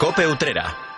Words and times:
Cope 0.00 0.24
Utrera. 0.26 0.89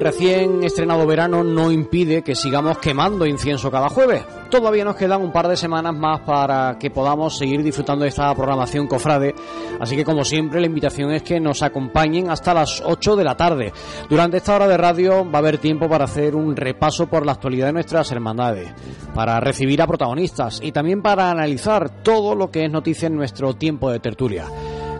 Recién 0.00 0.64
estrenado 0.64 1.06
verano 1.06 1.44
no 1.44 1.70
impide 1.70 2.22
que 2.22 2.34
sigamos 2.34 2.78
quemando 2.78 3.26
incienso 3.26 3.70
cada 3.70 3.88
jueves. 3.88 4.24
Todavía 4.50 4.84
nos 4.84 4.96
quedan 4.96 5.22
un 5.22 5.32
par 5.32 5.48
de 5.48 5.56
semanas 5.56 5.94
más 5.94 6.20
para 6.20 6.78
que 6.78 6.90
podamos 6.90 7.36
seguir 7.36 7.62
disfrutando 7.62 8.04
de 8.04 8.08
esta 8.08 8.34
programación 8.34 8.86
cofrade, 8.86 9.34
así 9.80 9.96
que 9.96 10.04
como 10.04 10.24
siempre 10.24 10.60
la 10.60 10.66
invitación 10.66 11.12
es 11.12 11.22
que 11.22 11.40
nos 11.40 11.62
acompañen 11.62 12.30
hasta 12.30 12.54
las 12.54 12.82
8 12.84 13.16
de 13.16 13.24
la 13.24 13.36
tarde. 13.36 13.72
Durante 14.08 14.38
esta 14.38 14.56
hora 14.56 14.68
de 14.68 14.76
radio 14.76 15.24
va 15.24 15.38
a 15.38 15.42
haber 15.42 15.58
tiempo 15.58 15.88
para 15.88 16.04
hacer 16.04 16.34
un 16.34 16.56
repaso 16.56 17.06
por 17.06 17.26
la 17.26 17.32
actualidad 17.32 17.66
de 17.66 17.74
nuestras 17.74 18.10
hermandades, 18.12 18.72
para 19.14 19.40
recibir 19.40 19.82
a 19.82 19.86
protagonistas 19.86 20.60
y 20.62 20.72
también 20.72 21.02
para 21.02 21.30
analizar 21.30 22.02
todo 22.02 22.34
lo 22.34 22.50
que 22.50 22.64
es 22.64 22.70
noticia 22.70 23.06
en 23.06 23.16
nuestro 23.16 23.54
tiempo 23.54 23.90
de 23.90 24.00
tertulia. 24.00 24.46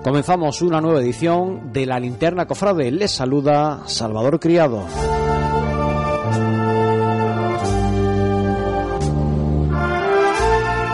Comenzamos 0.02 0.62
una 0.62 0.80
nueva 0.80 1.01
edición 1.01 1.73
de 1.73 1.84
la 1.84 1.98
Linterna 1.98 2.47
Cofrade. 2.47 2.91
Les 2.91 3.11
saluda 3.11 3.80
Salvador 3.87 4.38
Criado. 4.38 4.87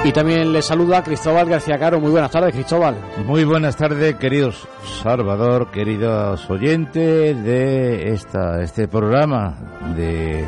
Y 0.04 0.12
también 0.12 0.52
les 0.52 0.64
saluda 0.64 1.02
Cristóbal 1.02 1.48
García 1.48 1.78
Caro. 1.78 2.00
Muy 2.00 2.10
buenas 2.10 2.30
tardes, 2.30 2.52
Cristóbal. 2.52 2.96
Muy 3.24 3.44
buenas 3.44 3.76
tardes, 3.76 4.16
queridos 4.16 4.66
Salvador, 5.02 5.70
queridos 5.70 6.48
oyentes 6.50 7.42
de 7.42 8.12
esta, 8.12 8.62
este 8.62 8.88
programa 8.88 9.56
de 9.96 10.44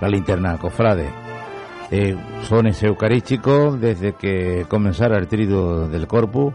la 0.00 0.08
Linterna 0.08 0.56
Cofrade. 0.58 1.10
Eh, 1.90 2.16
sones 2.42 2.82
eucarísticos 2.82 3.80
desde 3.80 4.14
que 4.14 4.66
comenzara 4.68 5.16
el 5.18 5.26
trido 5.26 5.88
del 5.88 6.06
corpus 6.06 6.52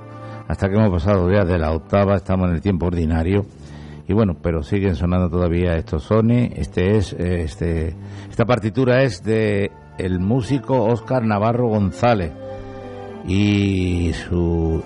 hasta 0.48 0.70
que 0.70 0.76
hemos 0.76 0.92
pasado 0.92 1.32
ya 1.32 1.46
de 1.46 1.58
la 1.58 1.72
octava, 1.72 2.16
estamos 2.16 2.50
en 2.50 2.56
el 2.56 2.62
tiempo 2.62 2.88
ordinario. 2.88 3.46
Y 4.08 4.14
bueno, 4.14 4.36
pero 4.42 4.64
siguen 4.64 4.96
sonando 4.96 5.30
todavía 5.30 5.78
estos 5.78 6.04
sones. 6.04 6.52
Este 6.56 6.98
es, 6.98 7.14
este, 7.14 7.96
esta 8.30 8.46
partitura 8.46 9.04
es 9.04 9.24
de 9.24 9.72
el 9.98 10.20
músico 10.20 10.84
Oscar 10.84 11.24
Navarro 11.24 11.68
González 11.68 12.32
y 13.28 14.12
su 14.14 14.84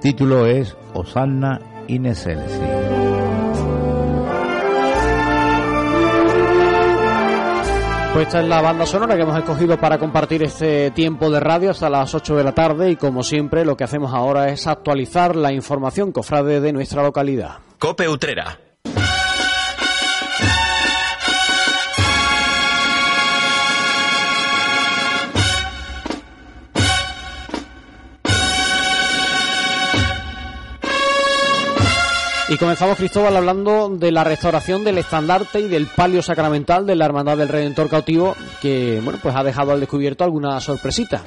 título 0.00 0.46
es 0.46 0.76
Osanna 0.94 1.60
Ineselsi. 1.86 3.07
Pues 8.12 8.26
esta 8.26 8.40
es 8.40 8.48
la 8.48 8.60
banda 8.60 8.86
sonora 8.86 9.14
que 9.14 9.22
hemos 9.22 9.38
escogido 9.38 9.78
para 9.78 9.98
compartir 9.98 10.42
este 10.42 10.90
tiempo 10.90 11.30
de 11.30 11.40
radio 11.40 11.70
hasta 11.70 11.88
las 11.88 12.14
8 12.14 12.36
de 12.36 12.44
la 12.44 12.52
tarde 12.52 12.90
y 12.90 12.96
como 12.96 13.22
siempre 13.22 13.64
lo 13.64 13.76
que 13.76 13.84
hacemos 13.84 14.12
ahora 14.12 14.48
es 14.48 14.66
actualizar 14.66 15.36
la 15.36 15.52
información 15.52 16.10
cofrade 16.10 16.60
de 16.60 16.72
nuestra 16.72 17.02
localidad. 17.02 17.58
Cope 17.78 18.08
Utrera 18.08 18.67
Y 32.50 32.56
comenzamos, 32.56 32.96
Cristóbal, 32.96 33.36
hablando 33.36 33.90
de 33.90 34.10
la 34.10 34.24
restauración 34.24 34.82
del 34.82 34.96
estandarte 34.96 35.60
y 35.60 35.68
del 35.68 35.86
palio 35.86 36.22
sacramental 36.22 36.86
de 36.86 36.96
la 36.96 37.04
Hermandad 37.04 37.36
del 37.36 37.50
Redentor 37.50 37.90
Cautivo, 37.90 38.34
que, 38.62 39.02
bueno, 39.04 39.18
pues 39.22 39.36
ha 39.36 39.44
dejado 39.44 39.72
al 39.72 39.80
descubierto 39.80 40.24
alguna 40.24 40.58
sorpresita. 40.60 41.20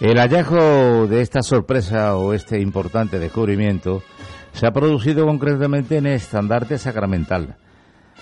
El 0.00 0.18
hallazgo 0.18 1.08
de 1.08 1.22
esta 1.22 1.42
sorpresa 1.42 2.14
o 2.14 2.34
este 2.34 2.60
importante 2.60 3.18
descubrimiento 3.18 4.04
se 4.52 4.64
ha 4.64 4.70
producido 4.70 5.26
concretamente 5.26 5.96
en 5.96 6.06
el 6.06 6.14
estandarte 6.14 6.78
sacramental. 6.78 7.56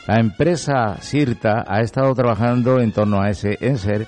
La 0.07 0.17
empresa 0.17 0.97
Sirta 1.03 1.67
ha 1.69 1.83
estado 1.83 2.15
trabajando 2.15 2.81
en 2.81 2.93
torno 2.93 3.21
a 3.21 3.29
ese 3.29 3.59
enser 3.61 4.07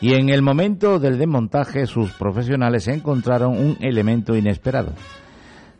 y 0.00 0.14
en 0.14 0.28
el 0.28 0.42
momento 0.42 0.98
del 0.98 1.18
desmontaje 1.18 1.86
sus 1.86 2.10
profesionales 2.10 2.88
encontraron 2.88 3.56
un 3.56 3.76
elemento 3.80 4.34
inesperado. 4.34 4.92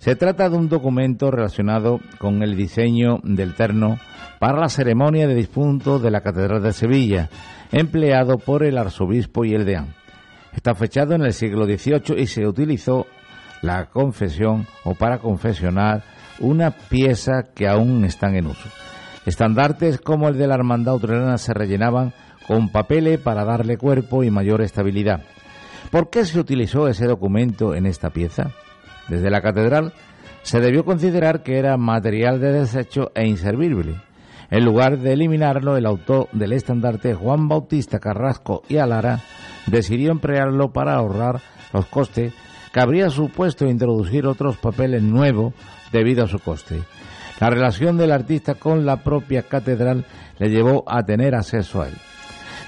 Se 0.00 0.16
trata 0.16 0.48
de 0.48 0.56
un 0.56 0.70
documento 0.70 1.30
relacionado 1.30 2.00
con 2.18 2.42
el 2.42 2.56
diseño 2.56 3.18
del 3.22 3.54
terno 3.54 3.98
para 4.38 4.58
la 4.58 4.70
ceremonia 4.70 5.28
de 5.28 5.34
difunto 5.34 5.98
de 5.98 6.10
la 6.10 6.22
Catedral 6.22 6.62
de 6.62 6.72
Sevilla, 6.72 7.28
empleado 7.70 8.38
por 8.38 8.62
el 8.62 8.78
arzobispo 8.78 9.44
y 9.44 9.52
el 9.52 9.66
deán. 9.66 9.94
Está 10.54 10.74
fechado 10.74 11.14
en 11.14 11.20
el 11.20 11.34
siglo 11.34 11.66
XVIII 11.66 12.18
y 12.18 12.26
se 12.28 12.46
utilizó 12.46 13.08
la 13.60 13.90
confesión 13.90 14.66
o 14.84 14.94
para 14.94 15.18
confesionar 15.18 16.02
una 16.38 16.70
pieza 16.70 17.48
que 17.54 17.68
aún 17.68 18.02
están 18.06 18.36
en 18.36 18.46
uso. 18.46 18.70
Estandartes 19.26 20.00
como 20.00 20.28
el 20.28 20.38
de 20.38 20.46
la 20.46 20.54
Hermandad 20.54 20.94
Utrerana 20.94 21.36
se 21.36 21.52
rellenaban 21.52 22.14
con 22.48 22.70
papeles 22.70 23.20
para 23.20 23.44
darle 23.44 23.76
cuerpo 23.76 24.24
y 24.24 24.30
mayor 24.30 24.62
estabilidad. 24.62 25.24
¿Por 25.90 26.08
qué 26.08 26.24
se 26.24 26.40
utilizó 26.40 26.88
ese 26.88 27.04
documento 27.04 27.74
en 27.74 27.84
esta 27.84 28.08
pieza? 28.08 28.54
Desde 29.10 29.28
la 29.28 29.42
catedral 29.42 29.92
se 30.42 30.60
debió 30.60 30.84
considerar 30.84 31.42
que 31.42 31.58
era 31.58 31.76
material 31.76 32.40
de 32.40 32.52
desecho 32.52 33.10
e 33.14 33.26
inservible. 33.26 33.96
En 34.50 34.64
lugar 34.64 34.98
de 34.98 35.12
eliminarlo, 35.12 35.76
el 35.76 35.84
autor 35.84 36.28
del 36.32 36.52
estandarte 36.52 37.14
Juan 37.14 37.48
Bautista 37.48 37.98
Carrasco 37.98 38.62
y 38.68 38.78
Alara 38.78 39.20
decidió 39.66 40.12
emplearlo 40.12 40.72
para 40.72 40.94
ahorrar 40.94 41.40
los 41.72 41.86
costes 41.86 42.32
que 42.72 42.80
habría 42.80 43.10
supuesto 43.10 43.66
introducir 43.66 44.26
otros 44.26 44.56
papeles 44.56 45.02
nuevos 45.02 45.54
debido 45.92 46.24
a 46.24 46.28
su 46.28 46.38
coste. 46.38 46.80
La 47.40 47.50
relación 47.50 47.96
del 47.96 48.12
artista 48.12 48.54
con 48.54 48.86
la 48.86 49.02
propia 49.02 49.42
catedral 49.42 50.04
le 50.38 50.50
llevó 50.50 50.84
a 50.86 51.02
tener 51.02 51.34
acceso 51.34 51.82
a 51.82 51.88
él. 51.88 51.94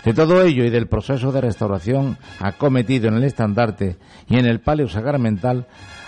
De 0.04 0.12
todo 0.12 0.42
ello 0.42 0.64
y 0.64 0.70
del 0.70 0.88
proceso 0.88 1.30
de 1.30 1.40
restauración 1.40 2.16
acometido 2.40 3.08
en 3.08 3.14
el 3.14 3.24
estandarte 3.24 3.98
y 4.28 4.38
en 4.38 4.46
el 4.46 4.60
palio 4.60 4.88
sacramental, 4.88 5.66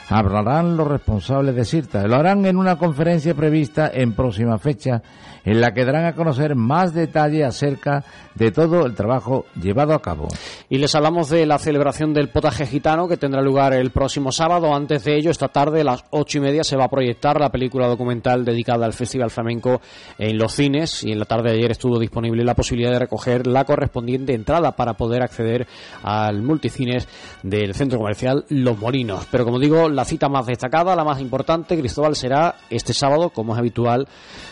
hablarán 0.09 0.77
los 0.77 0.89
responsables 0.89 1.55
de 1.55 1.65
CIRTA. 1.65 2.07
Lo 2.07 2.17
harán 2.17 2.45
en 2.47 2.57
una 2.57 2.77
conferencia 2.77 3.35
prevista 3.35 3.91
en 3.93 4.13
próxima 4.13 4.59
fecha, 4.59 5.03
en 5.45 5.61
la 5.61 5.73
que 5.73 5.85
darán 5.85 6.07
a 6.07 6.15
conocer 6.15 6.55
más 6.55 6.95
detalle 6.95 7.45
acerca 7.45 8.05
de 8.35 8.51
todo 8.51 8.87
el 8.87 8.95
trabajo 8.95 9.45
llevado 9.61 9.95
a 9.95 10.03
cabo. 10.03 10.29
Y 10.69 10.79
les 10.79 10.95
hablamos 10.95 11.29
de 11.29 11.47
la 11.47 11.59
celebración 11.59 12.13
del 12.13 12.29
potaje 12.29 12.67
gitano 12.67 13.07
que 13.07 13.17
tendrá 13.17 13.43
lugar 13.43 13.75
el 13.75 13.91
próximo 13.91 14.33
sábado. 14.33 14.75
Antes 14.75 15.05
de 15.05 15.17
ello, 15.17 15.31
esta 15.31 15.49
tarde 15.49 15.83
a 15.83 15.85
las 15.85 16.05
ocho 16.11 16.39
y 16.39 16.41
media 16.41 16.65
se 16.65 16.77
va 16.77 16.85
a 16.85 16.91
proyectar 16.91 17.41
la 17.41 17.51
película 17.51 17.87
documental 17.87 18.45
dedicada 18.45 18.87
al 18.87 18.93
Festival 18.93 19.31
Flamenco 19.31 19.81
en 20.19 20.39
los 20.39 20.53
cines 20.53 21.05
y 21.05 21.13
en 21.13 21.19
la 21.19 21.27
tarde 21.27 21.51
de 21.51 21.59
ayer 21.59 21.71
estuvo 21.71 21.99
disponible 21.99 22.45
la 22.45 22.55
posibilidad 22.55 22.93
de 22.93 22.99
recoger 22.99 23.47
la 23.47 23.65
correspondiente 23.65 24.35
entrada 24.35 24.73
para 24.73 24.95
poder 24.95 25.23
acceder 25.23 25.67
al 26.03 26.43
multicines 26.43 27.09
del 27.43 27.75
centro 27.75 27.99
comercial 27.99 28.45
Los 28.49 28.79
Molinos. 28.79 29.27
Pero 29.31 29.45
como 29.45 29.59
digo, 29.59 29.89
la 29.89 30.05
cita 30.05 30.29
más 30.29 30.47
destacada, 30.47 30.97
la 30.97 31.05
más 31.05 31.21
importante, 31.21 31.79
Cristóbal, 31.79 32.17
será 32.17 32.57
este 32.71 32.95
sábado, 32.95 33.31
como 33.31 33.53
es 33.53 33.59
habitual, 33.59 34.09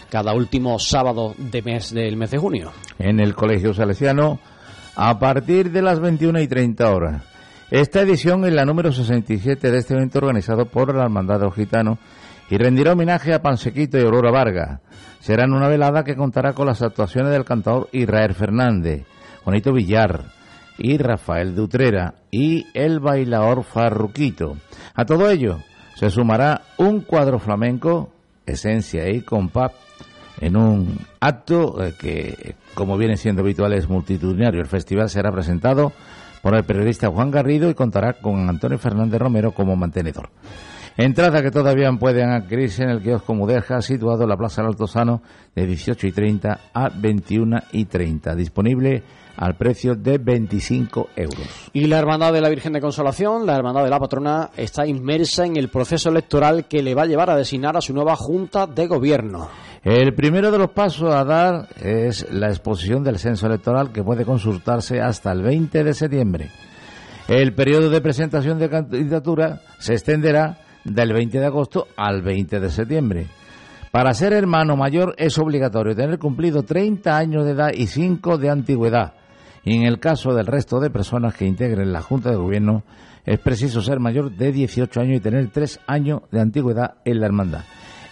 cada 0.09 0.35
último 0.35 0.79
sábado 0.83 1.35
de 1.39 1.63
mes 1.63 1.93
del 1.93 2.17
mes 2.17 2.31
de 2.31 2.39
junio. 2.39 2.73
En 2.99 3.21
el 3.21 3.35
Colegio 3.35 3.73
Salesiano, 3.75 4.39
a 4.97 5.19
partir 5.19 5.71
de 5.71 5.83
las 5.83 6.01
21 6.01 6.41
y 6.41 6.49
30 6.49 6.93
horas. 6.93 7.23
Esta 7.71 8.03
edición 8.03 8.45
es 8.45 8.53
la 8.53 8.65
número 8.65 8.93
67 8.93 9.71
de 9.71 9.79
este 9.79 9.95
evento 9.95 10.19
organizado 10.19 10.67
por 10.67 10.95
la 10.95 11.05
Hermandad 11.05 11.41
de 11.41 11.51
Gitano 11.51 11.99
y 12.51 12.59
rendirá 12.59 12.93
homenaje 12.93 13.33
a 13.33 13.41
Pansequito 13.41 13.99
y 13.99 14.03
Aurora 14.03 14.31
Vargas. 14.31 14.81
Será 15.21 15.47
una 15.47 15.69
velada 15.69 16.05
que 16.05 16.17
contará 16.17 16.53
con 16.53 16.67
las 16.67 16.83
actuaciones 16.83 17.33
del 17.33 17.45
cantador 17.45 17.89
Israel 17.93 18.35
Fernández, 18.35 19.07
Juanito 19.43 19.73
Villar, 19.73 20.25
y 20.79 20.99
Rafael 20.99 21.55
Dutrera 21.55 22.15
y 22.31 22.67
el 22.75 23.01
bailador 23.01 23.63
Farruquito. 23.63 24.57
A 24.95 25.05
todo 25.05 25.31
ello 25.31 25.59
se 25.95 26.11
sumará 26.11 26.63
un 26.77 27.03
cuadro 27.03 27.39
flamenco, 27.39 28.11
esencia 28.47 29.09
y 29.09 29.21
compás, 29.21 29.73
en 30.41 30.57
un 30.57 30.99
acto 31.21 31.83
eh, 31.83 31.95
que, 31.99 32.55
como 32.75 32.97
viene 32.97 33.17
siendo 33.17 33.43
habitual, 33.43 33.73
es 33.73 33.89
multitudinario. 33.89 34.61
El 34.61 34.67
festival 34.67 35.09
será 35.09 35.31
presentado 35.31 35.93
por 36.43 36.55
el 36.55 36.65
periodista 36.65 37.09
Juan 37.09 37.31
Garrido 37.31 37.71
y 37.71 37.75
contará 37.75 38.15
con 38.15 38.49
Antonio 38.49 38.79
Fernández 38.79 39.21
Romero 39.21 39.53
como 39.53 39.77
mantenedor. 39.77 40.31
Entrada 40.97 41.41
que 41.43 41.51
todavía 41.51 41.91
pueden 41.99 42.31
adquirirse 42.31 42.83
en 42.83 42.91
el 42.91 43.01
kiosco 43.01 43.35
Mudeja, 43.35 43.81
situado 43.81 44.25
en 44.25 44.29
la 44.29 44.37
Plaza 44.37 44.61
del 44.61 44.73
Altozano, 44.73 45.23
de 45.55 45.67
18 45.67 46.07
y 46.07 46.13
30 46.13 46.61
a 46.75 46.89
21 46.91 47.59
y 47.73 47.87
30. 47.87 48.35
Disponible 48.35 49.03
al 49.37 49.57
precio 49.57 49.95
de 49.95 50.19
25 50.19 51.09
euros. 51.17 51.71
Y 51.73 51.87
la 51.87 51.99
Hermandad 51.99 52.35
de 52.35 52.43
la 52.43 52.51
Virgen 52.51 52.75
de 52.75 52.81
Consolación, 52.81 53.47
la 53.47 53.57
Hermandad 53.57 53.85
de 53.85 53.91
la 53.91 53.99
Patrona, 53.99 54.51
está 54.55 54.87
inmersa 54.87 55.47
en 55.47 55.57
el 55.57 55.71
proceso 55.71 56.11
electoral 56.11 56.67
que 56.67 56.83
le 56.83 56.95
va 56.95 57.03
a 57.03 57.07
llevar 57.07 57.31
a 57.31 57.37
designar 57.37 57.77
a 57.77 57.81
su 57.81 57.95
nueva 57.95 58.15
Junta 58.17 58.67
de 58.67 58.87
Gobierno. 58.87 59.49
El 59.85 60.15
primero 60.15 60.53
de 60.53 60.59
los 60.59 60.71
pasos 60.71 61.13
a 61.13 61.25
dar 61.25 61.67
es 61.81 62.31
la 62.31 62.47
exposición 62.47 63.03
del 63.03 63.19
censo 63.19 63.47
electoral 63.49 63.91
que 63.91 64.05
puede 64.05 64.25
consultarse 64.25 65.01
hasta 65.01 65.33
el 65.33 65.43
20 65.43 65.83
de 65.83 65.93
septiembre. 65.93 66.51
El 67.27 67.53
periodo 67.53 67.91
de 67.91 68.01
presentación 68.01 68.61
de 68.61 68.71
candidatura 68.71 69.61
se 69.81 69.95
extenderá 69.95 70.59
del 70.85 71.13
20 71.13 71.41
de 71.41 71.47
agosto 71.47 71.89
al 71.97 72.23
20 72.23 72.61
de 72.61 72.71
septiembre. 72.71 73.27
Para 73.91 74.15
ser 74.15 74.33
hermano 74.35 74.77
mayor 74.77 75.17
es 75.19 75.37
obligatorio 75.39 75.97
tener 75.97 76.21
cumplido 76.21 76.63
30 76.63 77.17
años 77.17 77.45
de 77.45 77.51
edad 77.51 77.71
y 77.75 77.89
5 77.89 78.39
de 78.39 78.51
antigüedad. 78.51 79.15
Y 79.65 79.77
en 79.77 79.83
el 79.83 79.99
caso 79.99 80.33
del 80.33 80.47
resto 80.47 80.79
de 80.79 80.91
personas 80.91 81.35
que 81.35 81.45
integren 81.45 81.93
la 81.93 82.03
Junta 82.03 82.31
de 82.31 82.37
Gobierno, 82.37 82.85
es 83.27 83.41
preciso 83.41 83.81
ser 83.83 83.99
mayor 83.99 84.31
de 84.31 84.53
18 84.53 85.01
años 85.01 85.17
y 85.17 85.21
tener 85.21 85.51
3 85.51 85.81
años 85.89 86.23
de 86.31 86.41
antigüedad 86.41 86.95
en 87.05 87.19
la 87.19 87.27
hermandad. 87.27 87.65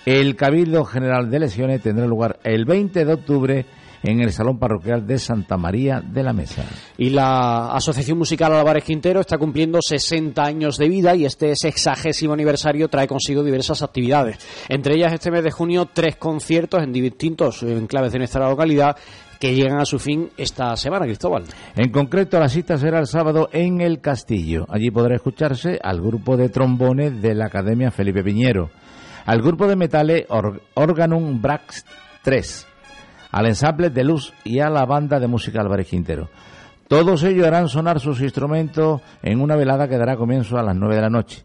El 0.07 0.35
Cabildo 0.37 0.85
General 0.85 1.31
de 1.31 1.37
Elecciones 1.37 1.83
tendrá 1.83 2.07
lugar 2.07 2.39
el 2.45 2.65
20 2.65 3.05
de 3.05 3.13
octubre 3.13 3.67
en 4.03 4.21
el 4.21 4.33
Salón 4.33 4.59
Parroquial 4.59 5.07
de 5.07 5.19
Santa 5.19 5.57
María 5.57 6.01
de 6.01 6.23
la 6.23 6.33
Mesa. 6.33 6.65
Y 6.97 7.11
la 7.11 7.73
Asociación 7.73 8.19
Musical 8.19 8.53
Álvarez 8.55 8.85
Quintero 8.85 9.21
está 9.21 9.37
cumpliendo 9.37 9.79
60 9.83 10.43
años 10.43 10.77
de 10.79 10.89
vida 10.89 11.15
y 11.15 11.27
este 11.27 11.55
sexagésimo 11.55 12.33
aniversario 12.33 12.89
trae 12.89 13.07
consigo 13.07 13.43
diversas 13.43 13.83
actividades. 13.83 14.39
Entre 14.69 14.95
ellas, 14.95 15.13
este 15.13 15.31
mes 15.31 15.45
de 15.45 15.51
junio, 15.51 15.89
tres 15.93 16.17
conciertos 16.17 16.83
en 16.83 16.93
distintos 16.93 17.63
enclaves 17.63 18.13
de 18.13 18.19
nuestra 18.19 18.49
localidad 18.49 18.97
que 19.39 19.55
llegan 19.55 19.81
a 19.81 19.87
su 19.87 19.99
fin 19.99 20.29
esta 20.37 20.77
semana, 20.77 21.07
Cristóbal. 21.07 21.45
En 21.75 21.91
concreto, 21.91 22.39
la 22.39 22.49
cita 22.49 22.77
será 22.77 23.01
el 23.01 23.07
sábado 23.07 23.49
en 23.53 23.81
El 23.81 24.01
Castillo. 24.01 24.67
Allí 24.69 24.91
podrá 24.91 25.17
escucharse 25.17 25.79
al 25.83 26.01
grupo 26.01 26.37
de 26.37 26.51
trombones 26.51 27.23
de 27.23 27.35
la 27.35 27.47
Academia 27.47 27.91
Felipe 27.91 28.23
Piñero, 28.23 28.71
al 29.27 29.43
grupo 29.43 29.67
de 29.67 29.77
metales 29.77 30.27
Organum 30.75 31.41
Brax 31.41 31.85
3, 32.23 32.67
al 33.33 33.47
ensamble 33.47 33.91
de 33.91 34.05
luz 34.05 34.33
y 34.45 34.61
a 34.61 34.71
la 34.71 34.85
banda 34.87 35.19
de 35.21 35.27
música 35.27 35.61
Álvarez 35.61 35.89
Quintero. 35.89 36.29
Todos 36.89 37.23
ellos 37.23 37.47
harán 37.47 37.69
sonar 37.69 38.01
sus 38.01 38.21
instrumentos 38.21 39.01
en 39.23 39.41
una 39.41 39.57
velada 39.57 39.87
que 39.89 39.97
dará 39.97 40.17
comienzo 40.17 40.59
a 40.59 40.63
las 40.63 40.75
9 40.75 40.97
de 40.97 41.01
la 41.01 41.11
noche. 41.11 41.45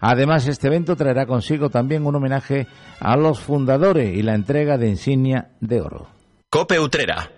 Además, 0.00 0.46
este 0.46 0.68
evento 0.68 0.96
traerá 0.96 1.26
consigo 1.26 1.70
también 1.70 2.06
un 2.06 2.14
homenaje 2.14 2.66
a 3.00 3.16
los 3.16 3.40
fundadores 3.40 4.16
y 4.16 4.22
la 4.22 4.34
entrega 4.34 4.78
de 4.78 4.88
insignia 4.88 5.50
de 5.60 5.80
oro. 5.80 6.06
Cope 6.48 6.78
Utrera. 6.78 7.37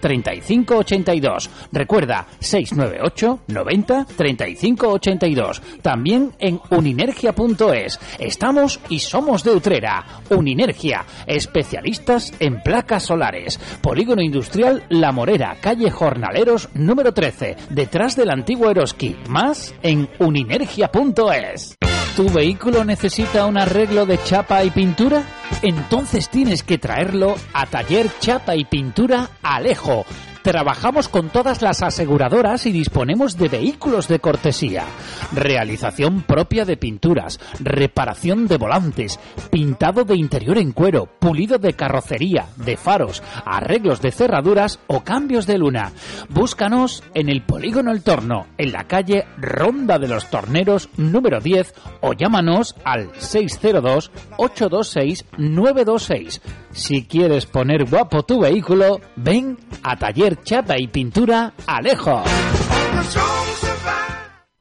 35 0.00 0.76
82. 0.76 1.50
Recuerda 1.72 2.26
698 2.38 3.40
90 3.46 4.06
35 4.16 4.88
82. 4.88 5.62
También 5.82 6.32
en 6.38 6.60
uninergia.es. 6.70 7.98
Estamos 8.18 8.80
y 8.88 8.98
somos 8.98 9.44
de 9.44 9.52
Utrera. 9.52 10.04
Uninergia, 10.30 11.04
especialistas 11.26 12.32
en 12.40 12.62
placas 12.62 13.04
solares. 13.04 13.58
Polígono 13.80 14.22
Industrial 14.22 14.84
La 14.88 15.12
Morera, 15.12 15.56
calle 15.60 15.90
Jornaleros 15.90 16.68
número 16.74 17.12
13, 17.12 17.56
detrás 17.70 18.16
del 18.16 18.30
antiguo 18.30 18.70
Eroski. 18.70 19.16
Más 19.28 19.74
en 19.82 20.08
uninergia.es. 20.18 21.76
¿Tu 22.16 22.28
vehículo 22.28 22.84
necesita 22.84 23.46
un 23.46 23.56
arreglo 23.56 24.04
de 24.04 24.22
chapa 24.22 24.64
y 24.64 24.70
pintura? 24.70 25.22
Entonces 25.62 26.28
tienes 26.28 26.62
que 26.62 26.78
traerlo 26.78 27.36
a 27.52 27.66
Taller 27.66 28.10
Chapa 28.18 28.56
y 28.56 28.64
Pintura 28.64 29.30
Alejo 29.70 30.04
Trabajamos 30.42 31.08
con 31.08 31.28
todas 31.28 31.60
las 31.60 31.82
aseguradoras 31.82 32.64
y 32.64 32.72
disponemos 32.72 33.36
de 33.36 33.48
vehículos 33.48 34.08
de 34.08 34.20
cortesía. 34.20 34.84
Realización 35.32 36.22
propia 36.22 36.64
de 36.64 36.78
pinturas, 36.78 37.38
reparación 37.60 38.48
de 38.48 38.56
volantes, 38.56 39.20
pintado 39.50 40.04
de 40.04 40.16
interior 40.16 40.56
en 40.56 40.72
cuero, 40.72 41.06
pulido 41.18 41.58
de 41.58 41.74
carrocería, 41.74 42.46
de 42.56 42.78
faros, 42.78 43.22
arreglos 43.44 44.00
de 44.00 44.12
cerraduras 44.12 44.78
o 44.86 45.00
cambios 45.00 45.46
de 45.46 45.58
luna. 45.58 45.92
Búscanos 46.30 47.02
en 47.12 47.28
el 47.28 47.42
Polígono 47.42 47.92
El 47.92 48.02
Torno, 48.02 48.46
en 48.56 48.72
la 48.72 48.84
calle 48.84 49.26
Ronda 49.36 49.98
de 49.98 50.08
los 50.08 50.30
Torneros 50.30 50.88
número 50.96 51.40
10 51.40 51.74
o 52.00 52.14
llámanos 52.14 52.76
al 52.84 53.10
602 53.18 54.10
826 54.38 55.26
926. 55.36 56.40
Si 56.72 57.04
quieres 57.04 57.44
poner 57.46 57.84
guapo 57.84 58.22
tu 58.22 58.40
vehículo, 58.40 59.00
ven 59.16 59.58
a 59.82 59.96
Taller 59.96 60.29
Chapa 60.44 60.78
y 60.78 60.88
Pintura 60.88 61.52
Alejo. 61.66 62.22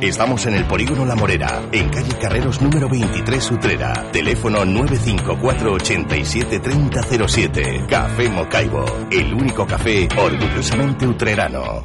Estamos 0.00 0.46
en 0.46 0.54
el 0.54 0.64
Polígono 0.64 1.04
La 1.04 1.16
Morera, 1.16 1.62
en 1.72 1.88
calle 1.88 2.16
Carreros 2.18 2.62
número 2.62 2.88
23 2.88 3.50
Utrera. 3.50 4.10
Teléfono 4.12 4.64
954 4.64 5.72
87 5.72 6.60
3007. 6.60 7.84
Café 7.88 8.28
Mocaibo, 8.28 8.84
el 9.10 9.34
único 9.34 9.66
café 9.66 10.08
orgullosamente 10.16 11.06
utrerano. 11.06 11.84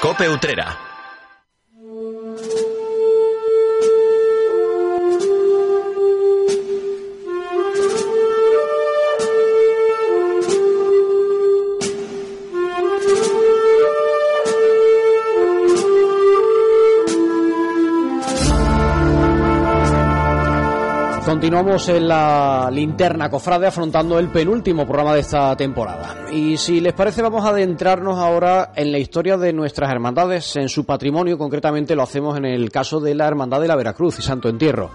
Cope 0.00 0.28
Utrera. 0.28 0.91
Continuamos 21.42 21.88
en 21.88 22.06
la 22.06 22.70
linterna 22.72 23.28
cofrade 23.28 23.66
afrontando 23.66 24.16
el 24.16 24.28
penúltimo 24.28 24.86
programa 24.86 25.14
de 25.14 25.22
esta 25.22 25.56
temporada. 25.56 26.30
Y 26.30 26.56
si 26.56 26.80
les 26.80 26.92
parece 26.92 27.20
vamos 27.20 27.44
a 27.44 27.48
adentrarnos 27.48 28.16
ahora 28.16 28.70
en 28.76 28.92
la 28.92 28.98
historia 28.98 29.36
de 29.36 29.52
nuestras 29.52 29.90
hermandades, 29.90 30.54
en 30.54 30.68
su 30.68 30.86
patrimonio, 30.86 31.36
concretamente 31.36 31.96
lo 31.96 32.04
hacemos 32.04 32.38
en 32.38 32.44
el 32.44 32.70
caso 32.70 33.00
de 33.00 33.16
la 33.16 33.26
Hermandad 33.26 33.60
de 33.60 33.66
la 33.66 33.74
Veracruz 33.74 34.20
y 34.20 34.22
Santo 34.22 34.48
Entierro. 34.48 34.90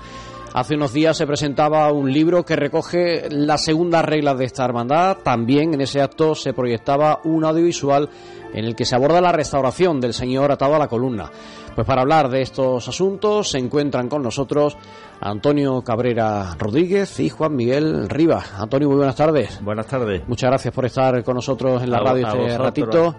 Hace 0.54 0.76
unos 0.76 0.94
días 0.94 1.18
se 1.18 1.28
presentaba 1.28 1.92
un 1.92 2.14
libro 2.14 2.46
que 2.46 2.56
recoge 2.56 3.28
las 3.30 3.66
segundas 3.66 4.06
reglas 4.06 4.38
de 4.38 4.46
esta 4.46 4.64
hermandad. 4.64 5.18
También 5.18 5.74
en 5.74 5.82
ese 5.82 6.02
acto 6.02 6.34
se 6.34 6.54
proyectaba 6.54 7.20
un 7.26 7.44
audiovisual 7.44 8.10
en 8.54 8.64
el 8.64 8.74
que 8.74 8.86
se 8.86 8.96
aborda 8.96 9.20
la 9.20 9.34
restauración 9.34 10.00
del 10.00 10.14
Señor 10.14 10.54
atado 10.54 10.76
a 10.76 10.80
la 10.80 10.88
columna. 10.88 11.30
Pues 11.78 11.86
para 11.86 12.02
hablar 12.02 12.28
de 12.30 12.42
estos 12.42 12.88
asuntos 12.88 13.50
se 13.50 13.60
encuentran 13.60 14.10
con 14.10 14.24
nosotros 14.24 14.76
Antonio 15.22 15.84
Cabrera 15.84 16.56
Rodríguez 16.58 17.20
y 17.20 17.30
Juan 17.30 17.56
Miguel 17.56 18.10
Rivas. 18.10 18.52
Antonio, 18.58 18.88
muy 18.88 18.98
buenas 18.98 19.16
tardes. 19.16 19.64
Buenas 19.64 19.86
tardes. 19.86 20.28
Muchas 20.28 20.50
gracias 20.50 20.74
por 20.74 20.86
estar 20.86 21.24
con 21.24 21.36
nosotros 21.36 21.84
en 21.84 21.92
la 21.92 22.00
radio 22.00 22.30
este 22.30 22.58
ratito. 22.58 23.16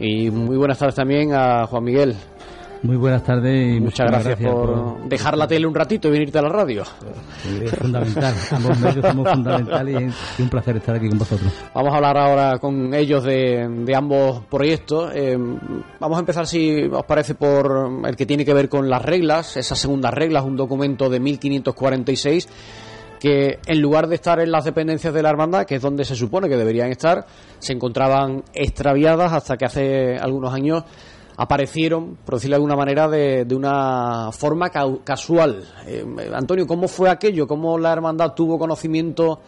Y 0.00 0.28
muy 0.28 0.56
buenas 0.56 0.76
tardes 0.76 0.96
también 0.96 1.32
a 1.32 1.68
Juan 1.68 1.84
Miguel. 1.84 2.16
Muy 2.82 2.96
buenas 2.96 3.22
tardes 3.22 3.76
y 3.76 3.80
muchas 3.80 4.10
gracias, 4.10 4.38
por, 4.38 5.06
dejar 5.06 5.36
la 5.36 5.46
tele 5.46 5.66
un 5.66 5.74
ratito 5.74 6.08
y 6.08 6.12
venirte 6.12 6.38
a 6.38 6.42
la 6.42 6.48
radio. 6.48 6.82
Es 7.62 7.74
fundamental, 7.74 8.34
ambos 8.52 8.78
medios 8.78 9.06
somos 9.06 9.28
fundamentales 9.30 10.14
y, 10.38 10.42
un 10.42 10.48
placer 10.48 10.76
estar 10.78 10.96
aquí 10.96 11.08
con 11.08 11.18
vosotros. 11.18 11.52
Vamos 11.74 11.92
a 11.92 11.96
hablar 11.96 12.16
ahora 12.16 12.58
con 12.58 12.94
ellos 12.94 13.22
de, 13.24 13.92
ambos 13.94 14.44
proyectos. 14.46 15.12
Eh, 15.14 15.36
vamos 15.98 16.16
a 16.16 16.20
empezar, 16.20 16.46
si 16.46 16.84
os 16.84 17.04
parece, 17.04 17.34
por 17.34 18.06
el 18.06 18.16
que 18.16 18.24
tiene 18.24 18.46
que 18.46 18.54
ver 18.54 18.70
con 18.70 18.88
las 18.88 19.02
reglas, 19.02 19.58
esas 19.58 19.78
segundas 19.78 20.14
reglas, 20.14 20.44
un 20.44 20.56
documento 20.56 21.10
de 21.10 21.20
1546 21.20 22.48
que 23.20 23.58
en 23.66 23.82
lugar 23.82 24.06
de 24.08 24.14
estar 24.14 24.40
en 24.40 24.50
las 24.50 24.64
dependencias 24.64 25.12
de 25.12 25.22
la 25.22 25.28
hermandad, 25.28 25.66
que 25.66 25.74
es 25.74 25.82
donde 25.82 26.06
se 26.06 26.16
supone 26.16 26.48
que 26.48 26.56
deberían 26.56 26.90
estar, 26.90 27.26
se 27.58 27.74
encontraban 27.74 28.42
extraviadas 28.54 29.34
hasta 29.34 29.58
que 29.58 29.66
hace 29.66 30.16
algunos 30.16 30.54
años 30.54 30.84
aparecieron, 31.40 32.18
por 32.22 32.34
decirlo 32.34 32.52
de 32.52 32.56
alguna 32.56 32.76
manera, 32.76 33.08
de, 33.08 33.46
de 33.46 33.54
una 33.54 34.30
forma 34.30 34.68
casual. 34.68 35.64
Eh, 35.86 36.04
Antonio, 36.34 36.66
¿cómo 36.66 36.86
fue 36.86 37.08
aquello? 37.08 37.46
¿Cómo 37.46 37.78
la 37.78 37.94
hermandad 37.94 38.34
tuvo 38.34 38.58
conocimiento? 38.58 39.40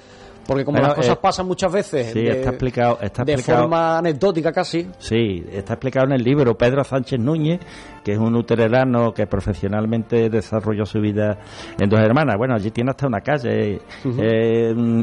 Porque 0.47 0.65
como 0.65 0.79
las 0.79 0.95
cosas 0.95 1.17
eh, 1.17 1.21
pasan 1.21 1.47
muchas 1.47 1.73
veces 1.73 2.15
de, 2.15 2.31
está 2.31 2.51
explicado, 2.51 2.99
está 3.01 3.25
de 3.25 3.39
forma 3.39 3.99
anecdótica 3.99 4.53
casi. 4.53 4.89
Sí, 4.99 5.45
está 5.51 5.75
explicado 5.75 6.07
en 6.07 6.13
el 6.13 6.23
libro. 6.23 6.57
Pedro 6.57 6.83
Sánchez 6.85 7.21
Núñez, 7.21 7.61
que 8.05 8.13
es 8.13 8.19
un 8.19 8.35
utererano 8.35 9.13
que 9.13 9.27
profesionalmente 9.27 10.29
desarrolló 10.29 10.85
su 10.85 11.01
vida 11.01 11.39
en 11.79 11.89
dos 11.89 12.01
hermanas. 12.01 12.37
Bueno, 12.37 12.55
allí 12.55 12.71
tiene 12.71 12.91
hasta 12.91 13.07
una 13.07 13.21
calle, 13.21 13.81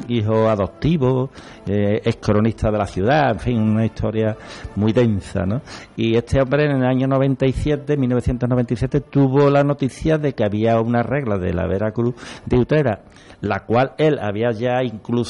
hijo 0.07 0.49
adoptivo, 0.49 1.29
eh, 1.65 2.01
es 2.03 2.17
cronista 2.17 2.71
de 2.71 2.77
la 2.77 2.85
ciudad, 2.85 3.31
en 3.31 3.39
fin, 3.39 3.61
una 3.61 3.85
historia 3.85 4.35
muy 4.75 4.91
densa, 4.91 5.45
¿no? 5.45 5.61
Y 5.95 6.15
este 6.15 6.41
hombre 6.41 6.65
en 6.65 6.77
el 6.77 6.85
año 6.85 7.07
97, 7.07 7.95
1997, 7.95 9.01
tuvo 9.01 9.49
la 9.49 9.63
noticia 9.63 10.17
de 10.17 10.33
que 10.33 10.43
había 10.43 10.79
una 10.81 11.03
regla 11.03 11.37
de 11.37 11.53
la 11.53 11.67
Veracruz 11.67 12.15
de 12.45 12.57
Utrera 12.57 13.03
la 13.41 13.61
cual 13.65 13.93
él 13.97 14.19
había 14.19 14.51
ya 14.51 14.83
incluso 14.83 15.28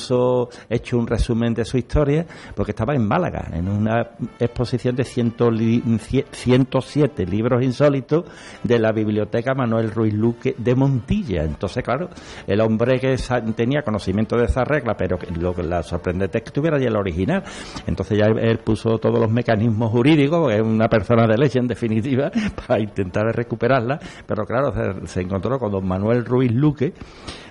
hecho 0.69 0.97
un 0.97 1.07
resumen 1.07 1.53
de 1.53 1.65
su 1.65 1.77
historia, 1.77 2.25
porque 2.55 2.71
estaba 2.71 2.95
en 2.95 3.07
Málaga, 3.07 3.49
en 3.53 3.67
una 3.67 4.11
exposición 4.39 4.95
de 4.95 5.03
107 5.03 7.25
libros 7.25 7.63
insólitos 7.63 8.25
de 8.63 8.79
la 8.79 8.91
biblioteca 8.91 9.53
Manuel 9.53 9.91
Ruiz 9.91 10.13
Luque 10.13 10.55
de 10.57 10.75
Montilla. 10.75 11.43
Entonces, 11.43 11.83
claro, 11.83 12.09
el 12.47 12.61
hombre 12.61 12.99
que 12.99 13.15
tenía 13.55 13.81
conocimiento 13.81 14.37
de 14.37 14.45
esa 14.45 14.63
regla, 14.63 14.95
pero 14.95 15.17
lo 15.39 15.53
que 15.53 15.63
la 15.63 15.83
sorprendente 15.83 16.39
es 16.39 16.43
que 16.43 16.51
tuviera 16.51 16.79
ya 16.79 16.87
el 16.87 16.95
original. 16.95 17.43
Entonces 17.85 18.17
ya 18.17 18.27
él 18.27 18.59
puso 18.59 18.97
todos 18.97 19.19
los 19.19 19.31
mecanismos 19.31 19.91
jurídicos, 19.91 20.53
es 20.53 20.61
una 20.61 20.87
persona 20.87 21.27
de 21.27 21.37
ley 21.37 21.49
en 21.53 21.67
definitiva, 21.67 22.31
para 22.67 22.79
intentar 22.79 23.25
recuperarla, 23.35 23.99
pero 24.25 24.45
claro, 24.45 24.73
se 25.05 25.21
encontró 25.21 25.59
con 25.59 25.71
don 25.71 25.87
Manuel 25.87 26.25
Ruiz 26.25 26.51
Luque, 26.51 26.93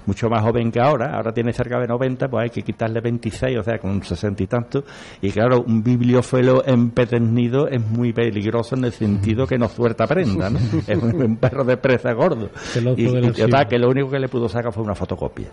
mucho 0.09 0.31
más 0.31 0.43
joven 0.43 0.73
que 0.73 0.81
ahora, 0.81 1.15
ahora 1.15 1.33
tiene 1.33 1.53
cerca 1.53 1.79
de 1.79 1.87
90, 1.87 2.29
pues 2.29 2.45
hay 2.45 2.51
que 2.51 2.63
quitarle 2.63 3.01
26, 3.03 3.59
o 3.59 3.63
sea, 3.63 3.79
con 3.79 4.03
60 4.03 4.43
y 4.43 4.47
tanto. 4.47 4.85
Y 5.21 5.31
claro, 5.31 5.63
un 5.67 5.83
bibliófilo 5.83 6.65
empedernido 6.65 7.69
es 7.69 7.87
muy 7.87 8.15
peligroso 8.15 8.75
en 8.75 8.85
el 8.87 8.93
sentido 8.93 9.47
que 9.47 9.59
no 9.59 9.69
suelta 9.69 10.07
prenda, 10.07 10.49
¿no? 10.49 10.59
es 10.87 10.99
un, 10.99 11.37
perro 11.37 11.63
de 11.63 11.77
presa 11.77 12.15
gordo. 12.15 12.49
y, 12.97 13.07
y, 13.07 13.33
que 13.69 13.79
lo 13.79 13.91
único 13.91 14.09
que 14.11 14.19
le 14.19 14.29
pudo 14.29 14.49
sacar 14.49 14.73
fue 14.73 14.83
una 14.83 14.95
fotocopia 14.95 15.49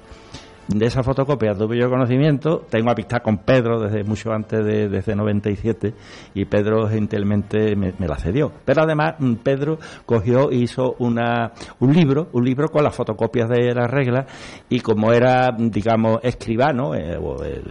de 0.67 0.85
esa 0.85 1.03
fotocopia 1.03 1.53
tuve 1.53 1.77
yo 1.77 1.89
conocimiento. 1.89 2.63
Tengo 2.69 2.91
amistad 2.91 3.21
con 3.21 3.37
Pedro 3.39 3.79
desde 3.79 4.03
mucho 4.03 4.31
antes 4.31 4.65
de 4.65 4.89
desde 4.89 5.15
97 5.15 5.93
y 6.33 6.45
Pedro 6.45 6.87
gentilmente 6.87 7.75
me, 7.75 7.93
la 7.99 8.17
cedió. 8.17 8.51
Pero 8.63 8.83
además 8.83 9.15
mm, 9.19 9.35
Pedro 9.35 9.77
cogió 10.05 10.49
e 10.51 10.55
hizo 10.55 10.95
una, 10.99 11.51
un 11.79 11.93
libro, 11.93 12.29
un 12.33 12.43
libro 12.43 12.69
con 12.69 12.83
las 12.83 12.95
fotocopias 12.95 13.49
de 13.49 13.73
las 13.73 13.89
reglas 13.89 14.25
y 14.69 14.79
como 14.79 15.11
era, 15.11 15.51
digamos, 15.57 16.19
escribano, 16.23 16.95
eh, 16.95 17.17
eh, 17.43 17.61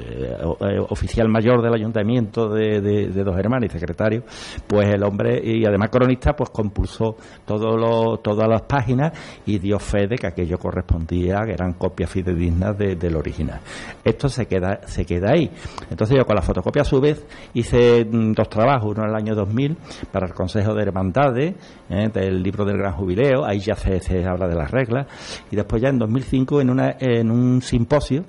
eh, 0.60 0.78
oficial 0.88 1.28
mayor 1.28 1.62
del 1.62 1.74
ayuntamiento 1.74 2.48
de, 2.48 2.80
de, 2.80 3.24
dos 3.24 3.36
hermanos 3.38 3.70
y 3.70 3.72
secretario, 3.72 4.22
pues 4.66 4.88
el 4.88 5.02
hombre 5.02 5.40
y 5.42 5.64
además 5.64 5.88
cronista, 5.90 6.34
pues 6.34 6.50
compulsó 6.50 7.16
todo 7.44 8.18
todas 8.18 8.48
las 8.48 8.62
páginas 8.62 9.12
y 9.46 9.58
dio 9.58 9.78
fe 9.78 10.06
de 10.06 10.16
que 10.16 10.26
aquello 10.26 10.58
correspondía, 10.58 11.40
que 11.46 11.52
eran 11.52 11.72
copias 11.72 12.10
fidedignas 12.10 12.76
de 12.76 12.83
del 12.94 13.16
original. 13.16 13.60
Esto 14.04 14.28
se 14.28 14.46
queda, 14.46 14.80
se 14.86 15.04
queda 15.04 15.32
ahí. 15.32 15.50
Entonces 15.90 16.16
yo 16.16 16.24
con 16.24 16.36
la 16.36 16.42
fotocopia 16.42 16.82
a 16.82 16.84
su 16.84 17.00
vez 17.00 17.24
hice 17.54 18.04
mm, 18.04 18.32
dos 18.32 18.48
trabajos, 18.48 18.92
uno 18.94 19.04
en 19.04 19.10
el 19.10 19.16
año 19.16 19.34
2000 19.34 19.76
para 20.12 20.26
el 20.26 20.34
Consejo 20.34 20.74
de 20.74 20.82
Hermandades, 20.82 21.54
¿eh? 21.88 22.08
del 22.12 22.42
libro 22.42 22.64
del 22.64 22.78
Gran 22.78 22.92
Jubileo, 22.92 23.44
ahí 23.44 23.60
ya 23.60 23.74
se, 23.74 24.00
se 24.00 24.24
habla 24.24 24.46
de 24.46 24.54
las 24.54 24.70
reglas, 24.70 25.06
y 25.50 25.56
después 25.56 25.82
ya 25.82 25.88
en 25.88 25.98
2005 25.98 26.60
en, 26.60 26.70
una, 26.70 26.96
en 26.98 27.30
un 27.30 27.62
simposio 27.62 28.24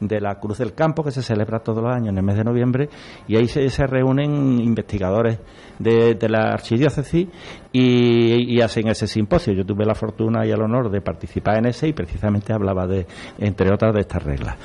de 0.00 0.20
la 0.20 0.36
Cruz 0.36 0.58
del 0.58 0.74
Campo, 0.74 1.04
que 1.04 1.10
se 1.10 1.22
celebra 1.22 1.60
todos 1.60 1.82
los 1.82 1.94
años 1.94 2.08
en 2.08 2.18
el 2.18 2.24
mes 2.24 2.36
de 2.36 2.44
noviembre, 2.44 2.88
y 3.28 3.36
ahí 3.36 3.46
se, 3.46 3.86
reúnen 3.86 4.60
investigadores 4.60 5.38
de, 5.78 6.16
la 6.28 6.52
archidiócesis 6.52 7.28
y, 7.72 8.54
y, 8.54 8.60
hacen 8.60 8.88
ese 8.88 9.06
simposio. 9.06 9.52
Yo 9.52 9.64
tuve 9.64 9.84
la 9.84 9.94
fortuna 9.94 10.46
y 10.46 10.50
el 10.50 10.60
honor 10.60 10.90
de 10.90 11.00
participar 11.00 11.58
en 11.58 11.66
ese 11.66 11.88
y 11.88 11.92
precisamente 11.92 12.52
hablaba 12.52 12.86
de, 12.86 13.06
entre 13.38 13.72
otras, 13.72 13.94
de 13.94 14.00
estas 14.00 14.22
reglas. 14.22 14.56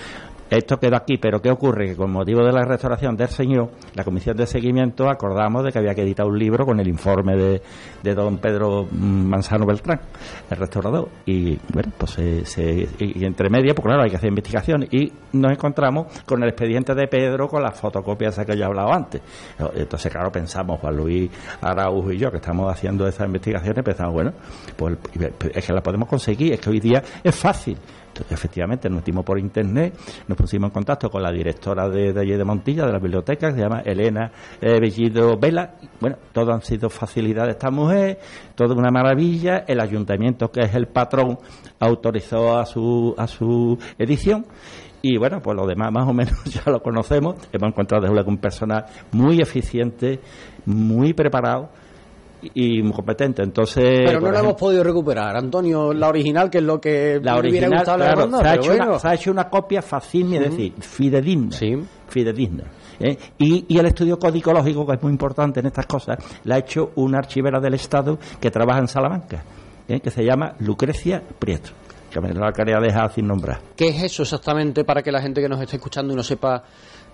Esto 0.49 0.77
quedó 0.77 0.95
aquí, 0.95 1.17
pero 1.17 1.41
¿qué 1.41 1.49
ocurre? 1.49 1.87
Que 1.87 1.95
con 1.95 2.11
motivo 2.11 2.43
de 2.45 2.51
la 2.51 2.63
restauración 2.63 3.15
del 3.15 3.29
Señor, 3.29 3.69
la 3.95 4.03
Comisión 4.03 4.37
de 4.37 4.45
Seguimiento 4.45 5.09
acordamos 5.09 5.63
de 5.63 5.71
que 5.71 5.79
había 5.79 5.95
que 5.95 6.03
editar 6.03 6.25
un 6.25 6.37
libro 6.37 6.65
con 6.65 6.79
el 6.79 6.87
informe 6.87 7.35
de, 7.35 7.61
de 8.03 8.13
don 8.13 8.37
Pedro 8.37 8.87
Manzano 8.91 9.65
Beltrán, 9.65 9.99
el 10.49 10.57
restaurador. 10.57 11.09
Y 11.25 11.57
bueno, 11.73 11.91
pues 11.97 12.11
se, 12.11 12.87
y 12.99 13.25
entre 13.25 13.49
medias, 13.49 13.73
pues 13.73 13.85
claro, 13.85 14.03
hay 14.03 14.11
que 14.11 14.17
hacer 14.17 14.29
investigación. 14.29 14.85
Y 14.91 15.11
nos 15.33 15.51
encontramos 15.51 16.07
con 16.25 16.43
el 16.43 16.49
expediente 16.49 16.93
de 16.93 17.07
Pedro 17.07 17.47
con 17.47 17.63
las 17.63 17.79
fotocopias 17.79 18.37
que 18.45 18.55
yo 18.55 18.63
he 18.63 18.65
hablado 18.65 18.93
antes. 18.93 19.21
Entonces, 19.75 20.11
claro, 20.11 20.31
pensamos, 20.31 20.79
Juan 20.79 20.95
Luis 20.95 21.31
Araújo 21.61 22.11
y 22.11 22.17
yo, 22.17 22.29
que 22.29 22.37
estamos 22.37 22.71
haciendo 22.71 23.07
esas 23.07 23.25
investigaciones, 23.25 23.83
pensamos, 23.83 24.13
bueno, 24.13 24.31
pues 24.77 24.97
es 25.53 25.65
que 25.65 25.73
la 25.73 25.81
podemos 25.81 26.07
conseguir, 26.07 26.53
es 26.53 26.59
que 26.59 26.69
hoy 26.69 26.79
día 26.79 27.01
es 27.23 27.35
fácil 27.35 27.77
efectivamente 28.29 28.89
nos 28.89 28.97
metimos 28.97 29.25
por 29.25 29.39
internet, 29.39 29.97
nos 30.27 30.37
pusimos 30.37 30.69
en 30.69 30.73
contacto 30.73 31.09
con 31.09 31.21
la 31.21 31.31
directora 31.31 31.89
de, 31.89 32.13
de 32.13 32.37
de 32.37 32.43
Montilla, 32.43 32.85
de 32.85 32.91
la 32.91 32.99
biblioteca, 32.99 33.49
que 33.49 33.55
se 33.55 33.61
llama 33.61 33.81
Elena 33.81 34.31
eh, 34.61 34.79
Bellido 34.79 35.37
Vela. 35.37 35.75
Bueno, 35.99 36.17
todo 36.31 36.53
han 36.53 36.61
sido 36.61 36.89
facilidades 36.89 37.47
de 37.47 37.51
esta 37.53 37.71
mujer, 37.71 38.19
todo 38.55 38.73
una 38.75 38.91
maravilla. 38.91 39.65
El 39.67 39.79
ayuntamiento, 39.79 40.51
que 40.51 40.61
es 40.61 40.75
el 40.75 40.87
patrón, 40.87 41.37
autorizó 41.79 42.57
a 42.57 42.65
su, 42.65 43.13
a 43.17 43.27
su 43.27 43.77
edición. 43.97 44.45
Y 45.01 45.17
bueno, 45.17 45.39
pues 45.39 45.55
lo 45.55 45.67
demás 45.67 45.91
más 45.91 46.07
o 46.07 46.13
menos 46.13 46.43
ya 46.45 46.63
lo 46.71 46.81
conocemos. 46.81 47.35
Hemos 47.51 47.69
encontrado 47.69 48.07
desde 48.07 48.27
un 48.27 48.37
personal 48.37 48.85
muy 49.11 49.39
eficiente, 49.39 50.19
muy 50.65 51.13
preparado 51.13 51.69
y 52.41 52.81
muy 52.81 52.93
competente. 52.93 53.43
Entonces, 53.43 54.01
pero 54.05 54.19
no 54.19 54.31
la 54.31 54.39
hemos 54.39 54.55
podido 54.55 54.83
recuperar, 54.83 55.35
Antonio, 55.35 55.93
la 55.93 56.09
original, 56.09 56.49
que 56.49 56.59
es 56.59 56.63
lo 56.63 56.79
que 56.79 57.19
la 57.21 57.35
original, 57.37 57.71
gustado 57.71 57.97
claro, 57.97 58.29
se, 58.29 58.47
ha 58.47 58.55
hecho 58.55 58.73
una, 58.73 58.99
se, 58.99 59.07
ha 59.07 59.13
hecho 59.13 59.31
una, 59.31 59.49
copia 59.49 59.81
fácil, 59.81 60.33
es 60.33 60.49
decir, 60.49 60.73
fidedigna. 60.79 61.51
Sí. 61.51 61.75
Fidedigna. 62.07 62.63
¿eh? 62.99 63.17
Y, 63.37 63.65
y, 63.67 63.77
el 63.77 63.85
estudio 63.87 64.17
codicológico, 64.17 64.85
que 64.85 64.93
es 64.93 65.01
muy 65.01 65.11
importante 65.11 65.59
en 65.59 65.65
estas 65.67 65.85
cosas, 65.85 66.17
la 66.43 66.55
ha 66.55 66.59
hecho 66.59 66.91
una 66.95 67.17
archivera 67.17 67.59
del 67.59 67.73
Estado 67.73 68.17
que 68.39 68.51
trabaja 68.51 68.79
en 68.79 68.87
Salamanca, 68.87 69.43
¿eh? 69.87 69.99
que 69.99 70.11
se 70.11 70.23
llama 70.23 70.55
Lucrecia 70.59 71.21
Prieto 71.39 71.71
que 72.15 72.21
me 72.21 72.33
la 72.33 72.53
quería 72.53 72.79
dejar 72.79 73.11
sin 73.11 73.27
nombrar. 73.27 73.59
¿Qué 73.75 73.89
es 73.89 74.03
eso 74.03 74.23
exactamente 74.23 74.85
para 74.85 75.01
que 75.01 75.11
la 75.11 75.21
gente 75.21 75.41
que 75.41 75.49
nos 75.49 75.59
esté 75.59 75.75
escuchando 75.75 76.13
y 76.13 76.15
no 76.15 76.23
sepa 76.23 76.63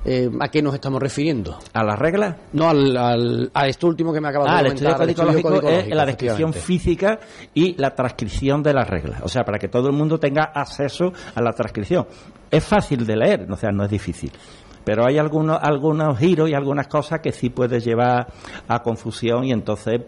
eh, 0.04 0.30
¿A 0.40 0.48
qué 0.50 0.62
nos 0.62 0.74
estamos 0.74 1.02
refiriendo? 1.02 1.60
¿A 1.74 1.84
las 1.84 1.98
reglas? 2.00 2.36
No, 2.54 2.70
al, 2.70 3.52
a 3.54 3.68
esto 3.68 3.88
último 3.88 4.12
que 4.12 4.20
me 4.20 4.30
acaba 4.30 4.46
de 4.46 4.52
ah, 4.52 4.64
comentar. 4.64 5.02
el 5.02 5.10
estudio 5.10 5.28
codicológico 5.28 5.70
es 5.70 5.88
la 5.90 6.06
descripción 6.06 6.54
física 6.54 7.20
y 7.54 7.76
la 7.80 7.94
transcripción 7.94 8.64
de 8.64 8.74
las 8.74 8.90
reglas. 8.90 9.22
O 9.24 9.30
sea, 9.30 9.44
para 9.44 9.60
que 9.60 9.68
todo 9.68 9.88
el 9.88 9.94
mundo 9.94 10.20
tenga 10.20 10.52
acceso 10.56 11.14
a 11.36 11.42
la 11.42 11.52
transcripción. 11.52 12.08
Es 12.50 12.64
fácil 12.64 13.06
de 13.06 13.16
leer, 13.16 13.48
o 13.52 13.56
sea, 13.56 13.72
no 13.72 13.84
es 13.84 13.90
difícil 13.90 14.32
pero 14.84 15.06
hay 15.06 15.20
algunos 15.20 15.60
algunos 15.62 16.18
giros 16.18 16.50
y 16.50 16.56
algunas 16.56 16.88
cosas 16.88 17.20
que 17.20 17.32
sí 17.32 17.52
puede 17.52 17.80
llevar 17.80 18.28
a 18.68 18.80
confusión 18.82 19.44
y 19.46 19.52
entonces 19.52 20.02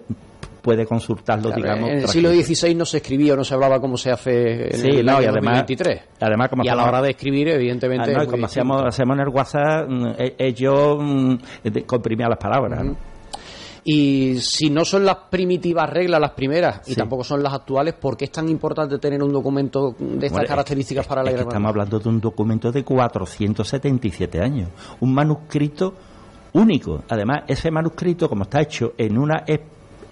puede 0.64 0.86
consultarlo, 0.86 1.52
digamos. 1.52 1.90
En 1.90 1.98
el 1.98 2.08
siglo 2.08 2.32
XVI 2.32 2.74
no 2.74 2.86
se 2.86 2.98
escribía 2.98 3.34
o 3.34 3.36
no 3.36 3.44
se 3.44 3.54
hablaba 3.54 3.80
como 3.80 3.98
se 3.98 4.12
hace 4.12 4.74
en 4.74 4.98
el 5.00 5.10
año 5.10 5.32
2023. 5.34 6.02
Además, 6.22 6.50
y 6.64 6.70
a 6.70 6.76
la 6.76 6.86
hora 6.86 7.02
de 7.02 7.12
escribir, 7.12 7.50
evidentemente. 7.50 8.14
Ah, 8.16 8.26
como 8.26 8.46
hacemos, 8.46 8.82
hacemos, 8.84 9.18
en 9.18 9.22
el 9.22 9.30
WhatsApp, 9.30 9.90
mm, 9.90 10.06
e, 10.18 10.36
ellos 10.40 10.98
mm, 11.00 11.36
comprimían 11.86 12.30
las 12.30 12.40
palabras. 12.40 12.82
Y 13.86 14.38
si 14.40 14.70
no 14.70 14.86
son 14.86 15.04
las 15.04 15.18
primitivas 15.30 15.90
reglas 15.90 16.22
las 16.22 16.32
primeras 16.32 16.90
y 16.90 16.96
tampoco 16.96 17.26
son 17.26 17.44
las 17.44 17.54
actuales, 17.54 17.96
¿por 17.96 18.16
qué 18.16 18.26
es 18.26 18.32
tan 18.32 18.48
importante 18.48 18.98
tener 18.98 19.22
un 19.22 19.34
documento 19.34 19.94
de 20.00 20.26
estas 20.26 20.48
características 20.48 21.06
para 21.06 21.22
la 21.22 21.32
es 21.32 21.42
Estamos 21.42 21.70
hablando 21.70 22.00
de 22.00 22.08
un 22.08 22.22
documento 22.22 22.72
de 22.72 22.86
477 22.86 24.40
años, 24.40 24.70
un 25.02 25.14
manuscrito 25.14 25.96
único. 26.54 27.04
Además, 27.10 27.44
ese 27.48 27.72
manuscrito, 27.72 28.30
como 28.30 28.44
está 28.44 28.62
hecho 28.62 28.94
en 28.98 29.18
una 29.18 29.44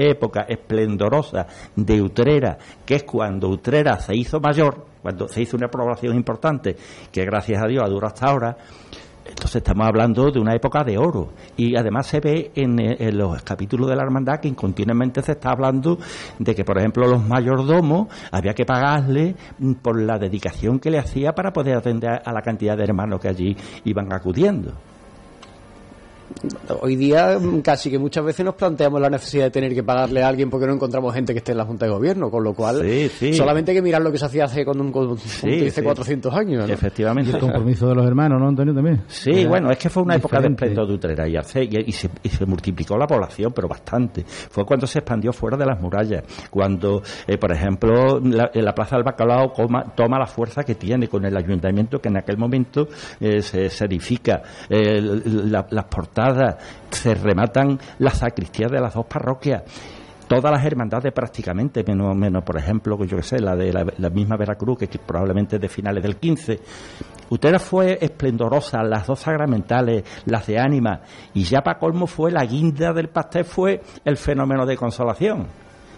época 0.10 0.46
esplendorosa 0.48 1.46
de 1.76 2.02
Utrera, 2.02 2.58
que 2.86 2.96
es 2.96 3.04
cuando 3.04 3.50
Utrera 3.50 4.00
se 4.00 4.16
hizo 4.16 4.40
mayor, 4.40 4.86
cuando 5.02 5.28
se 5.28 5.42
hizo 5.42 5.58
una 5.58 5.68
población 5.68 6.16
importante, 6.16 6.76
que 7.12 7.26
gracias 7.26 7.62
a 7.64 7.68
Dios 7.68 7.84
ha 7.84 7.90
durado 7.90 8.14
hasta 8.14 8.28
ahora, 8.28 8.58
entonces 9.26 9.58
estamos 9.58 9.88
hablando 9.88 10.32
de 10.32 10.40
una 10.40 10.56
época 10.56 10.84
de 10.84 10.98
oro. 10.98 11.30
Y 11.56 11.78
además 11.78 12.08
se 12.08 12.20
ve 12.20 12.52
en, 12.56 12.80
en, 12.80 13.18
los 13.18 13.42
capítulos 13.44 13.90
de 13.90 13.96
la 13.96 14.04
hermandad 14.04 14.40
que 14.40 14.54
continuamente 14.56 15.22
se 15.22 15.34
está 15.34 15.52
hablando 15.52 15.98
de 16.40 16.56
que, 16.56 16.66
por 16.66 16.78
ejemplo, 16.78 17.08
los 17.08 17.26
mayordomos 17.26 18.08
había 18.32 18.54
que 18.54 18.66
pagarle 18.66 19.36
por 19.82 20.02
la 20.02 20.18
dedicación 20.18 20.80
que 20.80 20.90
le 20.90 21.00
hacía 21.00 21.34
para 21.34 21.54
poder 21.54 21.78
atender 21.78 22.22
a 22.26 22.34
la 22.34 22.42
cantidad 22.42 22.76
de 22.76 22.84
hermanos 22.84 23.20
que 23.20 23.30
allí 23.30 23.56
iban 23.86 24.12
acudiendo 24.12 24.74
hoy 26.82 26.96
día 26.96 27.38
casi 27.64 27.90
que 27.90 28.00
muchas 28.00 28.24
veces 28.26 28.46
nos 28.46 28.56
planteamos 28.56 29.00
la 29.02 29.10
necesidad 29.10 29.46
de 29.46 29.52
tener 29.52 29.74
que 29.74 29.84
pagarle 29.84 30.24
a 30.24 30.28
alguien 30.28 30.50
porque 30.50 30.66
no 30.68 30.74
encontramos 30.74 31.14
gente 31.14 31.34
que 31.34 31.40
esté 31.40 31.52
en 31.52 31.58
la 31.60 31.66
Junta 31.66 31.86
de 31.86 31.92
Gobierno, 31.92 32.30
con 32.30 32.44
lo 32.44 32.54
cual 32.54 32.82
sí, 32.82 33.10
sí. 33.10 33.34
solamente 33.34 33.72
hay 33.72 33.78
que 33.78 33.82
mirar 33.82 34.02
lo 34.02 34.12
que 34.12 34.18
se 34.18 34.26
hacía 34.26 34.46
hace 34.46 34.66
con 34.66 34.80
un, 34.80 34.92
con, 34.92 35.18
Sí, 35.18 35.50
dice 35.50 35.72
sí. 35.72 35.82
400 35.82 36.34
años. 36.34 36.68
¿no? 36.68 36.74
Efectivamente. 36.74 37.32
Y 37.32 37.34
el 37.36 37.40
compromiso 37.40 37.88
de 37.88 37.96
los 37.96 38.06
hermanos, 38.06 38.40
¿no, 38.42 38.48
Antonio? 38.48 38.74
También. 38.74 39.04
Sí, 39.08 39.32
Era 39.32 39.50
bueno, 39.50 39.72
es 39.72 39.78
que 39.78 39.90
fue 39.90 40.04
una 40.04 40.16
época 40.16 40.40
de 40.40 40.48
esplendor 40.48 40.88
de 40.88 40.94
Utrera 40.94 41.28
y, 41.28 41.36
hace- 41.36 41.64
y- 41.64 41.84
y 41.88 41.92
se, 41.92 42.10
y 42.24 42.30
se 42.30 42.46
multiplicó 42.46 42.98
la 42.98 43.08
población, 43.08 43.52
pero 43.54 43.68
bastante. 43.68 44.24
Fue 44.26 44.66
cuando 44.66 44.88
se 44.88 45.00
expandió 45.00 45.34
fuera 45.34 45.58
de 45.58 45.66
las 45.66 45.80
murallas, 45.82 46.24
cuando, 46.50 47.02
eh, 47.28 47.38
por 47.38 47.52
ejemplo, 47.52 48.20
la, 48.20 48.52
eh, 48.54 48.62
la 48.62 48.74
Plaza 48.74 48.96
del 48.96 49.04
Bacalao 49.04 49.52
coma- 49.54 49.94
toma 49.96 50.18
la 50.20 50.28
fuerza 50.28 50.64
que 50.64 50.76
tiene 50.76 51.08
con 51.08 51.26
el 51.26 51.36
ayuntamiento 51.36 52.00
que 52.00 52.10
en 52.10 52.18
aquel 52.18 52.38
momento 52.38 52.88
eh, 53.20 53.42
se, 53.42 53.70
se 53.70 53.86
edifica, 53.86 54.42
eh, 54.70 55.02
la- 55.02 55.68
las 55.70 55.86
se 56.90 57.16
rematan 57.16 57.80
las 58.00 58.20
sacristías 58.20 58.72
de 58.72 58.80
las 58.80 58.94
dos 58.94 59.06
parroquias 59.06 59.64
todas 60.40 60.54
las 60.54 60.66
hermandades 60.66 61.12
prácticamente, 61.12 61.84
menos, 61.86 62.16
menos 62.16 62.42
por 62.44 62.58
ejemplo, 62.58 62.98
yo 63.04 63.18
que 63.18 63.24
sé, 63.24 63.40
la 63.40 63.54
de 63.54 63.74
la, 63.74 64.10
misma 64.10 64.38
Veracruz, 64.38 64.78
que 64.78 64.88
probablemente 64.88 65.58
es 65.58 65.62
de 65.62 65.68
finales 65.68 66.02
del 66.02 66.16
15. 66.16 66.58
Utrera 67.32 67.60
fue 67.60 67.98
esplendorosa, 68.00 68.82
las 68.82 69.08
dos 69.08 69.20
sagramentales, 69.20 70.06
las 70.26 70.48
de 70.48 70.58
ánima, 70.58 71.02
y 71.34 71.44
ya 71.44 71.60
para 71.60 71.78
colmo 71.78 72.08
fue 72.08 72.32
la 72.32 72.46
guinda 72.46 72.94
del 72.94 73.10
pastel, 73.10 73.44
fue 73.44 73.82
el 74.06 74.16
fenómeno 74.16 74.66
de 74.66 74.78
consolación. 74.78 75.48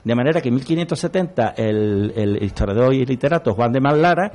De 0.04 0.16
manera 0.16 0.42
que 0.42 0.50
en 0.50 0.56
1570 0.56 1.54
el, 1.56 2.14
el 2.16 2.44
historiador 2.44 2.92
y 2.92 3.06
literato 3.06 3.54
Juan 3.54 3.72
de 3.72 3.82
Mallara 3.82 4.32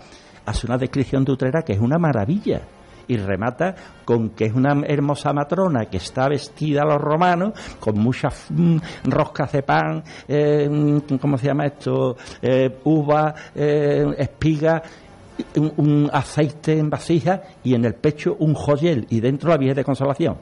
hace 0.46 0.66
una 0.68 0.78
descripción 0.78 1.24
de 1.24 1.32
Utrera 1.32 1.62
que 1.62 1.72
es 1.72 1.80
una 1.80 1.98
maravilla 1.98 2.62
y 3.08 3.16
remata 3.16 3.74
con 4.04 4.30
que 4.30 4.46
es 4.46 4.54
una 4.54 4.80
hermosa 4.86 5.32
matrona 5.32 5.86
que 5.86 5.96
está 5.96 6.28
vestida 6.28 6.82
a 6.82 6.86
los 6.86 7.00
romanos 7.00 7.52
con 7.80 7.98
muchas 7.98 8.46
mm, 8.50 8.76
roscas 9.04 9.52
de 9.52 9.62
pan, 9.62 10.02
eh, 10.28 10.68
mm, 10.70 11.16
¿cómo 11.20 11.36
se 11.36 11.46
llama 11.46 11.66
esto? 11.66 12.16
Eh, 12.40 12.78
uva, 12.84 13.34
eh, 13.54 14.04
espiga, 14.18 14.82
un, 15.56 16.10
aceite 16.12 16.78
en 16.78 16.90
vasija 16.90 17.42
y 17.62 17.74
en 17.74 17.84
el 17.84 17.94
pecho 17.94 18.36
un 18.40 18.54
joyel 18.54 19.06
y 19.10 19.20
dentro 19.20 19.50
la 19.50 19.56
Virgen 19.56 19.76
de 19.76 19.84
Consolación 19.84 20.36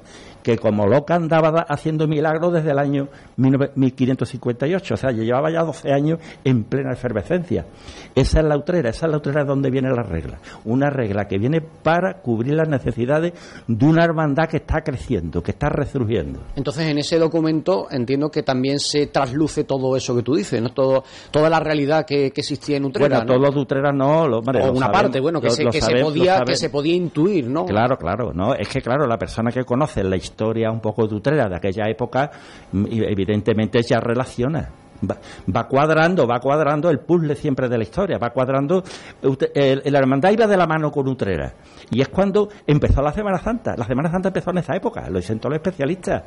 que 0.47 0.59
como 0.59 0.87
loca 0.87 1.17
andaba 1.17 1.51
da- 1.51 1.67
haciendo 1.69 2.07
milagros 2.07 2.53
desde 2.53 2.71
el 2.71 2.79
año 2.79 3.09
19- 3.37 3.73
1558, 3.75 4.95
o 4.95 4.97
sea, 4.97 5.11
llevaba 5.11 5.51
ya 5.51 5.65
12 5.65 5.93
años 5.93 6.21
en 6.45 6.63
plena 6.63 6.93
efervescencia. 6.93 7.67
Esa 8.15 8.39
es 8.39 8.45
la 8.47 8.57
utrera, 8.57 8.91
esa 8.91 9.07
es 9.07 9.11
la 9.11 9.19
utrera 9.19 9.45
donde 9.45 9.71
viene 9.71 9.91
la 9.91 10.05
regla. 10.05 10.39
Una 10.65 10.89
regla 10.89 11.27
que 11.27 11.37
viene 11.39 11.61
para 11.61 12.21
cubrir 12.23 12.55
las 12.55 12.69
necesidades 12.69 13.33
de 13.67 13.87
una 13.87 14.05
hermandad 14.05 14.49
que 14.49 14.59
está 14.59 14.83
creciendo, 14.83 15.43
que 15.43 15.51
está 15.51 15.69
resurgiendo. 15.69 16.39
Entonces, 16.55 16.87
en 16.87 16.99
ese 16.99 17.19
documento 17.19 17.89
entiendo 17.91 18.31
que 18.31 18.45
también 18.45 18.79
se 18.79 19.09
trasluce 19.09 19.65
todo 19.65 19.97
eso 19.97 20.15
que 20.15 20.23
tú 20.23 20.37
dices, 20.37 20.63
¿no? 20.63 20.69
Todo, 20.69 21.03
toda 21.33 21.51
la 21.51 21.59
realidad 21.59 22.07
que, 22.07 22.31
que 22.31 22.43
existía 22.43 22.77
en 22.77 22.85
Utrera, 22.85 23.09
bueno, 23.09 23.21
¿no? 23.25 23.27
todos 23.27 23.41
los 23.41 23.55
de 23.57 23.61
utrera 23.63 23.91
no, 23.91 24.29
lo, 24.29 24.39
hombre, 24.39 24.63
o 24.63 24.67
lo 24.69 24.73
una 24.75 24.93
parte, 24.93 25.19
bueno, 25.19 25.41
que, 25.41 25.49
lo- 25.49 25.73
se, 25.73 25.81
se 25.81 25.97
podía, 25.97 26.43
que 26.47 26.55
se 26.55 26.71
podía 26.71 26.95
intuir, 26.95 27.49
¿no? 27.49 27.65
Claro, 27.67 27.97
claro, 27.99 28.33
no, 28.33 28.55
es 28.55 28.69
que 28.69 28.81
claro, 28.81 29.09
la 29.09 29.19
persona 29.19 29.51
que 29.51 29.65
conoce 29.65 30.05
la 30.05 30.15
historia 30.15 30.36
un 30.45 30.81
poco 30.81 31.07
de 31.07 31.15
Utrera 31.15 31.49
de 31.49 31.57
aquella 31.57 31.89
época, 31.89 32.31
mm, 32.73 32.85
evidentemente 32.91 33.81
ya 33.83 33.99
relaciona. 34.01 34.69
Va, 35.09 35.17
va 35.55 35.69
cuadrando, 35.69 36.27
va 36.27 36.41
cuadrando 36.41 36.89
el 36.89 37.01
puzzle 37.01 37.35
siempre 37.35 37.69
de 37.69 37.77
la 37.77 37.83
historia, 37.83 38.19
va 38.19 38.31
cuadrando. 38.31 38.83
La 39.23 39.99
hermandad 39.99 40.31
iba 40.31 40.47
de 40.47 40.57
la 40.57 40.67
mano 40.67 40.91
con 40.91 41.07
Utrera. 41.07 41.53
Y 41.91 42.01
es 42.01 42.09
cuando 42.09 42.49
empezó 42.67 43.03
la 43.03 43.13
Semana 43.13 43.39
Santa. 43.39 43.75
La 43.77 43.85
Semana 43.85 44.11
Santa 44.11 44.29
empezó 44.29 44.51
en 44.51 44.59
esa 44.59 44.75
época, 44.75 45.09
lo 45.11 45.19
dicen 45.19 45.39
todos 45.39 45.51
los 45.51 45.59
especialistas. 45.59 46.23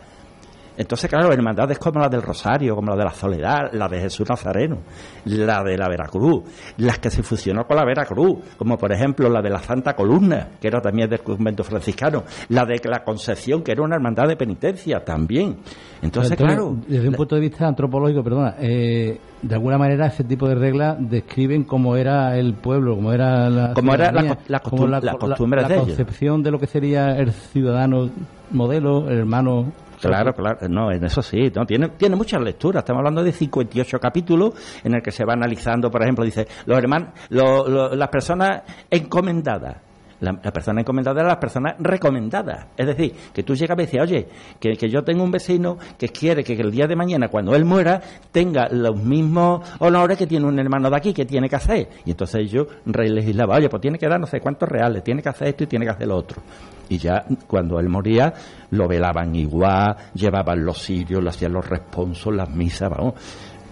Entonces, 0.79 1.09
claro, 1.09 1.33
hermandades 1.33 1.77
como 1.77 1.99
la 1.99 2.07
del 2.07 2.21
Rosario, 2.21 2.73
como 2.73 2.91
la 2.91 2.95
de 2.97 3.03
la 3.03 3.11
Soledad, 3.13 3.69
la 3.73 3.89
de 3.89 3.99
Jesús 3.99 4.29
Nazareno, 4.29 4.77
la 5.25 5.61
de 5.61 5.77
la 5.77 5.89
Veracruz, 5.89 6.43
las 6.77 6.99
que 6.99 7.09
se 7.09 7.21
fusionó 7.21 7.65
con 7.67 7.75
la 7.75 7.83
Veracruz, 7.83 8.37
como 8.57 8.77
por 8.77 8.93
ejemplo 8.93 9.27
la 9.29 9.41
de 9.41 9.49
la 9.49 9.59
Santa 9.59 9.93
Columna, 9.93 10.51
que 10.61 10.69
era 10.69 10.79
también 10.79 11.09
del 11.09 11.19
convento 11.19 11.65
franciscano, 11.65 12.23
la 12.47 12.65
de 12.65 12.79
la 12.85 13.03
Concepción, 13.03 13.61
que 13.61 13.73
era 13.73 13.81
una 13.83 13.95
hermandad 13.95 14.25
de 14.29 14.37
penitencia 14.37 15.03
también. 15.03 15.57
Entonces, 16.01 16.37
claro, 16.37 16.77
Desde 16.87 17.09
un 17.09 17.15
punto 17.15 17.35
de 17.35 17.41
vista 17.41 17.67
antropológico, 17.67 18.23
perdona, 18.23 18.55
eh, 18.59 19.19
de 19.41 19.53
alguna 19.55 19.77
manera 19.77 20.07
ese 20.07 20.23
tipo 20.23 20.47
de 20.47 20.55
reglas 20.55 20.95
describen 20.99 21.65
cómo 21.65 21.97
era 21.97 22.37
el 22.37 22.53
pueblo, 22.53 22.95
cómo 22.95 23.11
era 23.11 23.49
la 23.49 23.73
Cómo 23.73 23.93
era 23.93 24.13
la 24.13 24.21
ciudadanía, 24.21 24.35
co- 24.61 24.87
la 24.87 24.99
la 25.01 25.13
costumbre 25.17 25.61
la 25.61 25.67
de 25.67 25.73
ellos. 25.75 25.87
concepción 25.87 26.41
de 26.41 26.51
lo 26.51 26.57
que 26.57 26.67
sería 26.67 27.17
el 27.17 27.33
ciudadano 27.33 28.09
modelo, 28.51 29.09
el 29.09 29.17
hermano. 29.19 29.73
Claro, 30.01 30.33
claro, 30.33 30.67
no, 30.69 30.91
en 30.91 31.03
eso 31.03 31.21
sí, 31.21 31.51
no, 31.55 31.65
tiene, 31.65 31.89
muchas 32.15 32.41
lecturas, 32.41 32.81
estamos 32.81 32.99
hablando 32.99 33.23
de 33.23 33.31
58 33.31 33.99
capítulos 33.99 34.53
en 34.83 34.95
el 34.95 35.01
que 35.01 35.11
se 35.11 35.25
va 35.25 35.33
analizando, 35.33 35.91
por 35.91 36.01
ejemplo, 36.01 36.23
dice, 36.23 36.47
los 36.65 36.77
hermanos, 36.77 37.09
lo- 37.29 37.67
lo- 37.67 37.95
las 37.95 38.07
personas 38.09 38.61
encomendadas, 38.89 39.77
la, 40.21 40.33
la 40.43 40.51
persona 40.51 40.81
encomendada 40.81 41.21
era 41.21 41.29
la 41.29 41.39
persona 41.39 41.75
recomendada. 41.79 42.67
Es 42.75 42.87
decir, 42.87 43.13
que 43.33 43.41
tú 43.43 43.55
llegas 43.55 43.77
y 43.77 43.81
dices, 43.83 44.01
oye, 44.01 44.27
que, 44.59 44.75
yo 44.89 45.01
tengo 45.03 45.23
un 45.23 45.31
vecino 45.31 45.77
que 45.97 46.09
quiere 46.09 46.43
que 46.43 46.53
el 46.53 46.71
día 46.71 46.87
de 46.87 46.95
mañana, 46.97 47.29
cuando 47.29 47.55
él 47.55 47.63
muera, 47.63 48.01
tenga 48.31 48.67
los 48.69 49.01
mismos 49.01 49.61
honores 49.79 50.17
que 50.17 50.27
tiene 50.27 50.45
un 50.45 50.59
hermano 50.59 50.89
de 50.89 50.97
aquí, 50.97 51.13
que 51.13 51.25
tiene 51.25 51.47
que 51.47 51.55
hacer. 51.55 51.87
Y 52.05 52.11
entonces 52.11 52.51
yo 52.51 52.67
legislaba, 52.85 53.55
oye, 53.55 53.69
pues 53.69 53.81
tiene 53.81 53.97
que 53.97 54.09
dar 54.09 54.19
no 54.19 54.27
sé 54.27 54.41
cuántos 54.41 54.67
reales, 54.67 55.03
tiene 55.05 55.21
que 55.21 55.29
hacer 55.29 55.47
esto 55.49 55.63
y 55.63 55.67
tiene 55.67 55.85
que 55.85 55.91
hacer 55.91 56.07
lo 56.07 56.17
otro. 56.17 56.41
Y 56.89 56.97
ya 56.97 57.25
cuando 57.47 57.79
él 57.79 57.87
moría, 57.87 58.33
lo 58.71 58.87
velaban 58.87 59.35
igual, 59.35 59.95
llevaban 60.13 60.65
los 60.65 60.79
sirios, 60.79 61.23
le 61.23 61.29
hacían 61.29 61.53
los 61.53 61.67
responsos, 61.67 62.35
las 62.35 62.49
misas, 62.49 62.89
vamos. 62.89 63.13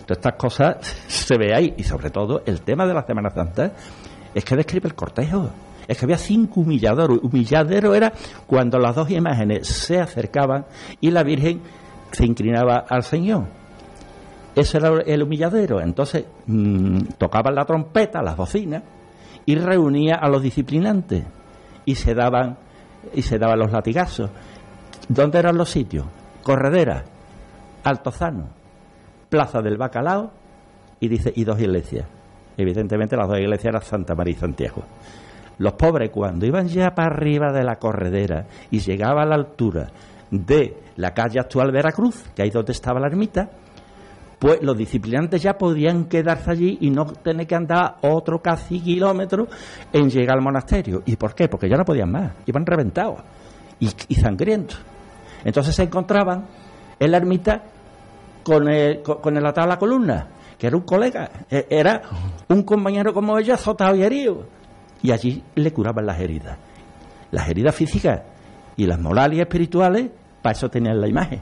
Todas 0.05 0.19
estas 0.19 0.33
cosas 0.33 0.77
se 1.07 1.37
ve 1.37 1.53
ahí. 1.53 1.73
Y 1.77 1.83
sobre 1.83 2.09
todo, 2.09 2.43
el 2.45 2.61
tema 2.61 2.85
de 2.85 2.93
la 2.93 3.05
Semana 3.05 3.29
Santa 3.29 3.73
es 4.33 4.45
que 4.45 4.55
describe 4.55 4.87
el 4.87 4.95
cortejo. 4.95 5.49
Es 5.87 5.97
que 5.97 6.05
había 6.05 6.17
cinco 6.17 6.61
humilladeros. 6.61 7.19
Humilladero 7.23 7.95
era 7.95 8.13
cuando 8.45 8.77
las 8.77 8.95
dos 8.95 9.09
imágenes 9.09 9.67
se 9.67 9.99
acercaban 9.99 10.65
y 10.99 11.11
la 11.11 11.23
Virgen 11.23 11.61
se 12.11 12.25
inclinaba 12.25 12.85
al 12.89 13.03
Señor. 13.03 13.45
Eso 14.55 14.77
era 14.77 15.01
el 15.05 15.23
humilladero. 15.23 15.79
Entonces 15.81 16.25
mm, 16.47 16.99
tocaban 17.17 17.55
la 17.55 17.65
trompeta, 17.65 18.21
las 18.21 18.35
bocinas, 18.35 18.83
y 19.45 19.55
reunía 19.55 20.15
a 20.15 20.27
los 20.29 20.41
disciplinantes. 20.41 21.23
Y 21.85 21.95
se 21.95 22.13
daban, 22.13 22.57
y 23.13 23.21
se 23.21 23.37
daban 23.37 23.59
los 23.59 23.71
latigazos. 23.71 24.29
¿Dónde 25.07 25.39
eran 25.39 25.57
los 25.57 25.69
sitios? 25.69 26.05
Corredera, 26.43 27.03
Altozano, 27.83 28.49
Plaza 29.29 29.61
del 29.61 29.77
Bacalao 29.77 30.31
y 30.99 31.07
dice 31.07 31.31
y 31.35 31.43
dos 31.43 31.59
iglesias. 31.59 32.07
Evidentemente 32.57 33.15
las 33.15 33.27
dos 33.27 33.39
iglesias 33.39 33.65
eran 33.73 33.81
Santa 33.81 34.15
María 34.15 34.33
y 34.33 34.39
Santiago. 34.39 34.83
Los 35.59 35.73
pobres 35.73 36.09
cuando 36.11 36.45
iban 36.45 36.67
ya 36.67 36.93
para 36.93 37.13
arriba 37.13 37.51
de 37.51 37.63
la 37.63 37.77
corredera 37.77 38.45
y 38.71 38.79
llegaba 38.79 39.23
a 39.23 39.25
la 39.25 39.35
altura 39.35 39.87
de 40.29 40.77
la 40.97 41.13
calle 41.13 41.39
actual 41.39 41.71
Veracruz, 41.71 42.29
que 42.35 42.43
ahí 42.43 42.49
donde 42.49 42.73
estaba 42.73 42.99
la 42.99 43.07
ermita, 43.07 43.49
pues 44.39 44.61
los 44.61 44.77
disciplinantes 44.77 45.41
ya 45.41 45.57
podían 45.57 46.05
quedarse 46.05 46.51
allí 46.51 46.77
y 46.81 46.89
no 46.89 47.05
tener 47.05 47.47
que 47.47 47.55
andar 47.55 47.97
otro 48.01 48.41
casi 48.41 48.79
kilómetro 48.79 49.47
en 49.91 50.09
llegar 50.09 50.37
al 50.37 50.43
monasterio. 50.43 51.01
¿Y 51.05 51.15
por 51.15 51.33
qué? 51.33 51.47
Porque 51.47 51.67
ya 51.67 51.77
no 51.77 51.85
podían 51.85 52.11
más, 52.11 52.33
iban 52.45 52.65
reventados 52.65 53.19
y, 53.79 54.15
sangrientos. 54.15 54.79
Entonces 55.43 55.75
se 55.75 55.83
encontraban 55.83 56.45
en 56.99 57.11
la 57.11 57.17
ermita 57.17 57.63
con 58.43 58.67
el, 58.69 59.01
con, 59.01 59.37
el 59.37 59.45
atado 59.45 59.65
a 59.65 59.69
la 59.69 59.79
columna, 59.79 60.27
que 60.57 60.67
era 60.67 60.77
un 60.77 60.83
colega, 60.83 61.29
e- 61.49 61.67
era 61.69 62.01
un 62.47 62.63
compañero 62.63 63.13
como 63.13 63.37
ellos 63.37 63.59
azotado 63.59 63.95
y 63.95 64.03
herido. 64.03 64.45
Y 65.01 65.11
allí 65.11 65.43
le 65.55 65.71
curaban 65.73 66.05
las 66.05 66.19
heridas. 66.19 66.57
Las 67.31 67.49
heridas 67.49 67.75
físicas 67.75 68.21
y 68.75 68.85
las 68.85 68.99
morales 68.99 69.37
y 69.37 69.41
espirituales, 69.41 70.09
para 70.41 70.55
eso 70.55 70.69
tenían 70.69 71.01
la 71.01 71.07
imagen. 71.07 71.41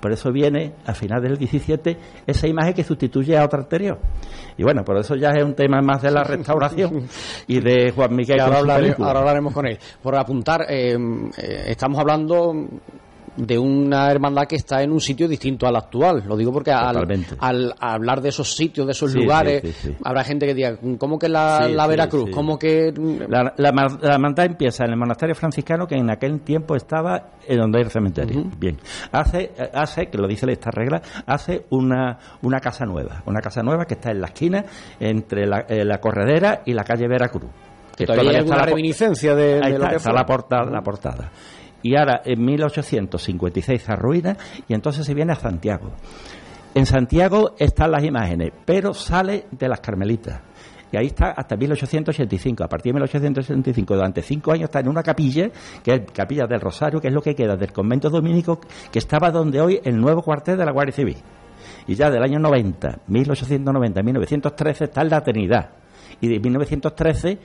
Por 0.00 0.12
eso 0.12 0.30
viene, 0.30 0.74
a 0.86 0.94
final 0.94 1.22
del 1.22 1.36
17, 1.36 1.96
esa 2.26 2.46
imagen 2.46 2.74
que 2.74 2.84
sustituye 2.84 3.36
a 3.36 3.44
otra 3.44 3.60
anterior. 3.60 3.98
Y 4.56 4.62
bueno, 4.62 4.84
por 4.84 4.98
eso 4.98 5.14
ya 5.16 5.30
es 5.30 5.44
un 5.44 5.54
tema 5.54 5.80
más 5.80 6.02
de 6.02 6.10
la 6.10 6.22
restauración 6.24 7.08
y 7.46 7.60
de 7.60 7.92
Juan 7.92 8.14
Miguel. 8.14 8.40
Ahora 8.40 8.58
hablaremos 9.20 9.52
con 9.52 9.66
él. 9.66 9.78
Por 10.02 10.16
apuntar, 10.16 10.62
eh, 10.68 10.96
eh, 11.38 11.64
estamos 11.68 11.98
hablando 11.98 12.52
de 13.36 13.58
una 13.58 14.10
hermandad 14.10 14.44
que 14.46 14.56
está 14.56 14.82
en 14.82 14.90
un 14.92 15.00
sitio 15.00 15.28
distinto 15.28 15.66
al 15.66 15.76
actual. 15.76 16.24
Lo 16.26 16.36
digo 16.36 16.52
porque 16.52 16.72
al, 16.72 16.96
al 17.38 17.74
hablar 17.78 18.20
de 18.20 18.30
esos 18.30 18.54
sitios, 18.54 18.86
de 18.86 18.92
esos 18.92 19.12
Sí, 19.12 19.18
lugares, 19.18 19.62
sí, 19.62 19.72
sí, 19.72 19.88
sí. 19.90 19.96
habrá 20.04 20.24
gente 20.24 20.46
que 20.46 20.54
diga, 20.54 20.78
¿cómo 20.98 21.18
que 21.18 21.28
la, 21.28 21.68
la 21.68 21.86
Veracruz? 21.86 22.30
¿Cómo 22.32 22.58
que...? 22.58 22.92
La, 23.28 23.52
la, 23.56 23.72
la 24.00 24.14
hermandad 24.14 24.46
empieza 24.46 24.84
en 24.84 24.92
el 24.92 24.96
monasterio 24.96 25.34
franciscano 25.34 25.86
que 25.86 25.96
en 25.96 26.10
aquel 26.10 26.40
tiempo 26.40 26.74
estaba 26.76 27.30
en 27.46 27.58
donde 27.58 27.78
hay 27.78 27.84
el 27.84 27.90
cementerio. 27.90 28.44
Bien. 28.58 28.76
Hace, 29.12 29.52
hace, 29.74 30.06
que 30.06 30.18
lo 30.18 30.26
dice 30.26 30.46
esta 30.50 30.70
regla, 30.70 31.02
hace 31.26 31.66
una, 31.70 32.18
una 32.42 32.60
casa 32.60 32.84
nueva. 32.84 33.22
Una 33.26 33.40
casa 33.40 33.62
nueva 33.62 33.84
que 33.84 33.94
está 33.94 34.10
en 34.10 34.20
la 34.20 34.28
esquina 34.28 34.64
entre 35.00 35.46
la, 35.46 35.66
eh, 35.68 35.84
la 35.84 35.98
corredera 35.98 36.62
y 36.64 36.72
la 36.72 36.84
calle 36.84 37.06
Veracruz. 37.08 37.50
Que 37.96 38.04
Todavía 38.04 38.30
hay 38.30 38.36
está 38.36 38.40
alguna 38.40 38.56
la 38.58 38.66
reminiscencia 38.66 39.34
de, 39.34 39.58
lo 39.78 39.86
está, 39.86 40.12
la, 40.12 40.26
portada, 40.26 40.70
la 40.70 40.82
portada. 40.82 41.30
Y 41.82 41.96
ahora, 41.96 42.22
en 42.24 42.44
1856 42.44 43.82
se 43.82 43.92
arruina 43.92 44.36
y 44.68 44.74
entonces 44.74 45.06
se 45.06 45.14
viene 45.14 45.32
a 45.32 45.36
Santiago. 45.36 45.92
En 46.74 46.84
Santiago 46.84 47.54
están 47.58 47.90
las 47.90 48.04
imágenes, 48.04 48.52
pero 48.64 48.92
sale 48.92 49.46
de 49.50 49.68
las 49.68 49.80
Carmelitas. 49.80 50.40
Y 50.92 50.96
ahí 50.96 51.06
está 51.06 51.30
hasta 51.30 51.56
1885. 51.56 52.64
A 52.64 52.68
partir 52.68 52.92
de 52.92 52.98
1885, 52.98 53.94
durante 53.94 54.22
cinco 54.22 54.52
años, 54.52 54.64
está 54.64 54.80
en 54.80 54.88
una 54.88 55.02
capilla, 55.02 55.50
que 55.82 55.94
es 55.94 56.10
Capilla 56.12 56.46
del 56.46 56.60
Rosario, 56.60 57.00
que 57.00 57.08
es 57.08 57.14
lo 57.14 57.22
que 57.22 57.34
queda 57.34 57.56
del 57.56 57.72
convento 57.72 58.08
dominico, 58.08 58.60
que 58.92 58.98
estaba 58.98 59.30
donde 59.30 59.60
hoy 59.60 59.80
el 59.84 59.96
nuevo 60.00 60.22
cuartel 60.22 60.56
de 60.56 60.64
la 60.64 60.72
Guardia 60.72 60.94
Civil. 60.94 61.16
Y 61.88 61.94
ya 61.94 62.10
del 62.10 62.22
año 62.22 62.38
90, 62.38 63.00
1890, 63.06 64.02
1913, 64.02 64.84
está 64.84 65.02
en 65.02 65.10
la 65.10 65.20
Trinidad. 65.22 65.70
Y 66.20 66.28
de 66.28 66.40
1913 66.40 67.38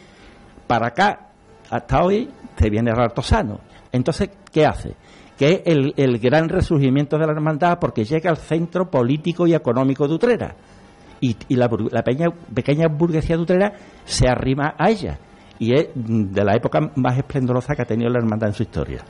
para 0.67 0.87
acá, 0.87 1.29
hasta 1.69 2.03
hoy, 2.03 2.29
te 2.55 2.69
viene 2.69 2.91
Rartosano. 2.93 3.59
Entonces, 3.91 4.29
¿qué 4.51 4.65
hace? 4.65 4.95
Que 5.37 5.51
es 5.51 5.61
el, 5.65 5.93
el 5.97 6.19
gran 6.19 6.49
resurgimiento 6.49 7.17
de 7.17 7.25
la 7.25 7.33
hermandad 7.33 7.79
porque 7.79 8.05
llega 8.05 8.29
al 8.29 8.37
centro 8.37 8.89
político 8.89 9.47
y 9.47 9.53
económico 9.53 10.07
de 10.07 10.13
Utrera. 10.13 10.55
Y, 11.19 11.35
y 11.49 11.55
la, 11.55 11.69
la 11.91 12.03
pequeña, 12.03 12.29
pequeña 12.53 12.87
burguesía 12.87 13.35
de 13.37 13.43
Utrera 13.43 13.73
se 14.05 14.27
arrima 14.27 14.73
a 14.77 14.89
ella. 14.89 15.19
Y 15.63 15.75
es 15.75 15.89
de 15.93 16.43
la 16.43 16.55
época 16.55 16.91
más 16.95 17.15
esplendorosa 17.19 17.75
que 17.75 17.83
ha 17.83 17.85
tenido 17.85 18.09
la 18.09 18.17
hermandad 18.17 18.49
en 18.49 18.55
su 18.55 18.63
historia. 18.63 19.03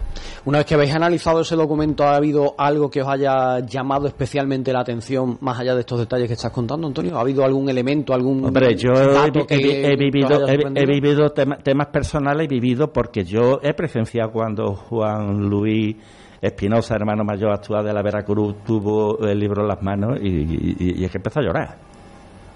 Una 0.44 0.58
vez 0.58 0.68
que 0.68 0.74
habéis 0.76 0.94
analizado 0.94 1.40
ese 1.40 1.56
documento, 1.56 2.04
¿ha 2.04 2.18
habido 2.18 2.56
algo 2.58 2.90
que 2.90 3.02
os 3.02 3.08
haya 3.08 3.60
llamado 3.62 4.06
especialmente 4.06 4.74
la 4.74 4.82
atención, 4.82 5.38
más 5.40 5.58
allá 5.62 5.76
de 5.76 5.80
estos 5.80 6.00
detalles 6.00 6.28
que 6.28 6.34
estás 6.34 6.52
contando, 6.52 6.88
Antonio? 6.88 7.16
¿Ha 7.18 7.22
habido 7.22 7.46
algún 7.46 7.70
elemento, 7.70 8.14
algún 8.14 8.44
Hombre, 8.44 8.76
yo 8.76 8.92
he, 8.92 9.14
dato 9.14 9.40
he- 9.40 9.46
que 9.48 9.82
he 9.88 9.94
os 9.94 9.98
vivido, 9.98 10.46
he, 10.76 10.86
vivido 10.86 11.30
tema- 11.30 11.58
temas 11.58 11.88
personales, 11.88 12.48
he 12.48 12.50
vivido 12.50 12.92
porque 12.92 13.24
yo 13.24 13.62
he 13.64 13.74
presenciado 13.74 14.32
cuando 14.34 14.76
Juan 14.76 15.48
Luis 15.50 15.96
Espinosa, 16.42 16.96
hermano 16.96 17.24
mayor 17.24 17.52
actual 17.54 17.86
de 17.86 17.94
la 17.94 18.02
Veracruz, 18.02 18.56
tuvo 18.66 19.20
el 19.26 19.40
libro 19.40 19.62
en 19.62 19.68
las 19.70 19.82
manos 19.82 20.20
y, 20.22 20.28
y- 20.28 21.00
y 21.00 21.04
es 21.06 21.12
que 21.12 21.18
empezó 21.18 21.40
a 21.40 21.44
llorar. 21.44 21.90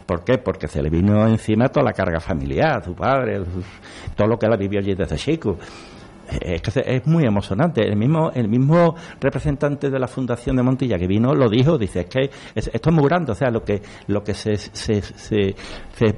¿Por 0.06 0.24
qué? 0.24 0.38
Porque 0.38 0.68
se 0.68 0.82
le 0.84 0.90
vino 0.90 1.28
encima 1.28 1.70
toda 1.70 1.84
la 1.86 1.94
carga 1.94 2.20
familiar, 2.20 2.84
su 2.84 2.94
padre, 2.94 3.42
todo 4.16 4.28
lo 4.28 4.38
que 4.38 4.46
él 4.46 4.58
vivió 4.58 4.80
allí 4.80 4.94
desde 4.94 5.16
chico. 5.16 5.58
Es 6.42 6.60
que 6.62 6.84
es 6.86 7.06
muy 7.06 7.24
emocionante. 7.24 7.82
El 7.88 7.96
mismo, 7.96 8.32
el 8.34 8.48
mismo 8.48 8.96
representante 9.22 9.92
de 9.92 10.00
la 10.00 10.08
Fundación 10.08 10.56
de 10.56 10.64
Montilla 10.64 10.98
que 10.98 11.06
vino 11.06 11.36
lo 11.36 11.48
dijo, 11.50 11.78
dice, 11.78 12.00
es 12.02 12.06
que 12.08 12.30
es- 12.56 12.70
esto 12.74 12.90
es 12.90 12.96
muy 12.96 13.06
grande, 13.06 13.32
o 13.32 13.36
sea, 13.36 13.52
lo 13.52 13.64
que, 13.64 13.82
lo 14.08 14.24
que 14.24 14.34
se, 14.34 14.58
se- 14.58 15.56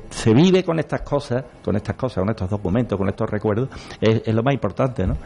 se 0.10 0.34
vive 0.34 0.64
con 0.64 0.80
estas 0.80 1.02
cosas, 1.02 1.44
con 1.64 1.76
estas 1.76 1.96
cosas, 1.96 2.22
con 2.24 2.30
estos 2.30 2.50
documentos, 2.50 2.98
con 2.98 3.10
estos 3.10 3.30
recuerdos, 3.30 3.70
es, 4.00 4.22
es 4.26 4.34
lo 4.34 4.44
más 4.44 4.54
importante, 4.54 5.06
¿no? 5.06 5.18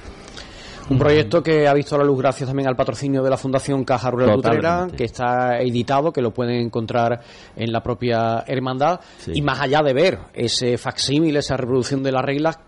Un 0.89 0.97
proyecto 0.97 1.41
que 1.41 1.67
ha 1.67 1.73
visto 1.73 1.97
la 1.97 2.03
luz 2.03 2.19
gracias 2.19 2.47
también 2.47 2.67
al 2.67 2.75
patrocinio 2.75 3.23
de 3.23 3.29
la 3.29 3.37
Fundación 3.37 3.83
Caja 3.83 4.11
Rural 4.11 4.29
de 4.29 4.35
Utrera, 4.35 4.87
que 4.95 5.05
está 5.05 5.59
editado, 5.59 6.11
que 6.11 6.21
lo 6.21 6.31
pueden 6.31 6.55
encontrar 6.55 7.21
en 7.55 7.71
la 7.71 7.81
propia 7.81 8.43
hermandad. 8.47 8.99
Sí. 9.17 9.31
Y 9.35 9.41
más 9.41 9.59
allá 9.61 9.81
de 9.83 9.93
ver 9.93 10.19
ese 10.33 10.77
facsímil, 10.77 11.37
esa 11.37 11.55
reproducción 11.55 12.03
de 12.03 12.11
las 12.11 12.23
reglas, 12.23 12.59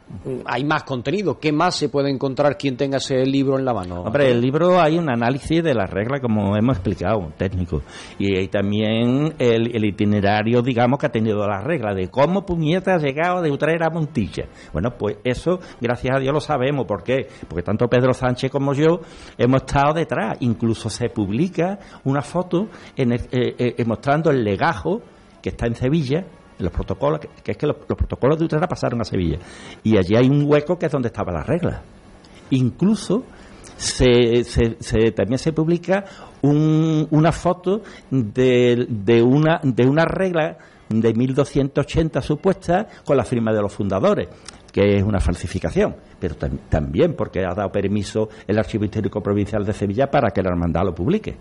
hay 0.45 0.63
más 0.63 0.83
contenido. 0.83 1.39
¿Qué 1.39 1.51
más 1.51 1.75
se 1.75 1.89
puede 1.89 2.09
encontrar 2.09 2.57
quien 2.57 2.77
tenga 2.77 2.97
ese 2.97 3.25
libro 3.25 3.57
en 3.57 3.65
la 3.65 3.73
mano? 3.73 4.01
Hombre, 4.01 4.31
el 4.31 4.41
libro 4.41 4.79
hay 4.79 4.97
un 4.97 5.09
análisis 5.09 5.63
de 5.63 5.73
las 5.73 5.89
reglas, 5.89 6.21
como 6.21 6.55
hemos 6.55 6.77
explicado, 6.77 7.31
técnico. 7.37 7.81
Y 8.19 8.37
hay 8.37 8.47
también 8.47 9.33
el, 9.39 9.75
el 9.75 9.85
itinerario, 9.85 10.61
digamos, 10.61 10.99
que 10.99 11.07
ha 11.07 11.11
tenido 11.11 11.47
las 11.47 11.63
reglas 11.63 11.95
de 11.95 12.09
cómo 12.09 12.45
puñeta 12.45 12.95
ha 12.95 12.97
llegado 12.97 13.41
de 13.41 13.51
Utrera 13.51 13.87
a 13.87 13.89
Montilla. 13.89 14.45
Bueno, 14.71 14.91
pues 14.97 15.17
eso, 15.23 15.59
gracias 15.81 16.15
a 16.15 16.19
Dios, 16.19 16.33
lo 16.33 16.39
sabemos. 16.39 16.85
¿Por 16.85 17.03
qué? 17.03 17.27
Porque 17.47 17.63
tanto 17.63 17.87
Pedro 17.87 18.02
Sánchez 18.11 18.51
como 18.51 18.73
yo 18.73 18.99
hemos 19.37 19.61
estado 19.61 19.93
detrás. 19.93 20.35
Incluso 20.41 20.89
se 20.89 21.07
publica 21.09 21.79
una 22.03 22.21
foto 22.21 22.67
en 22.97 23.13
el- 23.13 23.21
eh, 23.31 23.75
eh, 23.77 23.85
mostrando 23.85 24.31
el 24.31 24.43
legajo 24.43 25.01
que 25.41 25.49
está 25.49 25.67
en 25.67 25.75
Sevilla, 25.75 26.25
los 26.59 26.71
protocolos, 26.71 27.19
que, 27.43 27.51
es 27.51 27.57
que 27.57 27.67
los, 27.67 27.77
los 27.87 27.97
protocolos 27.97 28.37
de 28.39 28.45
Utrera 28.45 28.67
pasaron 28.67 28.99
a 29.01 29.05
Sevilla. 29.05 29.37
Y 29.83 29.97
allí 29.97 30.15
hay 30.17 30.27
un 30.27 30.43
hueco 30.45 30.77
que 30.77 30.87
es 30.87 30.91
donde 30.91 31.07
estaban 31.07 31.35
las 31.35 31.45
reglas. 31.47 31.81
Incluso 32.49 33.23
se, 33.77 34.43
se- 34.43 35.11
también 35.11 35.39
se 35.39 35.51
publica 35.53 36.05
un- 36.41 37.07
una 37.11 37.31
foto 37.31 37.81
de, 38.09 38.85
de 38.89 39.21
una 39.23 39.59
de 39.63 39.85
una 39.87 40.05
regla 40.05 40.57
de 40.89 41.13
1280 41.13 42.21
supuesta 42.21 42.87
con 43.03 43.17
la 43.17 43.23
firma 43.23 43.51
de 43.51 43.61
los 43.61 43.73
fundadores 43.73 44.27
que 44.73 44.97
es 44.97 45.03
una 45.03 45.21
falsificación, 45.21 45.95
pero 46.19 46.35
tam- 46.35 46.57
también 46.67 47.13
porque 47.15 47.45
ha 47.45 47.53
dado 47.53 47.71
permiso 47.71 48.27
el 48.45 48.57
Archivo 48.59 48.83
Histórico 48.83 49.21
Provincial 49.21 49.63
de 49.63 49.71
Sevilla 49.71 50.11
para 50.11 50.31
que 50.31 50.41
la 50.41 50.49
hermandad 50.49 50.83
lo 50.83 50.93
publique. 50.93 51.35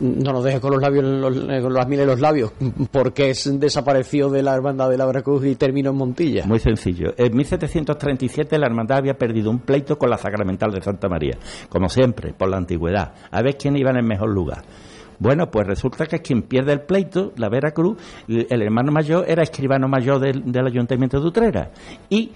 No 0.00 0.32
nos 0.32 0.44
dejes 0.44 0.60
con 0.60 0.70
los 0.72 0.80
labios, 0.80 1.04
los- 1.04 1.36
eh, 1.48 1.60
con 1.60 1.72
las 1.74 1.88
miles 1.88 2.02
en 2.04 2.10
los 2.10 2.20
labios, 2.20 2.52
porque 2.92 3.30
es 3.30 3.58
desaparecido 3.58 4.30
de 4.30 4.42
la 4.44 4.54
hermandad 4.54 4.88
de 4.90 4.96
la 4.96 5.06
Veracruz 5.06 5.44
y 5.46 5.56
terminó 5.56 5.90
en 5.90 5.96
Montilla. 5.96 6.44
Muy 6.46 6.60
sencillo. 6.60 7.14
En 7.16 7.34
1737 7.36 8.58
la 8.58 8.66
hermandad 8.66 8.98
había 8.98 9.14
perdido 9.14 9.50
un 9.50 9.60
pleito 9.60 9.98
con 9.98 10.10
la 10.10 10.18
Sacramental 10.18 10.70
de 10.70 10.82
Santa 10.82 11.08
María, 11.08 11.36
como 11.68 11.88
siempre, 11.88 12.32
por 12.32 12.48
la 12.48 12.58
antigüedad, 12.58 13.12
a 13.30 13.42
ver 13.42 13.56
quién 13.56 13.76
iba 13.76 13.90
en 13.90 13.96
el 13.96 14.04
mejor 14.06 14.30
lugar. 14.32 14.62
Bueno, 15.18 15.50
pues 15.50 15.66
resulta 15.66 16.06
que 16.06 16.20
quien 16.20 16.42
pierde 16.42 16.72
el 16.72 16.82
pleito, 16.82 17.32
la 17.36 17.48
Veracruz, 17.48 17.96
el 18.28 18.62
hermano 18.62 18.92
mayor 18.92 19.24
era 19.28 19.42
escribano 19.42 19.88
mayor 19.88 20.20
del, 20.20 20.66
Ayuntamiento 20.66 21.20
de 21.20 21.26
Utrera. 21.26 21.70
Y 22.08 22.30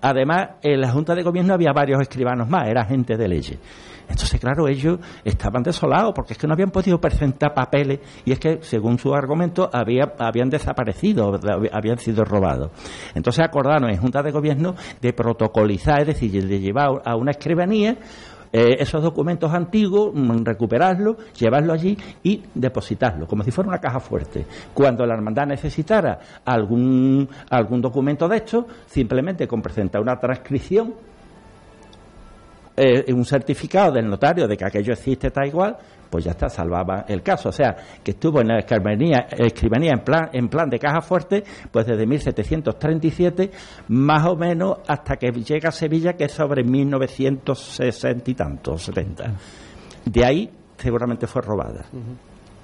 además 0.00 0.50
en 0.62 0.80
la 0.80 0.90
Junta 0.90 1.14
de 1.14 1.22
Gobierno 1.22 1.54
había 1.54 1.72
varios 1.72 2.00
escribanos 2.00 2.48
más, 2.48 2.68
era 2.68 2.84
gente 2.84 3.16
de 3.16 3.28
leyes. 3.28 3.58
Entonces, 4.08 4.40
claro, 4.40 4.66
ellos 4.66 4.98
estaban 5.24 5.62
desolados 5.62 6.12
porque 6.14 6.32
es 6.32 6.38
que 6.38 6.48
no 6.48 6.54
habían 6.54 6.70
podido 6.72 7.00
presentar 7.00 7.54
papeles 7.54 8.00
y 8.24 8.32
es 8.32 8.40
que, 8.40 8.58
según 8.62 8.98
su 8.98 9.14
argumento, 9.14 9.70
había, 9.72 10.14
habían 10.18 10.50
desaparecido, 10.50 11.32
hab- 11.32 11.70
habían 11.72 11.98
sido 11.98 12.24
robados. 12.24 12.72
Entonces 13.14 13.44
acordaron 13.44 13.88
en 13.88 13.98
Junta 13.98 14.20
de 14.22 14.32
Gobierno 14.32 14.74
de 15.00 15.12
protocolizar, 15.12 16.00
es 16.00 16.06
decir, 16.08 16.44
de 16.44 16.58
llevar 16.58 17.02
a 17.04 17.14
una 17.14 17.30
escribanía 17.30 17.98
eh, 18.52 18.76
esos 18.80 19.02
documentos 19.02 19.52
antiguos, 19.52 20.12
mm, 20.14 20.44
recuperarlos, 20.44 21.16
llevarlos 21.34 21.74
allí 21.74 21.96
y 22.22 22.42
depositarlos, 22.54 23.28
como 23.28 23.44
si 23.44 23.50
fuera 23.50 23.68
una 23.68 23.78
caja 23.78 24.00
fuerte. 24.00 24.44
Cuando 24.74 25.06
la 25.06 25.14
hermandad 25.14 25.46
necesitara 25.46 26.18
algún, 26.44 27.28
algún 27.48 27.80
documento 27.80 28.28
de 28.28 28.38
estos, 28.38 28.64
simplemente 28.86 29.46
con 29.46 29.62
presentar 29.62 30.00
una 30.00 30.18
transcripción 30.18 30.94
eh, 32.76 33.12
un 33.12 33.26
certificado 33.26 33.92
del 33.92 34.08
notario 34.08 34.48
de 34.48 34.56
que 34.56 34.64
aquello 34.64 34.94
existe 34.94 35.26
está 35.26 35.46
igual, 35.46 35.76
pues 36.10 36.24
ya 36.24 36.32
está, 36.32 36.48
salvaba 36.48 37.04
el 37.08 37.22
caso. 37.22 37.48
O 37.50 37.52
sea, 37.52 37.76
que 38.02 38.10
estuvo 38.10 38.40
en 38.40 38.48
la 38.48 38.58
escribanía, 38.58 39.26
escribanía 39.30 39.92
en, 39.92 40.00
plan, 40.00 40.30
en 40.32 40.48
plan 40.48 40.68
de 40.68 40.78
caja 40.78 41.00
fuerte, 41.00 41.44
pues 41.70 41.86
desde 41.86 42.06
1737, 42.06 43.50
más 43.88 44.26
o 44.26 44.36
menos 44.36 44.78
hasta 44.86 45.16
que 45.16 45.30
llega 45.30 45.68
a 45.68 45.72
Sevilla, 45.72 46.14
que 46.14 46.24
es 46.24 46.32
sobre 46.32 46.64
1960 46.64 48.30
y 48.30 48.34
tanto, 48.34 48.76
70. 48.76 49.32
De 50.04 50.24
ahí 50.24 50.50
seguramente 50.76 51.26
fue 51.26 51.42
robada. 51.42 51.84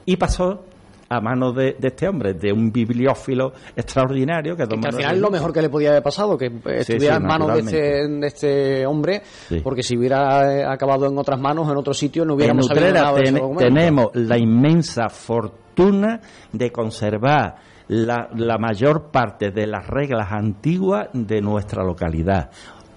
Y 0.05 0.17
pasó 0.17 0.65
a 1.09 1.21
manos 1.21 1.55
de, 1.55 1.77
de 1.79 1.89
este 1.89 2.09
hombre, 2.09 2.35
de 2.35 2.53
un 2.53 2.73
bibliófilo 2.73 3.53
extraordinario, 3.77 4.57
que, 4.57 4.65
es 4.65 4.69
don 4.69 4.81
Que 4.81 4.89
al 4.89 4.95
final 4.95 5.15
es 5.17 5.21
lo 5.21 5.31
mejor 5.31 5.53
que 5.53 5.63
le 5.63 5.69
podía 5.69 5.91
haber 5.91 6.03
pasado, 6.03 6.37
que 6.37 6.49
Sí, 6.51 6.57
estuviera 6.67 7.17
sí, 7.17 7.21
en 7.23 7.27
manos 7.27 7.53
de 7.55 7.61
este, 7.61 8.09
de 8.09 8.27
este 8.27 8.87
hombre, 8.87 9.23
Sí. 9.49 9.61
porque 9.63 9.83
si 9.83 9.97
hubiera 9.97 10.53
eh, 10.53 10.65
acabado 10.65 11.07
en 11.07 11.17
otras 11.19 11.39
manos, 11.41 11.71
en 11.71 11.77
otro 11.77 11.95
sitio, 11.95 12.25
no 12.25 12.35
hubiéramos 12.35 12.67
sabido 12.67 12.93
nada 12.93 13.13
de 13.15 13.23
ten- 13.23 13.57
tenemos 13.57 14.09
la 14.15 14.39
inmensa 14.39 15.09
fortuna 15.09 16.21
de 16.53 16.71
conservar 16.73 17.57
la, 17.89 18.29
la 18.35 18.59
mayor 18.59 19.11
parte 19.13 19.51
de 19.53 19.67
las 19.67 19.87
reglas 19.87 20.29
antiguas 20.33 21.09
de 21.13 21.41
nuestra 21.41 21.85
localidad. 21.85 22.51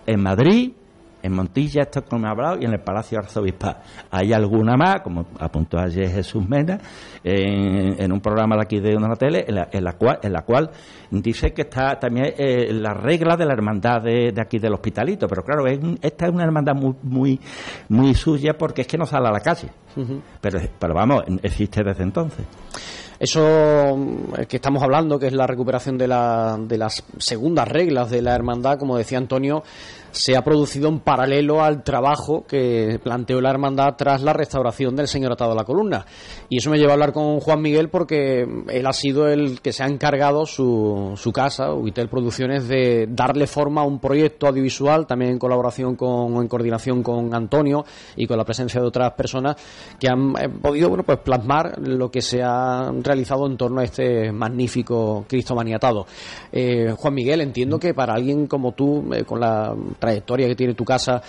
En 0.07 0.23
Madrid 0.23 0.71
en 1.21 1.33
Montilla, 1.33 1.83
esto 1.83 2.03
como 2.03 2.27
he 2.27 2.29
hablado, 2.29 2.57
y 2.59 2.65
en 2.65 2.73
el 2.73 2.79
Palacio 2.79 3.19
Arzobispal. 3.19 3.77
Hay 4.11 4.33
alguna 4.33 4.75
más, 4.75 5.01
como 5.01 5.27
apuntó 5.39 5.77
ayer 5.77 6.09
Jesús 6.09 6.47
Mena, 6.47 6.79
en, 7.23 8.11
un 8.11 8.21
programa 8.21 8.55
de 8.55 8.61
aquí 8.61 8.79
de 8.79 8.95
una 8.95 9.15
tele, 9.15 9.45
en 9.47 9.83
la, 9.83 9.93
cual, 9.93 10.19
en 10.21 10.33
la 10.33 10.41
cual 10.43 10.69
dice 11.11 11.53
que 11.53 11.63
está 11.63 11.99
también 11.99 12.33
eh, 12.37 12.71
la 12.73 12.93
regla 12.93 13.35
de 13.35 13.45
la 13.45 13.53
hermandad 13.53 14.01
de, 14.01 14.33
aquí 14.39 14.59
del 14.59 14.73
hospitalito. 14.73 15.27
Pero 15.27 15.43
claro, 15.43 15.65
esta 16.01 16.25
es 16.25 16.31
una 16.31 16.43
hermandad 16.43 16.75
muy, 16.75 16.95
muy, 17.03 17.39
muy 17.89 18.13
suya 18.13 18.57
porque 18.57 18.81
es 18.81 18.87
que 18.87 18.97
no 18.97 19.05
sale 19.05 19.27
a 19.27 19.31
la 19.31 19.41
calle. 19.41 19.69
pero, 20.41 20.59
pero 20.79 20.93
vamos, 20.93 21.23
existe 21.43 21.83
desde 21.83 22.03
entonces. 22.03 22.45
Eso 23.19 23.97
que 24.47 24.55
estamos 24.55 24.81
hablando, 24.81 25.19
que 25.19 25.27
es 25.27 25.33
la 25.33 25.45
recuperación 25.45 25.97
de, 25.97 26.07
la, 26.07 26.57
de 26.57 26.77
las 26.77 27.03
segundas 27.17 27.67
reglas 27.67 28.09
de 28.09 28.21
la 28.21 28.33
hermandad, 28.33 28.79
como 28.79 28.97
decía 28.97 29.17
Antonio, 29.17 29.61
se 30.11 30.35
ha 30.35 30.43
producido 30.43 30.89
en 30.89 30.99
paralelo 30.99 31.61
al 31.63 31.83
trabajo 31.83 32.45
que 32.47 32.99
planteó 33.03 33.41
la 33.41 33.49
hermandad 33.49 33.95
tras 33.97 34.21
la 34.21 34.33
restauración 34.33 34.95
del 34.95 35.07
señor 35.07 35.31
atado 35.31 35.51
a 35.51 35.55
la 35.55 35.63
columna. 35.63 36.05
Y 36.49 36.57
eso 36.57 36.69
me 36.69 36.77
lleva 36.77 36.91
a 36.91 36.93
hablar 36.93 37.13
con 37.13 37.39
Juan 37.39 37.61
Miguel 37.61 37.89
porque 37.89 38.45
él 38.69 38.87
ha 38.87 38.93
sido 38.93 39.27
el 39.27 39.61
que 39.61 39.73
se 39.73 39.83
ha 39.83 39.87
encargado 39.87 40.45
su, 40.45 41.13
su 41.15 41.31
casa, 41.31 41.73
Ubitel 41.73 42.09
Producciones, 42.09 42.67
de 42.67 43.07
darle 43.09 43.47
forma 43.47 43.81
a 43.81 43.85
un 43.85 43.99
proyecto 43.99 44.47
audiovisual, 44.47 45.05
también 45.05 45.31
en 45.31 45.39
colaboración 45.39 45.95
con, 45.95 46.35
en 46.37 46.47
coordinación 46.47 47.03
con 47.03 47.33
Antonio 47.33 47.85
y 48.15 48.27
con 48.27 48.37
la 48.37 48.45
presencia 48.45 48.81
de 48.81 48.87
otras 48.87 49.13
personas 49.13 49.55
que 49.99 50.07
han 50.07 50.33
eh, 50.39 50.49
podido 50.49 50.89
bueno, 50.89 51.03
pues 51.03 51.19
plasmar 51.19 51.79
lo 51.79 52.09
que 52.09 52.21
se 52.21 52.41
ha 52.43 52.91
realizado 53.01 53.47
en 53.47 53.57
torno 53.57 53.81
a 53.81 53.83
este 53.83 54.31
magnífico 54.31 55.25
Cristo 55.27 55.55
maniatado. 55.55 56.05
Eh, 56.51 56.93
Juan 56.97 57.13
Miguel, 57.13 57.41
entiendo 57.41 57.79
que 57.79 57.93
para 57.93 58.13
alguien 58.13 58.47
como 58.47 58.73
tú, 58.73 59.13
eh, 59.13 59.23
con 59.23 59.39
la 59.39 59.75
trayectoria 59.99 60.47
que 60.47 60.55
tiene 60.55 60.73
tu 60.73 60.85
casa, 60.85 61.21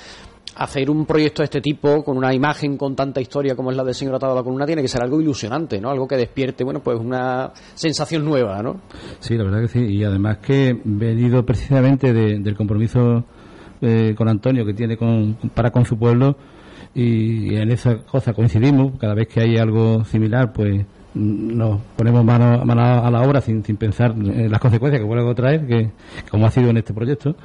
hacer 0.56 0.90
un 0.90 1.06
proyecto 1.06 1.42
de 1.42 1.44
este 1.44 1.60
tipo 1.60 2.02
con 2.02 2.16
una 2.16 2.34
imagen 2.34 2.76
con 2.76 2.96
tanta 2.96 3.20
historia 3.20 3.54
como 3.54 3.70
es 3.70 3.76
la 3.76 3.84
del 3.84 3.94
señor 3.94 4.16
atado 4.16 4.32
a 4.32 4.36
la 4.36 4.42
columna 4.42 4.66
tiene 4.66 4.82
que 4.82 4.88
ser 4.88 5.02
algo 5.02 5.20
ilusionante, 5.20 5.80
¿no? 5.80 5.90
Algo 5.90 6.06
que 6.06 6.16
despierte, 6.16 6.64
bueno, 6.64 6.80
pues 6.80 6.98
una 6.98 7.52
sensación 7.74 8.24
nueva, 8.24 8.62
¿no? 8.62 8.80
Sí, 9.20 9.36
la 9.36 9.44
verdad 9.44 9.62
que 9.62 9.68
sí. 9.68 9.80
Y 9.80 10.04
además 10.04 10.38
que 10.38 10.78
venido 10.84 11.44
precisamente 11.44 12.12
del 12.12 12.56
compromiso 12.56 13.24
eh, 13.80 14.14
con 14.16 14.28
Antonio 14.28 14.64
que 14.64 14.74
tiene 14.74 14.96
con, 14.96 15.34
para 15.54 15.70
con 15.70 15.84
su 15.84 15.98
pueblo 15.98 16.36
y 16.94 17.54
en 17.54 17.70
esa 17.70 17.98
cosa 17.98 18.32
coincidimos. 18.32 18.98
Cada 18.98 19.14
vez 19.14 19.28
que 19.28 19.40
hay 19.40 19.56
algo 19.56 20.04
similar, 20.04 20.52
pues 20.52 20.84
nos 21.14 21.80
ponemos 21.96 22.24
mano, 22.24 22.62
a 22.62 23.10
la 23.10 23.22
obra 23.22 23.40
sin, 23.40 23.64
sin 23.64 23.76
pensar 23.76 24.12
en 24.12 24.50
las 24.50 24.60
consecuencias 24.60 25.02
que 25.02 25.06
puede 25.06 25.34
traer, 25.34 25.66
que, 25.66 25.90
como 26.30 26.46
ha 26.46 26.50
sido 26.50 26.70
en 26.70 26.76
este 26.76 26.94
proyecto. 26.94 27.36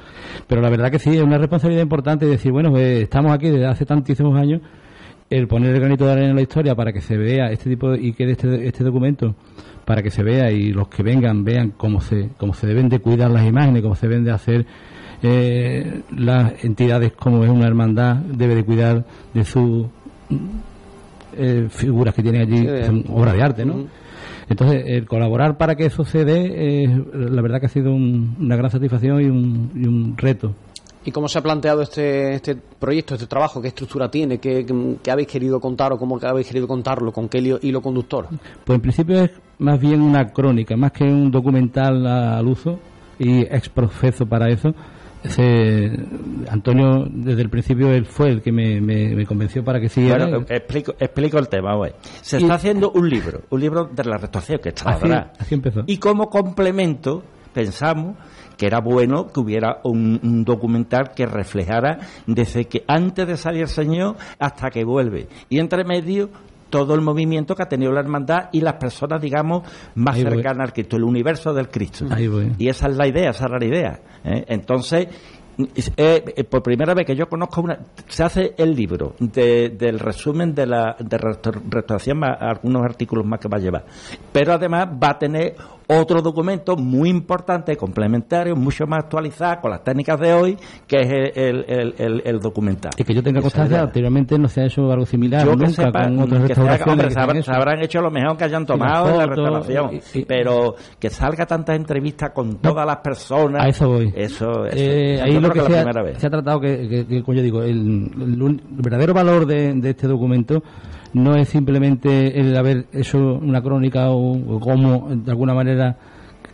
Pero 0.46 0.60
la 0.60 0.70
verdad 0.70 0.90
que 0.90 0.98
sí, 0.98 1.16
es 1.16 1.22
una 1.22 1.38
responsabilidad 1.38 1.82
importante 1.82 2.26
decir, 2.26 2.52
bueno, 2.52 2.70
pues, 2.70 3.02
estamos 3.02 3.32
aquí 3.32 3.50
desde 3.50 3.66
hace 3.66 3.84
tantísimos 3.84 4.38
años, 4.38 4.60
el 5.28 5.48
poner 5.48 5.74
el 5.74 5.80
granito 5.80 6.06
de 6.06 6.12
arena 6.12 6.30
en 6.30 6.36
la 6.36 6.42
historia 6.42 6.74
para 6.74 6.92
que 6.92 7.00
se 7.00 7.16
vea 7.16 7.50
este 7.50 7.70
tipo 7.70 7.94
y 7.94 8.12
quede 8.12 8.32
este, 8.32 8.66
este 8.68 8.84
documento 8.84 9.34
para 9.84 10.02
que 10.02 10.10
se 10.10 10.22
vea 10.22 10.50
y 10.50 10.72
los 10.72 10.88
que 10.88 11.02
vengan 11.02 11.44
vean 11.44 11.72
cómo 11.76 12.00
se, 12.00 12.30
cómo 12.36 12.52
se 12.52 12.66
deben 12.66 12.88
de 12.88 12.98
cuidar 12.98 13.30
las 13.30 13.46
imágenes, 13.46 13.82
cómo 13.82 13.94
se 13.94 14.08
deben 14.08 14.24
de 14.24 14.32
hacer 14.32 14.66
eh, 15.22 16.02
las 16.16 16.64
entidades 16.64 17.12
como 17.12 17.44
es 17.44 17.50
una 17.50 17.66
hermandad, 17.66 18.16
debe 18.16 18.56
de 18.56 18.64
cuidar 18.64 19.04
de 19.32 19.44
su 19.44 19.88
eh, 21.36 21.66
figuras 21.68 22.14
que 22.14 22.22
tienen 22.22 22.42
allí, 22.42 22.86
son 22.86 23.04
obras 23.08 23.34
de 23.34 23.42
arte, 23.42 23.64
¿no? 23.64 23.86
Entonces, 24.48 24.84
el 24.86 25.06
colaborar 25.06 25.56
para 25.56 25.74
que 25.74 25.86
eso 25.86 26.04
se 26.04 26.24
dé, 26.24 26.84
eh, 26.84 27.04
la 27.12 27.42
verdad 27.42 27.58
que 27.60 27.66
ha 27.66 27.70
sido 27.70 27.92
una 27.92 28.56
gran 28.56 28.70
satisfacción 28.70 29.20
y 29.20 29.24
un, 29.24 29.72
y 29.74 29.86
un, 29.86 30.16
reto. 30.16 30.54
¿Y 31.04 31.10
cómo 31.10 31.28
se 31.28 31.38
ha 31.38 31.42
planteado 31.42 31.82
este, 31.82 32.34
este 32.34 32.56
proyecto, 32.56 33.14
este 33.14 33.26
trabajo? 33.26 33.60
¿Qué 33.60 33.68
estructura 33.68 34.10
tiene? 34.10 34.38
¿Qué, 34.38 34.64
qué, 35.02 35.10
habéis 35.10 35.28
querido 35.28 35.60
contar 35.60 35.92
o 35.92 35.98
cómo 35.98 36.18
habéis 36.22 36.48
querido 36.48 36.68
contarlo? 36.68 37.12
¿Con 37.12 37.28
qué 37.28 37.38
hilo, 37.38 37.80
conductor? 37.80 38.28
Pues 38.64 38.76
en 38.76 38.82
principio 38.82 39.22
es 39.22 39.30
más 39.58 39.80
bien 39.80 40.00
una 40.00 40.32
crónica, 40.32 40.76
más 40.76 40.92
que 40.92 41.04
un 41.04 41.30
documental 41.30 42.06
al 42.06 42.46
uso 42.46 42.78
y 43.18 43.42
exprofeso 43.42 44.26
para 44.26 44.48
eso 44.48 44.74
Antonio, 46.50 47.06
desde 47.10 47.42
el 47.42 47.50
principio, 47.50 47.92
él 47.92 48.06
fue 48.06 48.30
el 48.30 48.42
que 48.42 48.52
me, 48.52 49.24
convenció 49.26 49.64
para 49.64 49.80
que 49.80 49.88
siguiera. 49.88 50.26
Bueno, 50.26 50.46
explico, 50.48 50.94
explico 50.98 51.38
el 51.38 51.48
tema, 51.48 51.74
güey. 51.76 51.92
Se 52.22 52.38
está 52.38 52.54
haciendo 52.54 52.90
un 52.92 53.08
libro, 53.08 53.42
un 53.50 53.60
libro 53.60 53.84
de 53.84 54.04
la 54.04 54.16
restauración, 54.16 54.60
que 54.60 54.70
está 54.70 54.90
así, 54.90 55.10
así 55.38 55.54
empezó. 55.54 55.82
Y 55.86 55.98
como 55.98 56.28
complemento, 56.28 57.22
pensamos 57.52 58.16
que 58.56 58.66
era 58.66 58.80
bueno 58.80 59.28
que 59.28 59.40
hubiera 59.40 59.80
un, 59.84 60.44
documental 60.44 61.12
que 61.14 61.26
reflejara 61.26 61.98
desde 62.26 62.66
que 62.66 62.84
antes 62.86 63.26
de 63.26 63.36
salir 63.36 63.62
el 63.62 63.68
Señor 63.68 64.16
hasta 64.38 64.70
que 64.70 64.84
vuelve. 64.84 65.28
Y 65.48 65.58
entre 65.58 65.84
medio 65.84 66.30
todo 66.70 66.94
el 66.94 67.00
movimiento 67.00 67.54
que 67.54 67.62
ha 67.62 67.68
tenido 67.68 67.92
la 67.92 68.00
hermandad 68.00 68.48
y 68.52 68.60
las 68.60 68.74
personas, 68.74 69.20
digamos, 69.20 69.62
más 69.94 70.16
cercanas 70.16 70.68
al 70.68 70.72
Cristo, 70.72 70.96
el 70.96 71.04
universo 71.04 71.52
del 71.52 71.68
Cristo. 71.68 72.04
Y 72.58 72.68
esa 72.68 72.88
es 72.88 72.96
la 72.96 73.06
idea, 73.06 73.30
esa 73.30 73.46
era 73.46 73.58
la 73.58 73.66
idea. 73.66 74.00
¿eh? 74.24 74.44
Entonces, 74.48 75.08
eh, 75.58 76.24
eh, 76.36 76.44
por 76.44 76.62
primera 76.62 76.92
vez 76.92 77.06
que 77.06 77.16
yo 77.16 77.28
conozco 77.28 77.62
una 77.62 77.78
se 78.08 78.22
hace 78.22 78.54
el 78.58 78.74
libro 78.74 79.14
del 79.18 79.98
resumen 79.98 80.54
de 80.54 80.66
la 80.66 80.96
de 80.98 81.16
restauración 81.16 82.22
algunos 82.24 82.82
artículos 82.82 83.24
más 83.24 83.40
que 83.40 83.48
va 83.48 83.56
a 83.56 83.60
llevar 83.60 83.84
pero 84.32 84.52
además 84.52 84.88
va 85.02 85.10
a 85.10 85.18
tener 85.18 85.56
otro 85.88 86.20
documento 86.20 86.76
muy 86.76 87.08
importante, 87.08 87.76
complementario, 87.76 88.56
mucho 88.56 88.86
más 88.86 89.04
actualizado 89.04 89.60
con 89.60 89.70
las 89.70 89.84
técnicas 89.84 90.18
de 90.18 90.32
hoy, 90.32 90.56
que 90.86 90.98
es 91.00 91.08
el, 91.36 91.64
el, 91.68 92.22
el, 92.24 92.40
documental. 92.40 92.92
Y 92.96 93.04
que 93.04 93.14
yo 93.14 93.22
tenga 93.22 93.40
constancia, 93.40 93.82
anteriormente 93.82 94.38
no 94.38 94.48
se 94.48 94.62
ha 94.62 94.66
hecho 94.66 94.90
algo 94.90 95.06
similar 95.06 95.44
yo 95.44 95.54
nunca 95.54 95.84
sepa, 95.84 96.04
con 96.04 96.20
otras 96.20 96.42
restauraciones. 96.42 97.44
se, 97.44 97.52
habrán 97.52 97.82
hecho 97.82 98.00
lo 98.00 98.10
mejor 98.10 98.36
que 98.36 98.44
hayan 98.44 98.66
tomado 98.66 99.10
en 99.10 99.18
la 99.18 99.26
restauración, 99.26 100.00
pero 100.26 100.74
que 100.98 101.10
salga 101.10 101.46
tantas 101.46 101.76
entrevistas 101.76 102.30
con 102.30 102.56
todas 102.56 102.86
las 102.86 102.96
personas. 102.98 103.64
A 103.64 103.68
eso 103.68 103.88
voy. 103.88 104.12
Eso, 104.14 104.66
eh, 104.70 105.20
ahí 105.22 105.38
que, 105.52 105.60
se, 105.60 105.78
ha, 105.78 105.82
se, 106.18 106.26
ha, 106.26 106.30
tratado, 106.30 106.60
que, 106.60 107.06
que, 107.08 107.22
como 107.22 107.36
yo 107.36 107.42
digo, 107.42 107.62
el, 107.62 108.10
verdadero 108.70 109.14
valor 109.14 109.46
de, 109.46 109.74
de 109.74 109.90
este 109.90 110.06
documento 110.06 110.62
no 111.16 111.34
es 111.34 111.48
simplemente 111.48 112.38
el 112.38 112.54
haber 112.56 112.86
hecho 112.92 113.18
una 113.18 113.62
crónica 113.62 114.10
o, 114.10 114.60
como 114.60 115.08
de 115.08 115.30
alguna 115.30 115.54
manera 115.54 115.96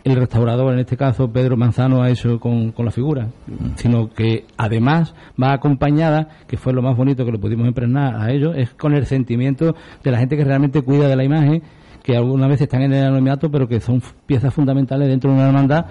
el 0.05 0.15
restaurador, 0.15 0.73
en 0.73 0.79
este 0.79 0.95
caso 0.95 1.31
Pedro 1.31 1.57
Manzano, 1.57 2.01
ha 2.01 2.09
hecho 2.09 2.39
con, 2.39 2.73
la 2.77 2.91
figura, 2.91 3.27
sino 3.75 4.09
que 4.09 4.45
además 4.57 5.15
va 5.41 5.53
acompañada, 5.53 6.29
que 6.47 6.57
fue 6.57 6.73
lo 6.73 6.81
más 6.81 6.95
bonito 6.95 7.25
que 7.25 7.31
lo 7.31 7.39
pudimos 7.39 7.67
impregnar 7.67 8.15
a 8.15 8.31
ellos, 8.31 8.55
es 8.57 8.73
con 8.73 8.93
el 8.93 9.05
sentimiento 9.05 9.75
de 10.03 10.11
la 10.11 10.17
gente 10.17 10.37
que 10.37 10.43
realmente 10.43 10.81
cuida 10.81 11.07
de 11.07 11.15
la 11.15 11.23
imagen, 11.23 11.61
que 12.01 12.15
algunas 12.15 12.49
veces 12.49 12.63
están 12.63 12.81
en 12.81 12.93
el 12.93 13.05
anonimato, 13.05 13.49
pero 13.49 13.67
que 13.67 13.79
son 13.79 14.01
piezas 14.25 14.53
fundamentales 14.53 15.07
dentro 15.07 15.29
de 15.29 15.37
una 15.37 15.47
hermandad 15.47 15.85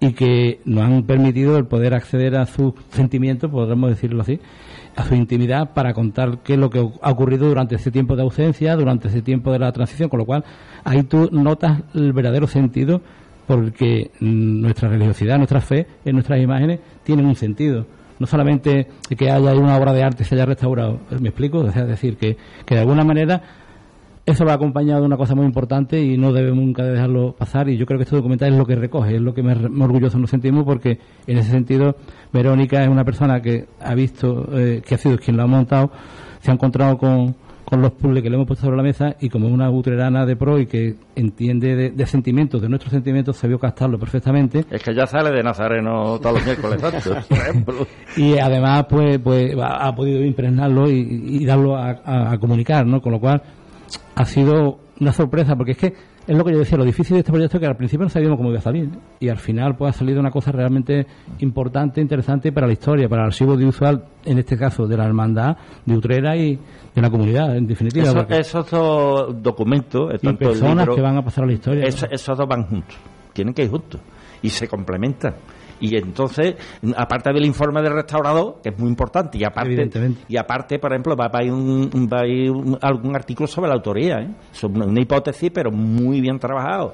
y 0.00 0.12
que 0.14 0.60
nos 0.64 0.84
han 0.84 1.02
permitido 1.02 1.58
el 1.58 1.66
poder 1.66 1.94
acceder 1.94 2.34
a 2.36 2.46
sus 2.46 2.72
sentimientos, 2.90 3.50
podríamos 3.50 3.90
decirlo 3.90 4.22
así, 4.22 4.40
a 4.96 5.04
su 5.04 5.14
intimidad 5.14 5.74
para 5.74 5.92
contar 5.92 6.38
qué 6.42 6.54
es 6.54 6.58
lo 6.58 6.70
que 6.70 6.78
ha 6.78 7.10
ocurrido 7.10 7.48
durante 7.48 7.76
ese 7.76 7.90
tiempo 7.90 8.16
de 8.16 8.22
ausencia, 8.22 8.74
durante 8.76 9.08
ese 9.08 9.20
tiempo 9.20 9.52
de 9.52 9.58
la 9.58 9.70
transición, 9.72 10.08
con 10.08 10.18
lo 10.18 10.24
cual 10.24 10.44
ahí 10.84 11.02
tú 11.02 11.28
notas 11.30 11.82
el 11.94 12.12
verdadero 12.12 12.46
sentido 12.46 13.02
porque 13.46 14.10
nuestra 14.20 14.88
religiosidad, 14.88 15.36
nuestra 15.36 15.60
fe 15.60 15.86
en 16.04 16.14
nuestras 16.14 16.40
imágenes 16.40 16.80
tienen 17.02 17.26
un 17.26 17.34
sentido. 17.34 17.84
No 18.18 18.26
solamente 18.26 18.86
que 19.18 19.30
haya 19.30 19.54
una 19.54 19.76
obra 19.76 19.92
de 19.92 20.02
arte 20.02 20.24
se 20.24 20.34
haya 20.34 20.46
restaurado, 20.46 21.00
¿me 21.18 21.30
explico? 21.30 21.66
Es 21.66 21.74
decir, 21.74 22.16
que, 22.16 22.36
que 22.64 22.74
de 22.74 22.82
alguna 22.82 23.02
manera 23.02 23.42
eso 24.32 24.44
va 24.44 24.54
acompañado 24.54 25.00
de 25.00 25.06
una 25.06 25.16
cosa 25.16 25.34
muy 25.34 25.46
importante 25.46 26.00
y 26.00 26.16
no 26.16 26.32
debemos 26.32 26.64
nunca 26.64 26.84
dejarlo 26.84 27.32
pasar 27.32 27.68
y 27.68 27.76
yo 27.76 27.86
creo 27.86 27.98
que 27.98 28.04
este 28.04 28.16
documental 28.16 28.52
es 28.52 28.58
lo 28.58 28.66
que 28.66 28.76
recoge, 28.76 29.16
es 29.16 29.20
lo 29.20 29.34
que 29.34 29.42
más 29.42 29.58
orgulloso 29.58 30.18
nos 30.18 30.30
sentimos 30.30 30.64
porque 30.64 30.98
en 31.26 31.38
ese 31.38 31.50
sentido 31.50 31.96
Verónica 32.32 32.82
es 32.82 32.88
una 32.88 33.04
persona 33.04 33.40
que 33.40 33.66
ha 33.80 33.94
visto, 33.94 34.48
eh, 34.58 34.82
que 34.86 34.94
ha 34.94 34.98
sido 34.98 35.18
quien 35.18 35.36
lo 35.36 35.44
ha 35.44 35.46
montado, 35.46 35.90
se 36.40 36.50
ha 36.50 36.54
encontrado 36.54 36.96
con, 36.98 37.34
con 37.70 37.80
los 37.80 37.92
puzzles 37.92 38.22
que 38.22 38.28
le 38.28 38.34
hemos 38.34 38.48
puesto 38.48 38.64
sobre 38.64 38.76
la 38.76 38.82
mesa 38.82 39.14
y 39.20 39.28
como 39.28 39.48
una 39.48 39.68
butrerana 39.68 40.26
de 40.26 40.34
pro 40.34 40.58
y 40.58 40.66
que 40.66 40.96
entiende 41.14 41.90
de, 41.90 42.06
sentimientos, 42.06 42.60
de 42.60 42.68
nuestros 42.68 42.92
sentimientos, 42.92 43.36
se 43.36 43.46
vio 43.46 43.60
captarlo 43.60 43.98
perfectamente. 43.98 44.64
Es 44.70 44.82
que 44.82 44.92
ya 44.92 45.06
sale 45.06 45.30
de 45.30 45.42
Nazareno 45.42 46.18
todos 46.18 46.36
los 46.36 46.44
miércoles 46.44 46.82
por 47.28 47.38
ejemplo. 47.38 47.86
Y 48.16 48.36
además, 48.38 48.86
pues, 48.88 49.20
pues 49.20 49.54
ha 49.62 49.94
podido 49.94 50.24
impregnarlo 50.24 50.90
y, 50.90 51.44
darlo 51.44 51.76
a, 51.76 52.32
a, 52.32 52.38
comunicar, 52.38 52.84
¿no? 52.86 53.00
Con 53.00 53.12
lo 53.12 53.20
cual, 53.20 53.40
ha 54.14 54.24
sido 54.24 54.78
una 55.00 55.12
sorpresa, 55.12 55.56
porque 55.56 55.72
es 55.72 55.78
que 55.78 55.94
es 56.26 56.36
lo 56.36 56.44
que 56.44 56.52
yo 56.52 56.58
decía, 56.58 56.78
lo 56.78 56.84
difícil 56.84 57.14
de 57.14 57.20
este 57.20 57.32
proyecto 57.32 57.56
es 57.56 57.60
que 57.60 57.66
al 57.66 57.76
principio 57.76 58.04
no 58.04 58.10
sabíamos 58.10 58.36
cómo 58.36 58.50
iba 58.50 58.58
a 58.58 58.62
salir. 58.62 58.90
Y 59.18 59.28
al 59.28 59.38
final 59.38 59.76
pues 59.76 59.94
ha 59.94 59.98
salido 59.98 60.20
una 60.20 60.30
cosa 60.30 60.52
realmente 60.52 61.06
importante, 61.38 62.00
interesante 62.00 62.52
para 62.52 62.66
la 62.66 62.74
historia, 62.74 63.08
para 63.08 63.22
el 63.22 63.28
archivo 63.28 63.52
audiovisual, 63.52 64.04
en 64.24 64.38
este 64.38 64.56
caso 64.56 64.86
de 64.86 64.96
la 64.96 65.06
hermandad 65.06 65.56
de 65.84 65.96
Utrera 65.96 66.36
y 66.36 66.56
de 66.94 67.02
la 67.02 67.10
comunidad, 67.10 67.56
en 67.56 67.66
definitiva. 67.66 68.26
esos 68.28 68.70
dos 68.70 69.42
documentos, 69.42 70.12
y 70.22 70.32
personas 70.34 70.88
que 70.88 71.00
van 71.00 71.16
a 71.16 71.22
pasar 71.22 71.44
a 71.44 71.46
la 71.46 71.54
historia. 71.54 71.84
esos 71.84 72.38
dos 72.38 72.46
van 72.46 72.64
juntos, 72.64 72.96
tienen 73.32 73.54
que 73.54 73.64
ir 73.64 73.70
juntos 73.70 74.00
y 74.42 74.50
se 74.50 74.68
complementan 74.68 75.34
Y 75.80 75.96
entonces, 75.96 76.56
aparte 76.96 77.32
del 77.32 77.46
informe 77.46 77.80
del 77.82 77.94
restaurador, 77.94 78.60
que 78.62 78.68
es 78.68 78.78
muy 78.78 78.88
importante, 78.88 79.38
y 79.38 79.44
aparte, 79.44 79.90
y 80.28 80.36
aparte 80.36 80.78
por 80.78 80.92
ejemplo, 80.92 81.16
va, 81.16 81.30
a 81.32 81.42
ir, 81.42 81.52
un, 81.52 82.08
va 82.12 82.20
a 82.20 82.26
ir 82.26 82.52
algún 82.82 83.16
artículo 83.16 83.46
sobre 83.46 83.68
la 83.68 83.74
autoría, 83.74 84.20
¿eh? 84.20 84.30
sobre 84.52 84.86
una 84.86 85.00
hipótesis, 85.00 85.50
pero 85.52 85.70
muy 85.70 86.20
bien 86.20 86.38
trabajado. 86.38 86.92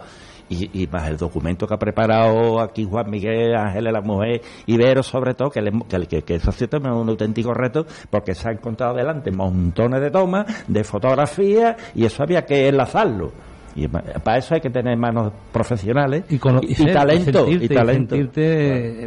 Y, 0.49 0.83
y, 0.83 0.87
más 0.87 1.09
el 1.09 1.16
documento 1.16 1.66
que 1.66 1.75
ha 1.75 1.79
preparado 1.79 2.61
aquí 2.61 2.85
Juan 2.85 3.11
Miguel, 3.11 3.57
Ángeles, 3.57 3.92
la 3.92 4.01
mujer, 4.01 4.40
Ibero 4.66 5.03
sobre 5.03 5.35
todo, 5.35 5.51
que, 5.51 5.61
que, 5.88 6.22
que, 6.22 6.35
eso 6.37 6.51
es 6.51 6.68
un 6.72 7.09
auténtico 7.09 7.53
reto 7.53 7.85
porque 8.09 8.33
se 8.33 8.49
ha 8.49 8.53
encontrado 8.53 8.94
delante 8.94 9.33
montones 9.33 10.01
de 10.01 10.11
tomas, 10.12 10.46
de 10.68 10.85
fotografías 10.85 11.77
y 11.96 12.05
eso 12.05 12.22
había 12.22 12.46
que 12.46 12.68
enlazarlo. 12.68 13.33
Y 13.76 13.88
para 13.88 14.38
eso 14.38 14.54
hay 14.54 14.60
que 14.62 14.70
tener 14.70 14.96
manos 14.96 15.32
profesionales 15.52 16.24
y, 16.30 16.38
talento. 16.38 17.46
Y, 17.46 17.68
talento. 17.68 18.16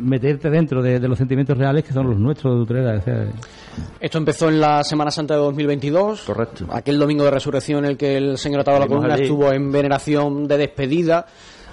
meterte 0.04 0.50
dentro 0.50 0.84
de, 0.84 1.00
los 1.00 1.18
sentimientos 1.18 1.58
reales 1.58 1.84
que 1.84 1.92
son 1.92 2.08
los 2.08 2.20
nuestros 2.20 2.56
de 2.56 2.62
Utrera. 2.62 3.04
Esto 4.00 4.18
empezó 4.20 4.48
en 4.48 4.60
la 4.60 4.84
Semana 4.84 5.10
Santa 5.10 5.34
de 5.34 5.40
2022. 5.40 6.22
Correcto. 6.22 6.68
Aquel 6.72 7.00
domingo 7.00 7.24
de 7.24 7.32
resurrección 7.32 7.84
en 7.84 7.92
el 7.92 7.98
que 7.98 8.16
el 8.16 8.38
señor 8.38 8.62
Atado 8.62 8.78
de 8.78 8.82
la 8.82 8.88
Columna 8.88 9.16
estuvo 9.16 9.52
en 9.52 9.72
veneración 9.72 10.48
de 10.48 10.58
despedida 10.60 11.26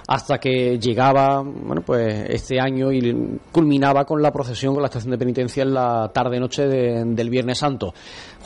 hasta 0.07 0.39
que 0.39 0.79
llegaba, 0.79 1.41
bueno, 1.41 1.81
pues 1.85 2.29
este 2.29 2.59
año 2.59 2.91
y 2.93 3.39
culminaba 3.51 4.05
con 4.05 4.21
la 4.21 4.31
procesión 4.31 4.73
con 4.73 4.81
la 4.81 4.87
estación 4.87 5.11
de 5.11 5.17
penitencia 5.17 5.63
en 5.63 5.73
la 5.73 6.09
tarde-noche 6.13 6.65
del 6.65 7.29
Viernes 7.29 7.57
Santo. 7.57 7.93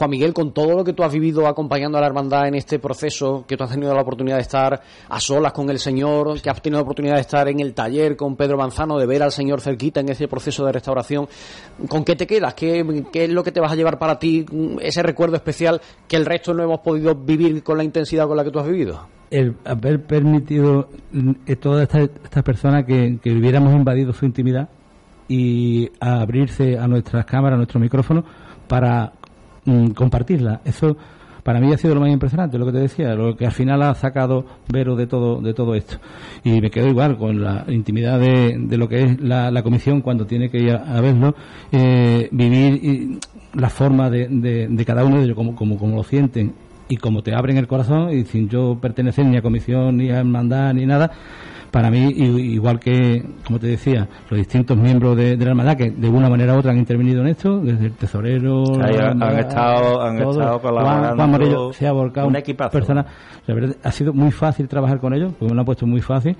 Juan 0.01 0.09
Miguel, 0.09 0.33
con 0.33 0.51
todo 0.51 0.77
lo 0.77 0.83
que 0.83 0.93
tú 0.93 1.03
has 1.03 1.13
vivido 1.13 1.45
acompañando 1.45 1.99
a 1.99 2.01
la 2.01 2.07
hermandad 2.07 2.47
en 2.47 2.55
este 2.55 2.79
proceso, 2.79 3.45
que 3.47 3.55
tú 3.55 3.65
has 3.65 3.69
tenido 3.69 3.93
la 3.93 4.01
oportunidad 4.01 4.37
de 4.37 4.41
estar 4.41 4.81
a 5.07 5.19
solas 5.19 5.53
con 5.53 5.69
el 5.69 5.77
Señor, 5.77 6.41
que 6.41 6.49
has 6.49 6.59
tenido 6.59 6.79
la 6.79 6.85
oportunidad 6.85 7.13
de 7.17 7.21
estar 7.21 7.47
en 7.47 7.59
el 7.59 7.75
taller 7.75 8.15
con 8.15 8.35
Pedro 8.35 8.57
Manzano, 8.57 8.97
de 8.97 9.05
ver 9.05 9.21
al 9.21 9.31
Señor 9.31 9.61
cerquita 9.61 9.99
en 9.99 10.09
ese 10.09 10.27
proceso 10.27 10.65
de 10.65 10.71
restauración, 10.71 11.27
¿con 11.87 12.03
qué 12.03 12.15
te 12.15 12.25
quedas? 12.25 12.55
¿Qué, 12.55 13.03
qué 13.13 13.25
es 13.25 13.29
lo 13.29 13.43
que 13.43 13.51
te 13.51 13.59
vas 13.59 13.73
a 13.73 13.75
llevar 13.75 13.99
para 13.99 14.17
ti, 14.17 14.43
ese 14.79 15.03
recuerdo 15.03 15.35
especial 15.35 15.79
que 16.07 16.15
el 16.15 16.25
resto 16.25 16.51
no 16.55 16.63
hemos 16.63 16.79
podido 16.79 17.13
vivir 17.13 17.61
con 17.61 17.77
la 17.77 17.83
intensidad 17.83 18.25
con 18.25 18.37
la 18.37 18.43
que 18.43 18.49
tú 18.49 18.57
has 18.57 18.67
vivido? 18.67 19.07
el 19.29 19.55
haber 19.65 20.01
permitido 20.01 20.89
a 21.47 21.55
todas 21.57 21.87
estas 21.93 22.43
personas 22.43 22.85
que, 22.85 23.19
hubiéramos 23.25 23.71
invadido 23.75 24.13
su 24.13 24.25
intimidad 24.25 24.67
y 25.27 25.91
abrirse 25.99 26.79
a 26.79 26.87
nuestras 26.87 27.23
cámaras, 27.25 27.53
a 27.53 27.57
nuestros 27.57 27.81
micrófonos 27.81 28.25
para 28.67 29.13
mm, 29.65 29.89
compartirla. 29.89 30.61
Eso 30.65 30.97
para 31.43 31.59
mí 31.59 31.73
ha 31.73 31.77
sido 31.77 31.95
lo 31.95 32.01
más 32.01 32.11
impresionante, 32.11 32.57
lo 32.57 32.65
que 32.65 32.71
te 32.71 32.79
decía, 32.79 33.15
lo 33.15 33.35
que 33.35 33.45
al 33.45 33.51
final 33.51 33.81
ha 33.81 33.93
sacado 33.95 34.45
Vero 34.67 34.95
de 34.95 35.07
todo, 35.07 35.41
de 35.41 35.53
todo 35.53 35.75
esto. 35.75 35.97
Y 36.43 36.61
me 36.61 36.69
quedo 36.69 36.87
igual 36.87 37.17
con 37.17 37.41
la 37.41 37.65
intimidad 37.67 38.19
de, 38.19 38.57
de 38.57 38.77
lo 38.77 38.87
que 38.87 39.03
es 39.03 39.21
la, 39.21 39.63
comisión 39.63 40.01
cuando 40.01 40.25
tiene 40.25 40.49
que 40.49 40.59
ir 40.59 40.71
a, 40.71 41.01
verlo, 41.01 41.35
eh, 41.71 42.29
vivir 42.31 43.19
la 43.53 43.69
forma 43.69 44.09
de, 44.09 44.27
de, 44.27 44.85
cada 44.85 45.03
uno 45.03 45.17
de 45.17 45.25
ellos, 45.25 45.35
como, 45.35 45.55
como, 45.55 45.77
como 45.77 45.95
lo 45.97 46.03
sienten 46.03 46.53
y 46.89 46.97
como 46.97 47.21
te 47.23 47.33
abren 47.33 47.57
el 47.57 47.67
corazón 47.67 48.11
y 48.11 48.25
sin 48.25 48.49
yo 48.49 48.77
pertenecer 48.79 49.25
ni 49.25 49.37
a 49.37 49.41
comisión 49.41 49.97
ni 49.97 50.09
a 50.09 50.19
hermandad 50.19 50.73
ni 50.73 50.85
nada, 50.85 51.11
para 51.71 51.89
mí, 51.89 52.09
igual 52.09 52.79
que, 52.79 53.23
como 53.45 53.57
te 53.57 53.67
decía, 53.67 54.07
los 54.29 54.37
distintos 54.37 54.77
miembros 54.77 55.15
de, 55.15 55.37
la 55.37 55.51
hermandad 55.51 55.77
que 55.77 55.89
de 55.89 56.09
una 56.09 56.29
manera 56.29 56.53
u 56.53 56.59
otra 56.59 56.71
han 56.71 56.77
intervenido 56.77 57.21
en 57.21 57.27
esto, 57.27 57.59
desde 57.59 57.85
el 57.85 57.93
tesorero, 57.93 58.63
han 58.75 59.39
estado, 59.39 60.01
han 60.01 60.19
estado 60.21 60.61
colaborando. 60.61 61.15
Juan, 61.15 61.31
Morello 61.31 61.73
se 61.73 61.87
ha 61.87 61.93
volcado 61.93 62.27
un 62.27 62.33
Persona, 62.71 63.05
la 63.47 63.55
verdad, 63.55 63.75
ha 63.83 63.91
sido 63.91 64.13
muy 64.13 64.31
fácil 64.31 64.67
trabajar 64.67 64.99
con 64.99 65.13
ellos, 65.13 65.33
porque 65.39 65.51
me 65.51 65.55
lo 65.55 65.61
han 65.61 65.65
puesto 65.65 65.87
muy 65.87 66.01
fácil 66.01 66.35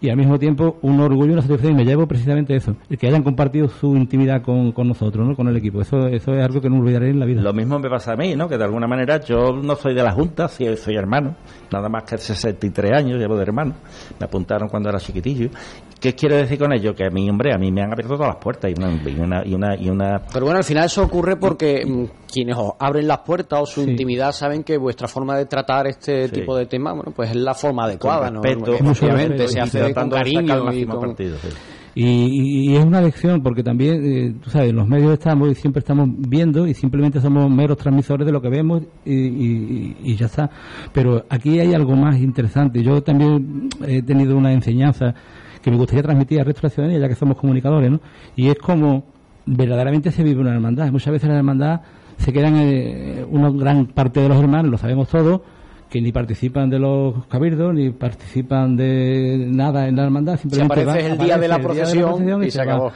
y 0.00 0.10
al 0.10 0.16
mismo 0.16 0.38
tiempo 0.38 0.78
un 0.82 1.00
orgullo 1.00 1.30
y 1.30 1.32
una 1.32 1.42
satisfacción 1.42 1.72
y 1.72 1.76
me 1.76 1.84
llevo 1.84 2.06
precisamente 2.06 2.54
eso, 2.54 2.76
el 2.90 2.98
que 2.98 3.06
hayan 3.06 3.22
compartido 3.22 3.68
su 3.68 3.96
intimidad 3.96 4.42
con, 4.42 4.72
con 4.72 4.88
nosotros, 4.88 5.26
¿no? 5.26 5.34
con 5.34 5.48
el 5.48 5.56
equipo. 5.56 5.80
Eso, 5.80 6.06
eso 6.08 6.32
es 6.34 6.44
algo 6.44 6.60
que 6.60 6.68
no 6.68 6.78
olvidaré 6.78 7.10
en 7.10 7.20
la 7.20 7.26
vida. 7.26 7.40
Lo 7.40 7.52
mismo 7.52 7.78
me 7.78 7.88
pasa 7.88 8.12
a 8.12 8.16
mí, 8.16 8.34
¿no? 8.36 8.48
que 8.48 8.58
de 8.58 8.64
alguna 8.64 8.86
manera 8.86 9.20
yo 9.20 9.52
no 9.52 9.74
soy 9.76 9.94
de 9.94 10.02
la 10.02 10.12
Junta, 10.12 10.48
soy, 10.48 10.76
soy 10.76 10.96
hermano, 10.96 11.36
nada 11.72 11.88
más 11.88 12.04
que 12.04 12.18
63 12.18 12.92
años 12.92 13.18
llevo 13.18 13.36
de 13.36 13.42
hermano, 13.42 13.74
me 14.18 14.26
apuntaron 14.26 14.68
cuando 14.68 14.88
era 14.88 14.98
chiquitillo 14.98 15.48
¿Qué 16.00 16.14
quiero 16.14 16.36
decir 16.36 16.58
con 16.58 16.72
ello? 16.72 16.94
Que 16.94 17.06
a 17.06 17.10
mí, 17.10 17.28
hombre, 17.28 17.54
a 17.54 17.58
mí 17.58 17.72
me 17.72 17.82
han 17.82 17.90
abierto 17.90 18.14
todas 18.16 18.34
las 18.34 18.42
puertas 18.42 18.70
y 18.70 18.74
una, 18.78 19.46
y 19.46 19.54
una, 19.54 19.76
y 19.76 19.88
una, 19.88 20.22
Pero 20.32 20.44
bueno, 20.44 20.58
al 20.58 20.64
final 20.64 20.84
eso 20.84 21.02
ocurre 21.02 21.36
porque 21.36 21.86
mm, 21.86 22.04
quienes 22.30 22.56
os 22.58 22.72
abren 22.78 23.08
las 23.08 23.20
puertas 23.20 23.60
o 23.62 23.66
su 23.66 23.82
intimidad 23.82 24.32
saben 24.32 24.62
que 24.62 24.76
vuestra 24.76 25.08
forma 25.08 25.38
de 25.38 25.46
tratar 25.46 25.86
este 25.86 26.28
tipo 26.28 26.54
de 26.54 26.66
temas, 26.66 26.94
bueno, 26.96 27.12
pues 27.16 27.30
es 27.30 27.36
la 27.36 27.54
forma 27.54 27.84
adecuada, 27.84 28.30
¿no? 28.30 28.40
Obviamente, 28.40 29.48
se 29.48 29.60
hace 29.60 29.94
con 29.94 30.10
cariño 30.10 30.70
y 30.72 30.86
Y, 31.94 32.76
es 32.76 32.84
una 32.84 33.00
lección 33.00 33.42
porque 33.42 33.62
también, 33.62 34.04
eh, 34.04 34.34
tú 34.42 34.50
sabes, 34.50 34.68
en 34.68 34.76
los 34.76 34.86
medios 34.86 35.14
estamos 35.14 35.48
y 35.50 35.54
siempre 35.54 35.80
estamos 35.80 36.10
viendo 36.10 36.66
y 36.66 36.74
simplemente 36.74 37.22
somos 37.22 37.50
meros 37.50 37.78
transmisores 37.78 38.26
de 38.26 38.32
lo 38.32 38.42
que 38.42 38.50
vemos 38.50 38.82
y, 39.06 39.94
y, 40.04 40.14
ya 40.14 40.26
está. 40.26 40.50
Pero 40.92 41.24
aquí 41.30 41.58
hay 41.58 41.72
algo 41.72 41.96
más 41.96 42.18
interesante. 42.18 42.82
Yo 42.82 43.02
también 43.02 43.70
he 43.86 44.02
tenido 44.02 44.36
una 44.36 44.52
enseñanza 44.52 45.14
que 45.66 45.70
me 45.72 45.78
gustaría 45.78 46.04
transmitir 46.04 46.38
al 46.38 46.46
resto 46.46 46.60
de 46.60 46.68
la 46.68 46.70
ciudadanía, 46.70 47.00
ya 47.00 47.08
que 47.08 47.16
somos 47.16 47.36
comunicadores, 47.36 47.90
¿no? 47.90 47.98
Y 48.36 48.46
es 48.46 48.54
como 48.54 49.02
verdaderamente 49.46 50.12
se 50.12 50.22
vive 50.22 50.40
una 50.40 50.54
hermandad. 50.54 50.92
Muchas 50.92 51.12
veces 51.12 51.28
la 51.28 51.38
hermandad 51.38 51.80
se 52.18 52.32
quedan 52.32 52.54
eh, 52.56 53.26
una 53.28 53.50
gran 53.50 53.86
parte 53.86 54.20
de 54.20 54.28
los 54.28 54.38
hermanos, 54.38 54.70
lo 54.70 54.78
sabemos 54.78 55.08
todos, 55.08 55.40
que 55.90 56.00
ni 56.00 56.12
participan 56.12 56.70
de 56.70 56.78
los 56.78 57.26
cabildos, 57.26 57.74
ni 57.74 57.90
participan 57.90 58.76
de 58.76 59.48
nada 59.50 59.88
en 59.88 59.96
la 59.96 60.04
hermandad. 60.04 60.36
Simplemente 60.36 60.76
se 60.76 60.82
aparece 60.82 61.10
el, 61.10 61.18
día 61.18 61.36
de 61.36 61.48
la 61.48 61.58
procesión 61.58 62.44
y, 62.44 62.50
se, 62.52 62.62
acabó. 62.62 62.92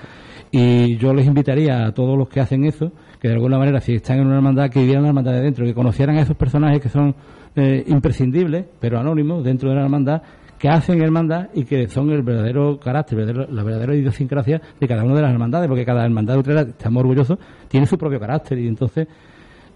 Y 0.52 0.96
yo 0.96 1.12
les 1.12 1.26
invitaría 1.26 1.86
a 1.86 1.92
todos 1.92 2.16
los 2.16 2.28
que 2.28 2.38
hacen 2.38 2.64
eso, 2.66 2.92
que 3.20 3.26
de 3.26 3.34
alguna 3.34 3.58
manera, 3.58 3.80
si 3.80 3.94
están 3.94 4.20
en 4.20 4.28
una 4.28 4.36
hermandad, 4.36 4.70
que 4.70 4.78
vivieran 4.78 5.02
la 5.02 5.08
hermandad 5.08 5.32
de 5.32 5.40
dentro, 5.40 5.64
que 5.64 5.74
conocieran 5.74 6.18
a 6.18 6.20
esos 6.20 6.36
personajes 6.36 6.80
que 6.80 6.88
son 6.88 7.16
eh, 7.56 7.82
imprescindibles, 7.88 8.64
pero 8.78 9.00
anónimos, 9.00 9.42
dentro 9.42 9.70
de 9.70 9.74
la 9.74 9.82
hermandad, 9.82 10.22
que 10.60 10.68
hacen 10.68 11.00
hermandad 11.00 11.48
y 11.54 11.64
que 11.64 11.88
son 11.88 12.10
el 12.10 12.20
verdadero 12.20 12.78
carácter, 12.78 13.50
la 13.50 13.62
verdadera 13.62 13.96
idiosincrasia 13.96 14.60
de 14.78 14.86
cada 14.86 15.02
una 15.02 15.14
de 15.14 15.22
las 15.22 15.32
hermandades, 15.32 15.66
porque 15.68 15.86
cada 15.86 16.04
hermandad 16.04 16.34
de 16.34 16.40
Utrera, 16.40 16.60
estamos 16.60 17.00
orgullosos, 17.00 17.38
tiene 17.66 17.86
su 17.86 17.96
propio 17.96 18.20
carácter 18.20 18.58
y 18.58 18.68
entonces 18.68 19.08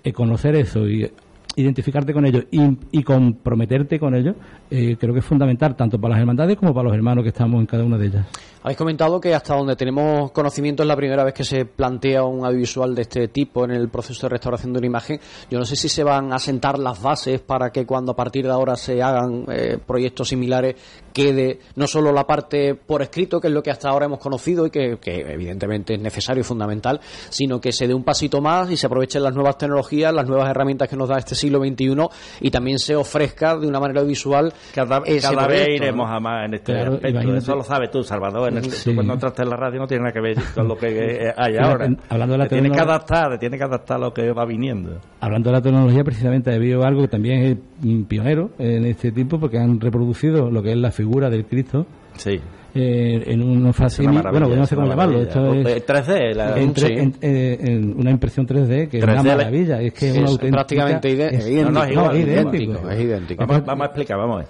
eh, 0.05 0.12
conocer 0.12 0.55
eso 0.57 0.87
y 0.87 1.11
identificarte 1.57 2.12
con 2.12 2.27
ellos 2.27 2.44
y, 2.51 3.03
comprometerte 3.03 3.99
con 3.99 4.14
ellos, 4.14 4.37
eh, 4.70 4.97
creo 5.01 5.14
que 5.14 5.20
es 5.20 5.25
fundamental 5.25 5.75
tanto 5.75 5.99
para 5.99 6.12
las 6.12 6.20
hermandades 6.20 6.59
como 6.59 6.75
para 6.75 6.88
los 6.88 6.94
hermanos 6.94 7.23
que 7.23 7.31
estamos 7.31 7.61
en 7.61 7.66
cada 7.66 7.83
una 7.83 7.97
de 7.97 8.07
ellas. 8.07 8.27
Habéis 8.64 8.79
comentado 8.79 9.20
que 9.20 9.35
hasta 9.35 9.55
donde 9.55 9.77
tenemos 9.77 10.31
conocimiento 10.31 10.83
es 10.83 10.87
la 10.88 10.96
primera 10.96 11.22
vez 11.22 11.35
que 11.35 11.44
se 11.44 11.66
plantea 11.66 12.24
un 12.24 12.46
audiovisual 12.46 12.94
de 12.94 13.03
este 13.03 13.29
tipo 13.29 13.62
en 13.66 13.72
el 13.72 13.90
proceso 13.90 14.27
de 14.27 14.31
restauración 14.31 14.72
de 14.72 14.79
una 14.79 14.87
imagen. 14.87 15.20
Yo 15.50 15.59
no 15.59 15.66
sé 15.66 15.77
si 15.77 15.90
se 15.90 16.03
van 16.03 16.33
a 16.33 16.38
sentar 16.38 16.79
las 16.79 17.03
bases 17.03 17.42
para 17.42 17.70
que 17.70 17.85
cuando 17.85 18.12
a 18.12 18.16
partir 18.16 18.46
de 18.46 18.53
ahora 18.53 18.74
se 18.77 19.03
hagan 19.03 19.44
eh, 19.48 19.77
proyectos 19.87 20.31
similares 20.31 20.77
quede 21.14 21.61
no 21.77 21.87
solo 21.87 22.12
la 22.12 22.27
parte 22.27 22.74
por 22.74 23.00
escrito, 23.00 23.40
que 23.40 23.46
es 23.46 23.55
lo 23.55 23.62
que 23.62 23.70
hasta 23.70 23.88
ahora 23.88 24.07
hemos 24.07 24.18
conocido 24.18 24.66
y 24.66 24.70
que, 24.70 24.98
evidentemente 25.05 25.94
es 25.94 26.00
necesario 26.00 26.40
y 26.40 26.44
fundamental, 26.44 27.00
sino 27.31 27.61
que 27.61 27.72
se 27.72 27.87
dé 27.87 27.94
un 27.94 28.03
pasito 28.03 28.40
más 28.40 28.70
y 28.70 28.77
se 28.77 28.87
aprovechen 28.87 29.22
las 29.22 29.35
nuevas 29.35 29.57
tecnologías, 29.57 30.12
las 30.12 30.27
nuevas 30.27 30.50
herramientas 30.50 30.88
que 30.88 30.96
nos 30.96 31.09
da 31.09 31.16
este 31.16 31.35
siglo 31.35 31.61
XXI 31.61 31.96
y 32.40 32.50
también 32.50 32.79
se 32.79 32.96
ofrezca 32.96 33.57
de 33.57 33.66
una 33.66 33.79
manera 33.79 34.03
visual. 34.03 34.53
Cada, 34.74 35.00
vez 35.00 35.68
iremos 35.68 36.11
a 36.11 36.18
más 36.18 36.46
en 36.46 36.55
este 36.55 36.77
aspecto. 36.77 37.35
Eso 37.35 37.55
lo 37.55 37.62
sabes 37.62 37.90
tú, 37.90 38.03
Salvador 38.03 38.53
cuando 38.94 39.14
entraste 39.14 39.42
en 39.42 39.50
la 39.50 39.57
radio 39.57 39.81
no 39.81 39.87
tiene 39.87 40.03
nada 40.03 40.12
que 40.12 40.20
ver 40.20 40.37
con 40.55 40.68
lo 40.68 40.77
que 40.77 41.33
hay 41.37 41.57
ahora. 41.57 41.88
Hablando 42.09 42.33
de 42.33 42.38
la 42.38 42.48
tiene 42.48 42.70
que 42.70 42.81
adaptar, 42.81 43.38
tiene 43.38 43.57
que 43.57 43.64
adaptar 43.64 44.00
lo 44.00 44.12
que 44.12 44.33
va 44.33 44.44
viniendo. 44.44 45.00
Hablando 45.20 45.50
de 45.50 45.57
la 45.57 45.62
tecnología, 45.62 46.03
precisamente 46.03 46.50
ha 46.50 46.55
habido 46.55 46.83
algo 46.83 47.03
que 47.03 47.09
también 47.09 47.42
es 47.42 48.05
pionero 48.09 48.50
en 48.59 48.85
este 48.87 49.12
tipo, 49.12 49.38
porque 49.38 49.59
han 49.59 49.81
reproducido 49.81 50.50
lo 50.50 50.62
que 50.62 50.72
es 50.72 50.77
la 50.77 50.90
figura 50.90 51.04
del 51.05 51.47
Cristo. 51.47 51.87
Sí. 52.17 52.40
Eh, 52.77 53.23
en 53.27 53.40
un 53.40 53.73
facsimil, 53.73 54.21
bueno, 54.21 54.49
no 54.49 54.67
sé 54.67 54.75
cómo 54.75 54.88
llamarlo. 54.88 55.21
Esto 55.23 55.55
es 55.55 55.87
3D, 55.87 57.17
eh, 57.21 57.57
en, 57.61 57.97
una 57.97 58.11
impresión 58.11 58.47
3D 58.47 58.88
que 58.88 58.99
es 58.99 59.05
una 59.05 59.23
maravilla. 59.23 59.81
Es 59.81 59.93
que 59.93 60.11
es, 60.11 60.17
una 60.17 60.31
auténtica, 60.31 60.57
prácticamente 60.57 61.11
idéntico. 61.11 62.90
Es 62.90 63.01
idéntico. 63.01 63.47
Vamos, 63.47 63.64
vamos 63.64 63.83
a 63.83 63.87
explicar, 63.87 64.19
vamos. 64.19 64.45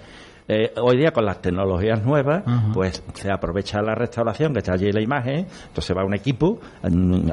Eh, 0.47 0.71
hoy 0.79 0.97
día 0.97 1.11
con 1.11 1.25
las 1.25 1.41
tecnologías 1.41 2.03
nuevas, 2.03 2.43
pues 2.71 3.03
se 3.13 3.31
aprovecha 3.31 3.81
la 3.81 3.95
restauración, 3.95 4.53
que 4.53 4.59
está 4.59 4.73
allí 4.73 4.91
la 4.91 5.01
imagen, 5.01 5.47
entonces 5.67 5.97
va 5.97 6.05
un 6.05 6.13
equipo, 6.13 6.59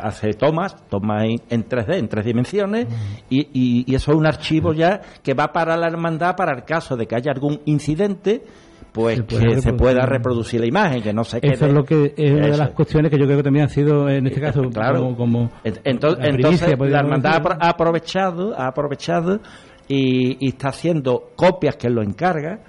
hace 0.03 0.33
tomas, 0.33 0.89
tomas 0.89 1.25
en, 1.25 1.69
3D, 1.69 1.99
en 1.99 2.09
tres 2.09 2.25
dimensiones, 2.25 2.87
y, 3.29 3.49
y, 3.53 3.95
eso 3.95 4.13
es 4.13 4.17
un 4.17 4.27
archivo 4.27 4.73
ya 4.73 5.03
que 5.23 5.35
va 5.35 5.53
para 5.53 5.77
la 5.77 5.89
hermandad 5.89 6.37
para 6.37 6.57
el 6.57 6.65
caso 6.65 6.97
de 6.97 7.07
que 7.07 7.15
haya 7.15 7.33
algún 7.33 7.61
incidente, 7.67 8.45
pues 8.93 9.23
que 9.23 9.61
se 9.61 9.73
pueda 9.73 10.05
reproducir 10.07 10.61
la 10.61 10.67
imagen, 10.67 11.03
que 11.03 11.13
no 11.13 11.25
se 11.25 11.40
quede. 11.40 11.55
Eso 11.55 11.67
es 11.67 11.73
lo 11.73 11.85
que 11.85 12.15
es 12.17 12.33
una 12.33 12.49
de 12.49 12.57
las 12.57 12.71
cuestiones 12.71 13.11
que 13.11 13.19
yo 13.19 13.25
creo 13.25 13.38
que 13.38 13.43
también 13.43 13.65
ha 13.65 13.69
sido 13.69 14.09
en 14.09 14.27
este 14.27 14.40
caso 14.40 14.63
claro. 14.73 15.15
como, 15.17 15.51
entonces, 15.65 16.79
la 16.79 17.01
hermandad 17.01 17.43
ha 17.61 17.69
aprovechado, 17.71 18.55
ha 18.59 18.69
aprovechado 18.69 19.40
y, 19.88 20.45
y, 20.45 20.51
está 20.51 20.69
haciendo 20.69 21.33
copias 21.35 21.77
que 21.77 21.90
lo 21.90 22.03
encarga 22.03 22.61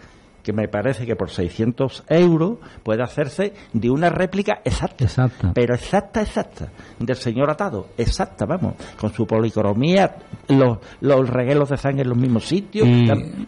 que 0.44 0.54
me 0.54 0.68
parece 0.68 1.06
que 1.06 1.16
por 1.16 1.30
600 1.30 2.04
euros 2.10 2.58
puede 2.84 3.02
hacerse 3.02 3.54
de 3.72 3.90
una 3.90 4.10
réplica 4.10 4.62
exacta. 4.64 5.06
Exacta. 5.06 5.52
Pero 5.54 5.74
exacta, 5.74 6.22
exacta. 6.22 6.70
Del 7.00 7.16
señor 7.16 7.50
atado. 7.50 7.88
Exacta, 7.98 8.46
vamos. 8.46 8.76
Con 9.00 9.12
su 9.14 9.26
policromía, 9.26 10.16
los, 10.50 10.78
los 11.00 11.30
reguelos 11.30 11.70
de 11.70 11.78
sangre 11.78 12.04
en 12.04 12.10
los 12.10 12.18
mismos 12.18 12.46
sitios. 12.46 12.88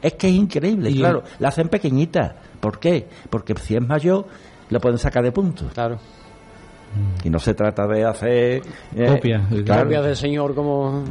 Es 0.01 0.13
que 0.13 0.27
es 0.27 0.33
increíble. 0.33 0.89
Y 0.89 0.95
claro, 0.95 1.23
la 1.39 1.49
hacen 1.49 1.67
pequeñita. 1.67 2.35
¿Por 2.59 2.79
qué? 2.79 3.07
Porque 3.29 3.53
si 3.55 3.75
es 3.75 3.85
mayor, 3.85 4.25
lo 4.69 4.79
pueden 4.79 4.97
sacar 4.97 5.23
de 5.23 5.31
punto. 5.31 5.67
Claro. 5.73 5.97
Y 7.23 7.29
no 7.29 7.39
se 7.39 7.53
trata 7.53 7.85
de 7.87 8.05
hacer... 8.05 8.61
Eh, 8.95 9.07
copias. 9.07 9.43
Copias 9.49 10.05
del 10.05 10.15
señor 10.15 10.55
como... 10.55 11.03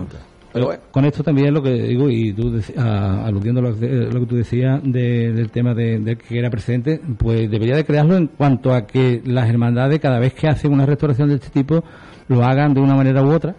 Con 0.93 1.05
esto 1.05 1.25
también 1.25 1.53
lo 1.53 1.63
que 1.63 1.73
digo, 1.73 2.09
y 2.09 2.33
tú 2.33 2.61
aludiendo 2.79 3.61
a 3.61 3.65
lo, 3.65 3.75
que 3.77 4.27
tú 4.29 4.37
decías 4.37 4.81
del 4.85 5.51
tema 5.51 5.75
de, 5.75 6.17
que 6.17 6.39
era 6.39 6.49
precedente, 6.49 7.01
pues 7.19 7.51
debería 7.51 7.75
de 7.75 7.85
crearlo 7.85 8.17
en 8.17 8.29
cuanto 8.29 8.73
a 8.73 8.87
que 8.87 9.21
las 9.25 9.49
hermandades, 9.49 9.99
cada 9.99 10.21
vez 10.21 10.33
que 10.33 10.47
hacen 10.47 10.73
una 10.73 10.87
restauración 10.87 11.29
de 11.29 11.37
este 11.37 11.51
tipo, 11.51 11.83
lo 12.29 12.45
hagan 12.45 12.73
de 12.73 12.81
una 12.81 12.95
manera 12.95 13.25
u 13.25 13.33
otra 13.33 13.57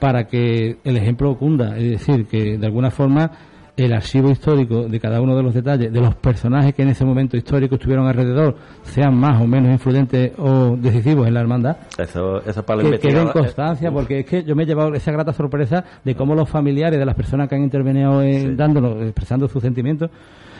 para 0.00 0.24
que 0.24 0.78
el 0.82 0.96
ejemplo 0.96 1.36
cunda. 1.36 1.76
Es 1.76 1.90
decir, 1.90 2.24
que 2.26 2.56
de 2.56 2.66
alguna 2.66 2.90
forma 2.90 3.30
el 3.76 3.92
archivo 3.92 4.30
histórico 4.30 4.82
de 4.82 5.00
cada 5.00 5.20
uno 5.20 5.34
de 5.34 5.42
los 5.42 5.54
detalles, 5.54 5.92
de 5.92 6.00
los 6.00 6.14
personajes 6.16 6.74
que 6.74 6.82
en 6.82 6.88
ese 6.88 7.04
momento 7.04 7.36
histórico 7.36 7.76
estuvieron 7.76 8.06
alrededor, 8.06 8.56
sean 8.82 9.14
más 9.14 9.40
o 9.40 9.46
menos 9.46 9.72
influyentes 9.72 10.32
o 10.38 10.76
decisivos 10.76 11.26
en 11.26 11.34
la 11.34 11.40
hermandad. 11.40 11.76
Eso, 11.98 12.42
eso 12.44 12.62
para 12.62 12.82
que 12.82 12.98
queden 12.98 13.28
constancia, 13.28 13.90
porque 13.90 14.20
es 14.20 14.26
que 14.26 14.44
yo 14.44 14.54
me 14.54 14.64
he 14.64 14.66
llevado 14.66 14.92
esa 14.94 15.10
grata 15.10 15.32
sorpresa 15.32 15.84
de 16.04 16.14
cómo 16.14 16.34
los 16.34 16.48
familiares 16.48 16.98
de 16.98 17.06
las 17.06 17.14
personas 17.14 17.48
que 17.48 17.54
han 17.54 17.62
intervenido 17.62 18.22
en, 18.22 18.56
dándonos, 18.56 19.02
expresando 19.02 19.48
sus 19.48 19.62
sentimientos, 19.62 20.10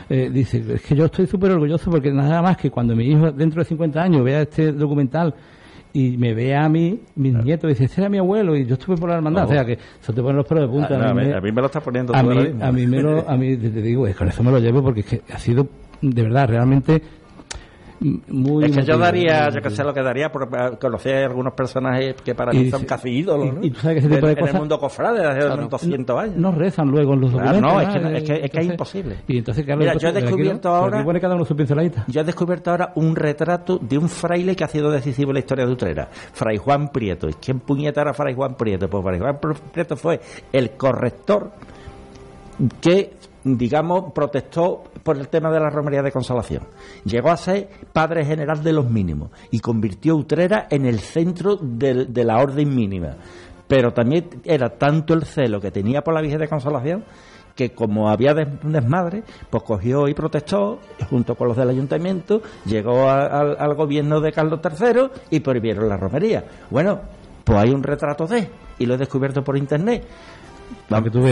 eh, 0.09 0.29
dice, 0.31 0.63
es 0.73 0.81
que 0.81 0.95
yo 0.95 1.05
estoy 1.05 1.27
súper 1.27 1.51
orgulloso 1.51 1.89
porque 1.89 2.11
nada 2.11 2.41
más 2.41 2.57
que 2.57 2.69
cuando 2.69 2.95
mi 2.95 3.05
hijo 3.05 3.31
dentro 3.31 3.61
de 3.61 3.65
50 3.65 4.01
años 4.01 4.23
vea 4.23 4.41
este 4.41 4.71
documental 4.71 5.33
y 5.93 6.17
me 6.17 6.33
ve 6.33 6.55
a 6.55 6.67
mí, 6.67 6.99
mis 7.15 7.33
nietos, 7.35 7.69
y 7.69 7.73
dice, 7.73 7.85
ese 7.85 8.01
era 8.01 8.09
mi 8.09 8.17
abuelo, 8.17 8.55
y 8.57 8.65
yo 8.65 8.73
estuve 8.73 8.97
por 8.97 9.09
la 9.09 9.15
hermandad. 9.15 9.45
O 9.45 9.47
sea 9.47 9.63
que 9.63 9.73
eso 9.73 10.11
te 10.11 10.21
pone 10.21 10.35
los 10.35 10.47
pelos 10.47 10.63
de 10.63 10.69
punta. 10.69 10.99
Ah, 10.99 11.11
a, 11.11 11.13
mí, 11.13 11.51
me, 11.51 11.61
lo 11.61 11.67
está 11.67 11.81
poniendo 11.81 12.15
a 12.15 12.23
mí, 12.23 12.53
a 12.59 12.71
mí 12.71 12.87
me 12.87 13.01
lo, 13.01 13.29
a 13.29 13.37
mí 13.37 13.55
te 13.55 13.69
digo, 13.69 14.07
es 14.07 14.15
con 14.15 14.27
eso 14.27 14.43
me 14.43 14.51
lo 14.51 14.59
llevo 14.59 14.81
porque 14.81 15.01
es 15.01 15.05
que 15.05 15.21
ha 15.31 15.37
sido, 15.37 15.67
de 16.01 16.23
verdad, 16.23 16.49
realmente 16.49 17.01
muy 18.27 18.65
es 18.65 18.75
que 18.75 18.83
yo 18.83 18.97
daría, 18.97 19.49
yo 19.49 19.61
que 19.61 19.69
sé 19.69 19.83
lo 19.83 19.93
que 19.93 20.01
daría 20.01 20.31
por 20.31 20.49
conocer 20.77 21.23
a 21.23 21.25
algunos 21.27 21.53
personajes 21.53 22.15
que 22.21 22.35
para 22.35 22.51
mí 22.51 22.69
son 22.69 22.85
casi 22.85 23.09
ídolos, 23.09 23.53
¿no? 23.53 23.63
Y, 23.63 23.71
tú 23.71 23.79
sabes 23.79 24.01
que 24.01 24.07
ese 24.07 24.15
tipo 24.15 24.27
de, 24.27 24.33
en 24.33 24.47
el 24.47 24.53
mundo 24.53 24.79
cofrade 24.79 25.19
desde 25.19 25.49
hace 25.49 25.67
200 25.67 26.19
años. 26.19 26.35
No 26.37 26.51
rezan 26.51 26.89
luego 26.89 27.13
en 27.13 27.21
los 27.21 27.31
documentos. 27.31 27.61
no, 27.61 27.81
es 27.81 27.87
que, 27.87 28.17
es, 28.17 28.23
que, 28.23 28.45
es, 28.45 28.51
que 28.51 28.59
es 28.59 28.65
imposible. 28.65 29.17
Y 29.27 29.37
entonces, 29.37 29.65
Mira, 29.77 29.95
yo 29.97 30.09
he 30.09 30.13
descubierto 30.13 30.69
ahora... 30.69 31.03
cada 31.19 31.35
uno 31.35 31.45
su 31.45 31.55
yo 32.07 32.21
he 32.21 32.23
descubierto 32.23 32.71
ahora 32.71 32.91
un 32.95 33.15
retrato 33.15 33.77
de 33.77 33.97
un 33.97 34.09
fraile 34.09 34.55
que 34.55 34.63
ha 34.63 34.67
sido 34.67 34.91
decisivo 34.91 35.31
en 35.31 35.35
la 35.35 35.39
historia 35.39 35.65
de 35.65 35.71
Utrera. 35.71 36.09
Fray 36.11 36.57
Juan 36.57 36.89
Prieto. 36.89 37.29
¿Y 37.29 37.33
quién 37.33 37.59
puñeta 37.59 38.01
era 38.01 38.13
Fray 38.13 38.33
Juan 38.33 38.55
Prieto? 38.55 38.89
Pues 38.89 39.03
Fray 39.03 39.19
Juan 39.19 39.39
Prieto 39.71 39.95
fue 39.95 40.19
el 40.51 40.71
corrector 40.71 41.51
que 42.81 43.13
digamos, 43.43 44.13
protestó 44.13 44.83
por 45.03 45.17
el 45.17 45.27
tema 45.27 45.51
de 45.51 45.59
la 45.59 45.69
romería 45.69 46.01
de 46.01 46.11
consolación. 46.11 46.63
Llegó 47.03 47.29
a 47.29 47.37
ser 47.37 47.69
padre 47.91 48.25
general 48.25 48.63
de 48.63 48.73
los 48.73 48.89
mínimos 48.89 49.31
y 49.51 49.59
convirtió 49.59 50.15
Utrera 50.15 50.67
en 50.69 50.85
el 50.85 50.99
centro 50.99 51.57
de, 51.57 52.23
la 52.23 52.37
orden 52.37 52.73
mínima. 52.73 53.15
Pero 53.67 53.91
también 53.91 54.29
era 54.43 54.69
tanto 54.69 55.13
el 55.13 55.23
celo 55.25 55.59
que 55.59 55.71
tenía 55.71 56.01
por 56.01 56.13
la 56.13 56.21
Virgen 56.21 56.39
de 56.39 56.47
Consolación 56.47 57.03
que 57.55 57.71
como 57.71 58.09
había 58.09 58.33
desmadre, 58.33 59.23
pues 59.51 59.61
cogió 59.61 60.07
y 60.07 60.15
protestó 60.15 60.79
junto 61.07 61.35
con 61.35 61.47
los 61.47 61.55
del 61.55 61.69
ayuntamiento, 61.69 62.41
llegó 62.65 63.07
al 63.07 63.75
gobierno 63.75 64.19
de 64.21 64.31
Carlos 64.31 64.59
III 64.63 65.09
y 65.29 65.39
prohibieron 65.39 65.87
la 65.87 65.97
romería. 65.97 66.43
Bueno, 66.71 67.01
pues 67.43 67.59
hay 67.59 67.69
un 67.69 67.83
retrato 67.83 68.25
de, 68.25 68.49
y 68.79 68.87
lo 68.87 68.95
he 68.95 68.97
descubierto 68.97 69.43
por 69.43 69.55
internet, 69.55 70.03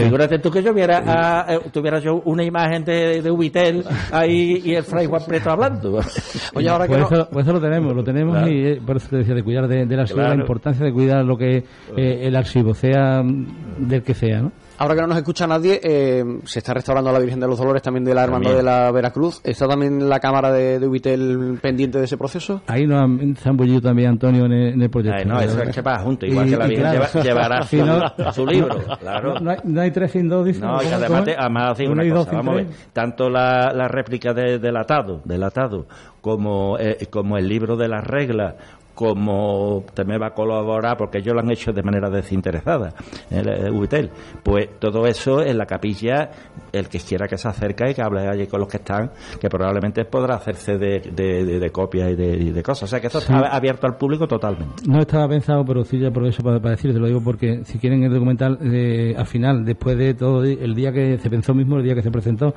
Figúrate 0.06 0.40
tú 0.40 0.50
que 0.50 0.64
yo 0.64 0.74
viera, 0.74 1.46
eh, 1.48 1.60
tuviera 1.72 2.00
yo 2.00 2.22
una 2.26 2.44
imagen 2.44 2.84
de, 2.84 3.22
de 3.22 3.32
Ubitel 3.32 3.84
ahí 4.12 4.62
y 4.64 4.76
el 4.76 4.84
Fray 4.84 5.06
Juan 5.06 5.22
Preto 5.28 5.52
hablando. 5.52 6.00
Oye, 6.56 6.70
ahora 6.70 6.88
que 6.88 6.98
pues, 6.98 7.28
pues 7.32 7.46
eso, 7.46 7.54
lo 7.54 7.62
tenemos, 7.62 7.96
lo 7.96 8.04
tenemos 8.04 8.48
y 8.48 8.68
eh, 8.68 8.82
por 8.86 8.98
eso 8.98 9.10
te 9.10 9.18
decía 9.18 9.36
de 9.36 9.44
cuidar 9.44 9.68
de, 9.68 9.86
del 9.86 10.00
archivo, 10.00 10.22
la 10.22 10.36
importancia 10.36 10.86
de 10.86 10.94
cuidar 10.94 11.24
lo 11.26 11.38
que 11.38 11.58
eh, 11.98 12.20
el 12.24 12.36
archivo, 12.36 12.74
sea 12.74 13.22
del 13.78 14.04
que 14.04 14.14
sea, 14.14 14.42
¿no? 14.42 14.52
Ahora 14.82 14.96
que 14.96 15.02
no 15.02 15.08
nos 15.10 15.18
escucha 15.18 15.46
nadie, 15.46 15.80
eh, 15.84 16.24
se 16.44 16.58
está 16.58 16.74
restaurando 16.74 17.12
la 17.12 17.20
Virgen 17.20 17.40
de 17.40 17.46
los 17.46 17.60
Dolores 17.60 17.84
también 17.84 18.04
de 18.04 18.16
la 18.16 18.24
Hermandad 18.24 18.56
de 18.56 18.64
la 18.64 18.92
Veracruz. 18.92 19.40
¿Está 19.44 19.68
también 19.68 20.10
la 20.10 20.20
Cámara 20.20 20.52
de, 20.52 20.80
de 20.80 20.88
Ubitel 20.88 21.60
pendiente 21.62 22.00
de 22.00 22.06
ese 22.06 22.18
proceso? 22.18 22.64
Ahí 22.66 22.88
nos 22.88 23.00
han, 23.00 23.36
se 23.36 23.48
han 23.48 23.56
bullido 23.56 23.80
también 23.80 24.10
Antonio 24.10 24.46
en 24.46 24.82
el, 24.82 24.90
proyecto. 24.90 25.24
no, 25.26 25.40
eso 25.40 25.62
es 25.62 25.76
que 25.76 25.82
va 25.84 26.00
junto, 26.00 26.26
igual 26.26 26.50
que 26.50 26.58
la 26.58 26.66
Virgen 26.66 27.22
llevará 27.22 27.62
su, 28.34 28.44
libro. 28.48 28.80
Claro. 29.00 29.36
No, 29.40 29.82
hay, 29.82 29.92
tres 29.92 30.14
sin 30.14 30.28
dos, 30.28 30.48
dice. 30.48 30.62
No, 30.62 30.82
y 30.82 30.88
además, 30.88 31.26
además 31.38 31.80
una 31.80 32.10
cosa, 32.10 32.32
vamos 32.32 32.54
a 32.54 32.58
ver, 32.58 32.68
tanto 32.92 33.30
la, 33.30 33.72
la 33.76 33.88
réplica 33.88 34.34
de, 34.34 34.58
del 34.58 34.78
atado, 34.78 35.22
del 35.26 35.44
atado 35.44 35.86
como, 36.22 36.78
eh, 36.80 37.08
como 37.10 37.38
el 37.38 37.48
libro 37.48 37.76
de 37.76 37.88
las 37.88 38.06
reglas 38.06 38.56
como 39.02 39.84
también 39.96 40.22
va 40.22 40.28
a 40.28 40.34
colaborar, 40.36 40.96
porque 40.96 41.18
ellos 41.18 41.34
lo 41.34 41.40
han 41.40 41.50
hecho 41.50 41.74
de 41.74 41.82
manera 41.82 42.08
desinteresada, 42.08 42.94
el, 43.32 43.72
UITEL, 43.72 44.12
pues 44.44 44.80
todo 44.80 45.08
eso 45.08 45.42
en 45.42 45.58
la 45.58 45.66
capilla, 45.66 46.30
el 46.72 46.88
que 46.88 47.00
quiera 47.00 47.28
que 47.28 47.36
se 47.36 47.48
acerque 47.48 47.90
y 47.90 47.94
que 47.96 48.02
hable 48.04 48.28
allí 48.28 48.46
con 48.46 48.60
los 48.60 48.70
que 48.70 48.78
están, 48.78 49.10
que 49.40 49.50
probablemente 49.50 50.06
podrá 50.06 50.36
hacerse 50.36 50.78
de, 50.78 51.00
de, 51.00 51.72
copias 51.72 52.12
y 52.12 52.16
de, 52.16 52.62
cosas. 52.62 52.84
O 52.84 52.88
sea 52.88 53.02
que 53.02 53.08
esto 53.08 53.18
está 53.18 53.40
abierto 53.40 53.88
al 53.88 53.98
público 53.98 54.28
totalmente. 54.28 54.84
No 54.88 55.02
estaba 55.02 55.28
pensado, 55.28 55.66
pero 55.66 55.84
sí 55.84 55.98
ya 55.98 56.12
por 56.12 56.28
eso 56.28 56.44
para, 56.44 56.60
para 56.60 56.76
decir, 56.76 56.94
te 56.94 57.00
lo 57.00 57.08
digo 57.08 57.22
porque 57.24 57.62
si 57.66 57.80
quieren 57.80 58.04
el 58.04 58.14
documental, 58.14 58.60
eh, 58.62 59.16
al 59.18 59.26
final, 59.26 59.66
después 59.66 59.98
de 59.98 60.14
todo, 60.14 60.44
el 60.44 60.76
día 60.76 60.92
que 60.92 61.18
se 61.18 61.28
pensó 61.28 61.56
mismo, 61.56 61.78
el 61.78 61.84
día 61.84 61.96
que 61.96 62.04
se 62.04 62.12
presentó, 62.12 62.54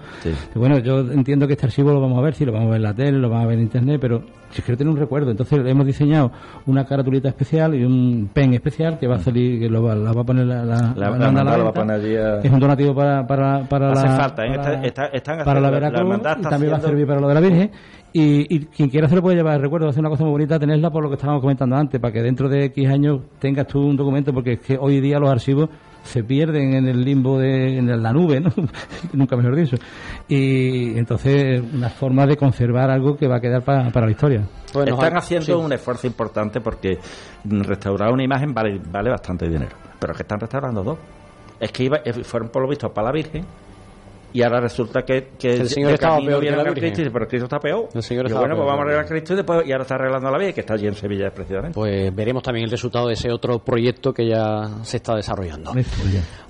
bueno, 0.54 0.78
yo 0.80 1.00
entiendo 1.00 1.46
que 1.46 1.54
este 1.54 1.64
archivo 1.64 1.90
lo 1.90 2.02
vamos 2.02 2.18
a 2.18 2.22
ver, 2.22 2.34
sí, 2.34 2.44
lo 2.44 2.52
vamos 2.52 2.66
a 2.66 2.70
ver 2.72 2.76
en 2.76 2.82
la 2.82 2.94
tele, 2.94 3.18
lo 3.18 3.30
vamos 3.30 3.46
a 3.46 3.48
ver 3.48 3.56
en 3.56 3.62
internet, 3.62 3.98
pero 3.98 4.22
si 4.54 4.62
quiero 4.62 4.78
tener 4.78 4.92
un 4.92 4.98
recuerdo, 4.98 5.30
entonces 5.30 5.58
hemos 5.66 5.84
diseñado 5.84 6.30
una 6.66 6.84
caratulita 6.84 7.28
especial 7.28 7.74
y 7.74 7.84
un 7.84 8.30
pen 8.32 8.54
especial 8.54 8.98
que 8.98 9.08
va 9.08 9.16
a 9.16 9.18
salir, 9.18 9.58
que 9.58 9.68
lo 9.68 9.82
va, 9.82 9.94
la 9.94 10.12
va 10.12 10.20
a 10.20 10.24
poner 10.24 10.46
la, 10.46 10.64
la, 10.64 10.94
la, 10.94 11.10
la, 11.10 11.44
la 11.44 11.56
va 11.56 11.68
a 11.70 11.72
poner 11.72 11.96
allí 11.96 12.46
Es 12.46 12.52
un 12.52 12.60
donativo 12.60 12.94
para, 12.94 13.26
para, 13.26 13.64
para 13.68 13.90
Hace 13.90 14.06
la. 14.06 14.16
falta, 14.16 14.46
¿eh? 14.46 14.56
para, 14.56 14.82
está, 14.84 15.06
están 15.06 15.44
para 15.44 15.60
la 15.60 15.70
Veracruz 15.70 16.18
y 16.18 16.42
también 16.42 16.72
va 16.72 16.76
a 16.76 16.80
servir 16.80 17.06
para 17.06 17.20
lo 17.20 17.28
de 17.28 17.34
la 17.34 17.40
Virgen. 17.40 17.70
Y, 18.12 18.54
y, 18.54 18.66
quien 18.66 18.88
quiera 18.90 19.08
se 19.08 19.16
lo 19.16 19.22
puede 19.22 19.36
llevar, 19.36 19.60
recuerdo, 19.60 19.88
hacer 19.88 19.98
una 19.98 20.10
cosa 20.10 20.22
muy 20.22 20.30
bonita, 20.30 20.56
tenerla 20.56 20.88
por 20.90 21.02
lo 21.02 21.08
que 21.08 21.16
estábamos 21.16 21.40
comentando 21.40 21.74
antes, 21.74 22.00
para 22.00 22.12
que 22.12 22.22
dentro 22.22 22.48
de 22.48 22.66
X 22.66 22.88
años 22.88 23.22
tengas 23.40 23.66
tú 23.66 23.80
un 23.80 23.96
documento, 23.96 24.32
porque 24.32 24.52
es 24.52 24.60
que 24.60 24.78
hoy 24.80 25.00
día 25.00 25.18
los 25.18 25.28
archivos 25.28 25.68
se 26.04 26.22
pierden 26.22 26.74
en 26.74 26.86
el 26.86 27.02
limbo 27.02 27.38
de 27.38 27.78
en 27.78 28.02
la 28.02 28.12
nube, 28.12 28.40
¿no? 28.40 28.50
nunca 29.12 29.36
mejor 29.36 29.56
dicho. 29.56 29.76
Y 30.28 30.96
entonces 30.96 31.62
una 31.72 31.88
forma 31.90 32.26
de 32.26 32.36
conservar 32.36 32.90
algo 32.90 33.16
que 33.16 33.26
va 33.26 33.36
a 33.36 33.40
quedar 33.40 33.62
para, 33.62 33.90
para 33.90 34.06
la 34.06 34.12
historia. 34.12 34.46
Están 34.66 35.16
haciendo 35.16 35.58
un 35.58 35.72
esfuerzo 35.72 36.06
importante 36.06 36.60
porque 36.60 36.98
restaurar 37.44 38.12
una 38.12 38.24
imagen 38.24 38.52
vale, 38.52 38.80
vale 38.90 39.10
bastante 39.10 39.48
dinero, 39.48 39.76
pero 39.98 40.12
es 40.12 40.16
que 40.16 40.22
están 40.22 40.40
restaurando 40.40 40.82
dos. 40.82 40.98
Es 41.58 41.72
que 41.72 41.84
iba, 41.84 42.00
fueron 42.24 42.50
por 42.50 42.62
lo 42.62 42.68
visto 42.68 42.92
para 42.92 43.08
la 43.08 43.12
Virgen 43.12 43.44
y 44.34 44.42
ahora 44.42 44.60
resulta 44.60 45.04
que, 45.04 45.28
que 45.38 45.54
el 45.54 45.68
Señor 45.68 45.92
estaba 45.92 46.18
peor 46.18 46.42
que 46.42 46.50
la 46.50 46.64
Cristo 46.64 46.86
y 46.86 46.90
dice, 46.90 47.10
pero 47.12 47.28
Cristo 47.28 47.44
está 47.44 47.60
peor. 47.60 47.88
El 47.94 48.02
Señor 48.02 48.28
y 48.28 48.32
bueno, 48.32 48.56
pues 48.56 48.66
vamos 48.66 48.80
a 48.80 48.82
arreglar 48.82 49.04
a 49.04 49.08
Cristo 49.08 49.32
y 49.32 49.36
después 49.36 49.64
y 49.64 49.70
ahora 49.70 49.82
está 49.82 49.94
arreglando 49.94 50.28
la 50.28 50.38
vida 50.38 50.52
que 50.52 50.60
está 50.60 50.74
allí 50.74 50.88
en 50.88 50.94
Sevilla 50.94 51.30
precisamente. 51.30 51.74
Pues 51.74 52.12
veremos 52.12 52.42
también 52.42 52.64
el 52.64 52.70
resultado 52.72 53.06
de 53.06 53.14
ese 53.14 53.30
otro 53.30 53.60
proyecto 53.60 54.12
que 54.12 54.28
ya 54.28 54.68
se 54.82 54.96
está 54.96 55.14
desarrollando. 55.14 55.72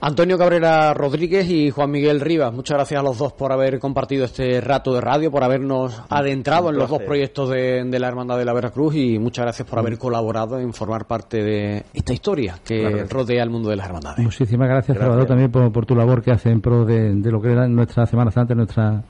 Antonio 0.00 0.38
Cabrera 0.38 0.94
Rodríguez 0.94 1.46
y 1.50 1.70
Juan 1.70 1.90
Miguel 1.90 2.22
Rivas, 2.22 2.54
muchas 2.54 2.78
gracias 2.78 3.00
a 3.00 3.02
los 3.02 3.18
dos 3.18 3.34
por 3.34 3.52
haber 3.52 3.78
compartido 3.78 4.24
este 4.24 4.62
rato 4.62 4.94
de 4.94 5.02
radio, 5.02 5.30
por 5.30 5.44
habernos 5.44 6.00
adentrado 6.08 6.70
en 6.70 6.76
los 6.76 6.88
dos 6.88 7.02
proyectos 7.02 7.50
de, 7.50 7.84
de, 7.84 7.98
la 7.98 8.08
Hermandad 8.08 8.38
de 8.38 8.46
la 8.46 8.54
Veracruz 8.54 8.94
y 8.96 9.18
muchas 9.18 9.44
gracias 9.44 9.68
por 9.68 9.80
haber 9.80 9.98
colaborado 9.98 10.58
en 10.58 10.72
formar 10.72 11.06
parte 11.06 11.42
de 11.42 11.84
esta 11.92 12.14
historia 12.14 12.58
que 12.64 13.04
rodea 13.10 13.42
el 13.42 13.50
mundo 13.50 13.68
de 13.68 13.76
las 13.76 13.86
hermandades. 13.86 14.24
Muchísimas 14.24 14.68
gracias, 14.70 14.96
Salvador, 14.96 15.26
también 15.26 15.50
por, 15.50 15.70
por, 15.70 15.84
tu 15.84 15.94
labor 15.94 16.22
que 16.22 16.30
hace 16.30 16.48
en 16.48 16.62
pro 16.62 16.86
de, 16.86 17.14
de 17.14 17.30
lo 17.30 17.42
que 17.42 17.52
era 17.52 17.66
nuestra 17.74 18.06
Semana 18.06 18.30
Santa, 18.30 18.54
nuestra, 18.54 19.02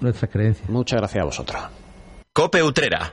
nuestras 0.00 0.30
creencias. 0.30 0.68
Muchas 0.68 0.98
gracias 0.98 1.22
a 1.22 1.24
vosotros. 1.26 1.62
Cope 2.32 2.62
Utrera. 2.62 3.12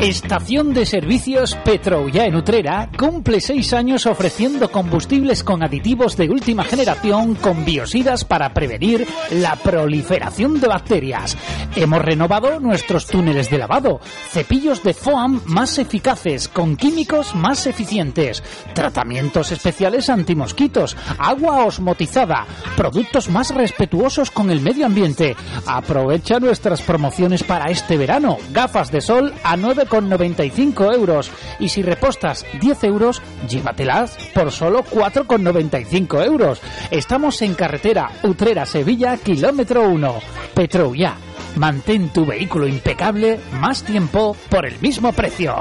Estación 0.00 0.74
de 0.74 0.86
servicios 0.86 1.56
Petroulla 1.64 2.24
en 2.24 2.36
Utrera 2.36 2.88
cumple 2.96 3.40
seis 3.40 3.72
años 3.72 4.06
ofreciendo 4.06 4.70
combustibles 4.70 5.42
con 5.42 5.64
aditivos 5.64 6.16
de 6.16 6.30
última 6.30 6.62
generación 6.62 7.34
con 7.34 7.64
biosidas 7.64 8.24
para 8.24 8.54
prevenir 8.54 9.08
la 9.32 9.56
proliferación 9.56 10.60
de 10.60 10.68
bacterias. 10.68 11.36
Hemos 11.74 12.00
renovado 12.00 12.60
nuestros 12.60 13.08
túneles 13.08 13.50
de 13.50 13.58
lavado, 13.58 13.98
cepillos 14.30 14.84
de 14.84 14.94
foam 14.94 15.40
más 15.46 15.78
eficaces 15.78 16.46
con 16.46 16.76
químicos 16.76 17.34
más 17.34 17.66
eficientes, 17.66 18.44
tratamientos 18.74 19.50
especiales 19.50 20.10
antimosquitos, 20.10 20.96
agua 21.18 21.64
osmotizada, 21.64 22.46
productos 22.76 23.28
más 23.30 23.52
respetuosos 23.52 24.30
con 24.30 24.52
el 24.52 24.60
medio 24.60 24.86
ambiente. 24.86 25.34
Aprovecha 25.66 26.38
nuestras 26.38 26.82
promociones 26.82 27.42
para 27.42 27.72
este 27.72 27.96
verano. 27.96 28.38
Gafas 28.52 28.92
de 28.92 29.00
sol 29.00 29.34
a 29.42 29.56
9,95 29.88 30.94
euros. 30.94 31.30
Y 31.58 31.68
si 31.68 31.82
repostas 31.82 32.46
10 32.60 32.84
euros, 32.84 33.22
llévatelas 33.48 34.16
por 34.34 34.52
solo 34.52 34.84
4,95 34.84 36.24
euros. 36.24 36.60
Estamos 36.90 37.40
en 37.42 37.54
carretera 37.54 38.10
Utrera-Sevilla, 38.22 39.16
kilómetro 39.16 39.88
1. 39.88 40.14
Petroulla. 40.54 41.16
Mantén 41.56 42.10
tu 42.10 42.24
vehículo 42.24 42.68
impecable 42.68 43.40
más 43.60 43.82
tiempo 43.82 44.36
por 44.48 44.66
el 44.66 44.78
mismo 44.80 45.12
precio. 45.12 45.56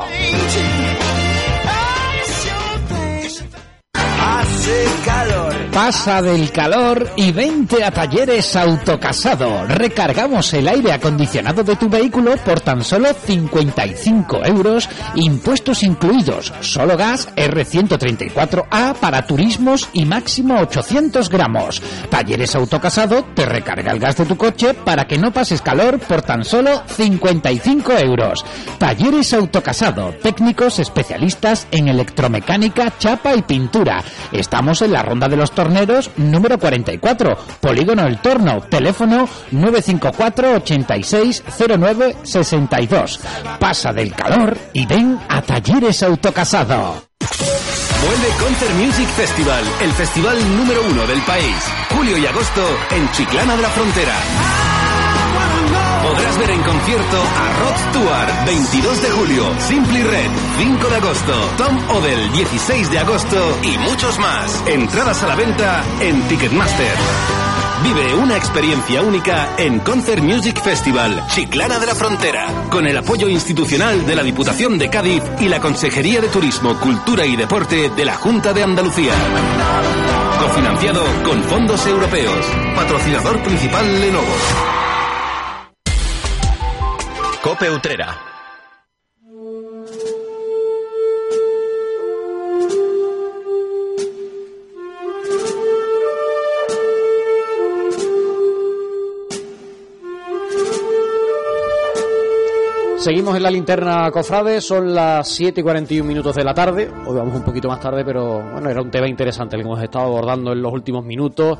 Pasa 5.77 6.23
del 6.23 6.51
calor 6.51 7.11
y 7.15 7.31
vente 7.31 7.83
a 7.83 7.91
Talleres 7.91 8.55
Autocasado. 8.55 9.67
Recargamos 9.67 10.51
el 10.55 10.67
aire 10.67 10.91
acondicionado 10.91 11.63
de 11.63 11.75
tu 11.75 11.87
vehículo 11.87 12.35
por 12.37 12.59
tan 12.61 12.83
solo 12.83 13.13
55 13.13 14.43
euros, 14.45 14.89
impuestos 15.15 15.83
incluidos, 15.83 16.51
solo 16.61 16.97
gas 16.97 17.29
R134A 17.35 18.95
para 18.95 19.27
turismos 19.27 19.87
y 19.93 20.05
máximo 20.05 20.59
800 20.59 21.29
gramos. 21.29 21.81
Talleres 22.09 22.55
Autocasado 22.55 23.23
te 23.35 23.45
recarga 23.45 23.91
el 23.91 23.99
gas 23.99 24.17
de 24.17 24.25
tu 24.25 24.35
coche 24.35 24.73
para 24.73 25.05
que 25.05 25.19
no 25.19 25.31
pases 25.31 25.61
calor 25.61 25.99
por 25.99 26.23
tan 26.23 26.43
solo 26.43 26.81
55 26.87 27.93
euros. 27.99 28.43
Talleres 28.79 29.31
Autocasado, 29.33 30.13
técnicos 30.23 30.79
especialistas 30.79 31.67
en 31.69 31.87
electromecánica, 31.87 32.97
chapa 32.97 33.35
y 33.35 33.43
pintura. 33.43 34.03
Estamos 34.31 34.81
en 34.81 34.91
la 34.91 35.03
Ronda 35.03 35.27
de 35.27 35.37
los 35.37 35.51
Torneros 35.51 36.11
número 36.17 36.57
44, 36.57 37.37
Polígono 37.59 38.05
El 38.05 38.19
Torno, 38.19 38.61
teléfono 38.61 39.27
954 39.51 40.55
8609 40.55 42.17
62. 42.23 43.19
Pasa 43.59 43.93
del 43.93 44.13
calor 44.13 44.57
y 44.73 44.85
ven 44.85 45.19
a 45.29 45.41
Talleres 45.41 46.03
Autocasado. 46.03 47.07
Vuelve 47.19 48.27
Concert 48.39 48.73
Music 48.75 49.07
Festival, 49.09 49.63
el 49.81 49.91
festival 49.91 50.57
número 50.57 50.81
uno 50.89 51.05
del 51.07 51.21
país. 51.21 51.55
Julio 51.89 52.17
y 52.17 52.25
agosto 52.25 52.63
en 52.91 53.09
Chiclana 53.11 53.55
de 53.55 53.61
la 53.61 53.69
Frontera. 53.69 54.66
Podrás 56.07 56.37
ver 56.39 56.51
en 56.51 56.63
concierto 56.63 57.17
a 57.17 57.59
Rod 57.59 57.89
Stewart, 57.89 58.45
22 58.45 59.01
de 59.01 59.11
julio, 59.11 59.43
Simply 59.59 60.03
Red, 60.03 60.31
5 60.57 60.87
de 60.87 60.95
agosto, 60.95 61.33
Tom 61.57 61.77
Odell, 61.97 62.31
16 62.31 62.91
de 62.91 62.99
agosto 62.99 63.57
y 63.61 63.77
muchos 63.77 64.17
más. 64.17 64.63
Entradas 64.67 65.21
a 65.23 65.27
la 65.27 65.35
venta 65.35 65.83
en 65.99 66.21
Ticketmaster. 66.29 66.95
Vive 67.83 68.15
una 68.15 68.37
experiencia 68.37 69.01
única 69.01 69.49
en 69.57 69.79
Concert 69.79 70.23
Music 70.23 70.63
Festival, 70.63 71.27
Chiclana 71.27 71.77
de 71.77 71.87
la 71.87 71.95
Frontera, 71.95 72.47
con 72.69 72.87
el 72.87 72.97
apoyo 72.97 73.27
institucional 73.27 74.05
de 74.05 74.15
la 74.15 74.23
Diputación 74.23 74.77
de 74.77 74.89
Cádiz 74.89 75.23
y 75.41 75.49
la 75.49 75.59
Consejería 75.59 76.21
de 76.21 76.29
Turismo, 76.29 76.79
Cultura 76.79 77.25
y 77.25 77.35
Deporte 77.35 77.89
de 77.89 78.05
la 78.05 78.15
Junta 78.15 78.53
de 78.53 78.63
Andalucía. 78.63 79.11
Cofinanciado 80.39 81.03
con 81.25 81.43
fondos 81.43 81.85
europeos. 81.85 82.45
Patrocinador 82.77 83.43
principal 83.43 83.99
Lenovo. 83.99 84.86
Cope 87.47 87.71
Utrera. 87.71 88.13
Seguimos 102.97 103.37
en 103.37 103.43
la 103.43 103.49
linterna 103.49 104.11
Cofrade, 104.11 104.59
son 104.59 104.93
las 104.93 105.29
7 105.29 105.61
y 105.61 105.63
41 105.63 106.05
minutos 106.05 106.35
de 106.35 106.43
la 106.43 106.53
tarde. 106.53 106.91
Hoy 107.05 107.15
vamos 107.15 107.33
un 107.33 107.43
poquito 107.43 107.69
más 107.69 107.79
tarde, 107.79 108.03
pero 108.03 108.41
bueno, 108.41 108.69
era 108.69 108.81
un 108.81 108.91
tema 108.91 109.07
interesante 109.07 109.55
el 109.55 109.61
que 109.61 109.69
hemos 109.69 109.81
estado 109.81 110.07
abordando 110.07 110.51
en 110.51 110.61
los 110.61 110.73
últimos 110.73 111.05
minutos 111.05 111.57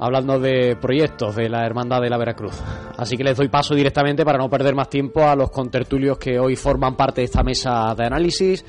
hablando 0.00 0.38
de 0.38 0.76
proyectos 0.76 1.36
de 1.36 1.48
la 1.48 1.64
Hermandad 1.66 2.00
de 2.00 2.10
la 2.10 2.18
Veracruz. 2.18 2.54
Así 2.96 3.16
que 3.16 3.24
les 3.24 3.36
doy 3.36 3.48
paso 3.48 3.74
directamente 3.74 4.24
para 4.24 4.38
no 4.38 4.48
perder 4.48 4.74
más 4.74 4.88
tiempo 4.88 5.22
a 5.26 5.36
los 5.36 5.50
contertulios 5.50 6.18
que 6.18 6.38
hoy 6.38 6.56
forman 6.56 6.96
parte 6.96 7.20
de 7.20 7.26
esta 7.26 7.42
mesa 7.42 7.94
de 7.96 8.04
análisis 8.04 8.64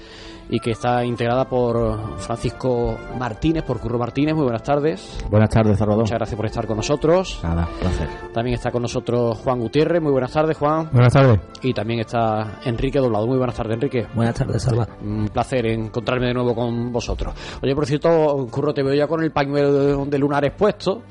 y 0.49 0.59
que 0.59 0.71
está 0.71 1.05
integrada 1.05 1.45
por 1.47 2.17
Francisco 2.17 2.97
Martínez, 3.17 3.63
por 3.63 3.79
Curro 3.79 3.99
Martínez. 3.99 4.33
Muy 4.33 4.43
buenas 4.43 4.63
tardes. 4.63 5.23
Buenas 5.29 5.49
tardes, 5.49 5.77
Salvador. 5.77 6.03
Muchas 6.03 6.17
gracias 6.17 6.35
por 6.35 6.45
estar 6.47 6.65
con 6.65 6.77
nosotros. 6.77 7.39
Nada, 7.43 7.67
placer. 7.79 8.07
También 8.33 8.55
está 8.55 8.71
con 8.71 8.81
nosotros 8.81 9.37
Juan 9.37 9.59
Gutiérrez. 9.59 10.01
Muy 10.01 10.11
buenas 10.11 10.31
tardes, 10.31 10.57
Juan. 10.57 10.89
Buenas 10.91 11.13
tardes. 11.13 11.39
Y 11.61 11.73
también 11.73 11.99
está 11.99 12.59
Enrique 12.65 12.99
Doblado. 12.99 13.27
Muy 13.27 13.37
buenas 13.37 13.55
tardes, 13.55 13.75
Enrique. 13.75 14.07
Buenas 14.15 14.35
tardes, 14.35 14.63
Salvador. 14.63 14.95
Un 15.03 15.29
placer 15.29 15.67
encontrarme 15.67 16.27
de 16.27 16.33
nuevo 16.33 16.55
con 16.55 16.91
vosotros. 16.91 17.33
Oye, 17.61 17.75
por 17.75 17.85
cierto, 17.85 18.47
Curro, 18.49 18.73
te 18.73 18.81
veo 18.81 18.95
ya 18.95 19.07
con 19.07 19.23
el 19.23 19.31
pañuelo 19.31 20.05
de 20.05 20.17
lunares 20.17 20.53
puesto 20.57 21.03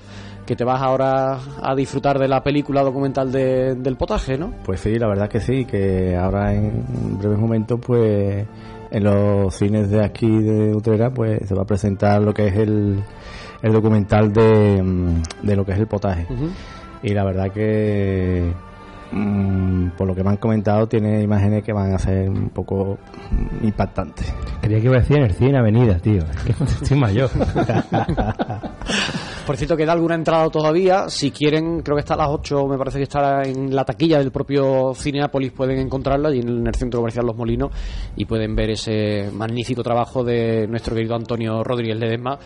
que 0.45 0.57
te 0.57 0.65
vas 0.65 0.81
ahora 0.81 1.39
a 1.63 1.75
disfrutar 1.75 2.19
de 2.19 2.27
la 2.27 2.43
película 2.43 2.83
documental 2.83 3.31
del 3.31 3.97
potaje, 3.99 4.39
¿no? 4.39 4.55
Pues 4.65 4.81
sí, 4.81 4.99
la 4.99 5.07
verdad 5.07 5.29
que 5.29 5.41
sí, 5.41 5.67
que 5.67 6.17
ahora 6.17 6.55
en 6.55 7.19
breves 7.19 7.39
momentos, 7.39 7.79
pues 7.87 8.47
en 8.91 9.05
los 9.05 9.55
cines 9.55 9.91
de 9.91 10.05
aquí 10.05 10.29
de 10.29 10.75
Utrera, 10.75 11.11
pues 11.11 11.47
se 11.47 11.55
va 11.55 11.63
a 11.63 11.67
presentar 11.67 12.21
lo 12.23 12.33
que 12.33 12.49
es 12.49 12.57
el, 12.57 13.03
el 13.63 13.73
documental 13.73 14.33
de, 14.33 14.83
de 15.43 15.57
lo 15.57 15.65
que 15.65 15.73
es 15.73 15.79
el 15.79 15.87
potaje. 15.87 16.27
Y 17.03 17.15
la 17.15 17.25
verdad 17.25 17.53
que 17.53 18.53
Mm, 19.11 19.91
por 19.97 20.07
lo 20.07 20.15
que 20.15 20.23
me 20.23 20.31
han 20.31 20.37
comentado, 20.37 20.87
tiene 20.87 21.23
imágenes 21.23 21.65
que 21.65 21.73
van 21.73 21.95
a 21.95 21.99
ser 21.99 22.29
un 22.29 22.51
poco 22.51 22.99
impactantes. 23.63 24.33
Creía 24.61 24.81
que 24.81 24.85
iba 24.85 24.97
a 24.97 25.01
decir 25.01 25.17
en 25.17 25.23
el 25.25 25.33
cine 25.33 25.59
Avenida, 25.59 25.99
tío. 25.99 26.23
Es 26.23 26.57
que 26.57 26.65
estoy 26.65 26.99
mayor. 26.99 27.31
por 29.49 29.57
cierto, 29.57 29.79
queda 29.79 29.93
alguna 29.93 30.15
entrada 30.15 30.51
todavía. 30.51 31.09
Si 31.09 31.31
quieren, 31.31 31.81
creo 31.81 31.97
que 31.97 32.01
está 32.01 32.13
a 32.13 32.19
las 32.19 32.29
8, 32.29 32.67
me 32.67 32.77
parece 32.77 32.99
que 32.99 33.05
está 33.05 33.41
en 33.45 33.75
la 33.75 33.83
taquilla 33.83 34.19
del 34.19 34.31
propio 34.31 34.93
Cineápolis. 34.95 35.53
Pueden 35.53 35.79
encontrarla 35.79 36.29
allí 36.29 36.41
en 36.41 36.67
el 36.67 36.75
Centro 36.75 37.01
Comercial 37.01 37.25
Los 37.25 37.35
Molinos 37.35 37.71
y 38.15 38.27
pueden 38.27 38.55
ver 38.55 38.73
ese 38.73 39.31
magnífico 39.33 39.83
trabajo 39.83 40.23
de 40.23 40.67
nuestro 40.69 40.95
querido 40.95 41.15
Antonio 41.15 41.65
Rodríguez 41.65 41.99
Ledesma 41.99 42.39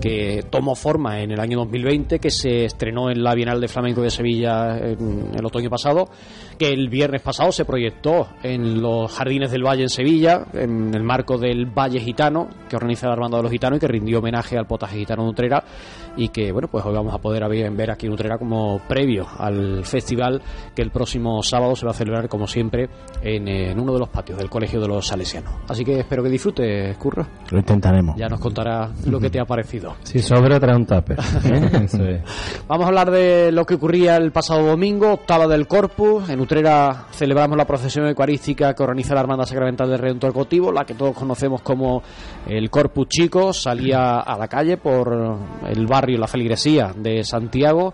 que 0.00 0.44
tomó 0.48 0.74
forma 0.74 1.20
en 1.20 1.32
el 1.32 1.40
año 1.40 1.58
2020, 1.58 2.18
que 2.18 2.30
se 2.30 2.64
estrenó 2.64 3.10
en 3.10 3.22
la 3.22 3.34
Bienal 3.34 3.60
de 3.60 3.68
Flamenco 3.68 4.00
de 4.00 4.10
Sevilla 4.10 4.78
el 4.78 5.44
otoño 5.44 5.68
pasado, 5.68 6.08
que 6.58 6.68
el 6.68 6.88
viernes 6.88 7.20
pasado 7.20 7.52
se 7.52 7.64
proyectó 7.64 8.28
en 8.42 8.80
los 8.80 9.12
Jardines 9.12 9.50
del 9.50 9.62
Valle 9.62 9.82
en 9.82 9.88
Sevilla, 9.90 10.46
en 10.54 10.94
el 10.94 11.02
marco 11.02 11.36
del 11.36 11.66
Valle 11.66 12.00
Gitano, 12.00 12.48
que 12.68 12.76
organiza 12.76 13.08
la 13.08 13.14
Hermandad 13.14 13.38
de 13.38 13.42
los 13.42 13.52
Gitanos 13.52 13.76
y 13.76 13.80
que 13.80 13.88
rindió 13.88 14.20
homenaje 14.20 14.56
al 14.56 14.66
potaje 14.66 14.98
gitano 14.98 15.24
de 15.24 15.30
Utrera, 15.30 15.64
y 16.16 16.28
que, 16.28 16.52
bueno, 16.52 16.68
pues 16.68 16.84
hoy 16.84 16.94
vamos 16.94 17.14
a 17.14 17.18
poder 17.18 17.48
ver 17.72 17.90
aquí 17.90 18.06
en 18.06 18.12
Utrera 18.12 18.38
como 18.38 18.80
previo 18.88 19.26
al 19.38 19.84
festival 19.84 20.42
que 20.74 20.82
el 20.82 20.90
próximo 20.90 21.42
sábado 21.42 21.74
se 21.76 21.86
va 21.86 21.92
a 21.92 21.94
celebrar, 21.94 22.28
como 22.28 22.46
siempre, 22.46 22.88
en, 23.22 23.78
uno 23.78 23.92
de 23.92 23.98
los 23.98 24.08
patios 24.08 24.38
del 24.38 24.50
Colegio 24.50 24.80
de 24.80 24.88
los 24.88 25.06
Salesianos. 25.06 25.52
Así 25.68 25.84
que 25.84 26.00
espero 26.00 26.22
que 26.22 26.28
disfrutes, 26.28 26.96
Curro. 26.98 27.26
Lo 27.50 27.58
intentaremos. 27.58 28.16
Ya 28.16 28.28
nos 28.28 28.40
contará 28.40 28.90
lo 29.06 29.20
que 29.20 29.30
te 29.30 29.40
ha 29.40 29.44
parecido. 29.44 29.96
Si 30.02 30.20
sobra, 30.20 30.58
trae 30.58 30.76
un 30.76 30.86
tupper. 30.86 31.18
¿eh? 31.44 32.22
Vamos 32.68 32.84
a 32.84 32.88
hablar 32.88 33.10
de 33.10 33.52
lo 33.52 33.64
que 33.64 33.74
ocurría 33.74 34.16
el 34.16 34.32
pasado 34.32 34.66
domingo, 34.66 35.12
octava 35.12 35.46
del 35.46 35.66
Corpus. 35.66 36.28
En 36.28 36.40
Utrera 36.40 37.06
celebramos 37.12 37.56
la 37.56 37.66
procesión 37.66 38.06
eucarística 38.06 38.74
que 38.74 38.82
organiza 38.82 39.14
la 39.14 39.20
Hermandad 39.20 39.46
Sacramental 39.46 39.88
del 39.88 39.98
Redentor 39.98 40.32
Cotivo, 40.32 40.72
la 40.72 40.84
que 40.84 40.94
todos 40.94 41.14
conocemos 41.16 41.62
como 41.62 42.02
el 42.46 42.70
Corpus 42.70 43.08
Chico. 43.08 43.52
Salía 43.52 44.20
a 44.20 44.38
la 44.38 44.48
calle 44.48 44.76
por 44.76 45.38
el 45.68 45.86
barrio, 45.86 45.99
la 46.08 46.26
feligresía 46.26 46.92
de 46.96 47.24
Santiago 47.24 47.92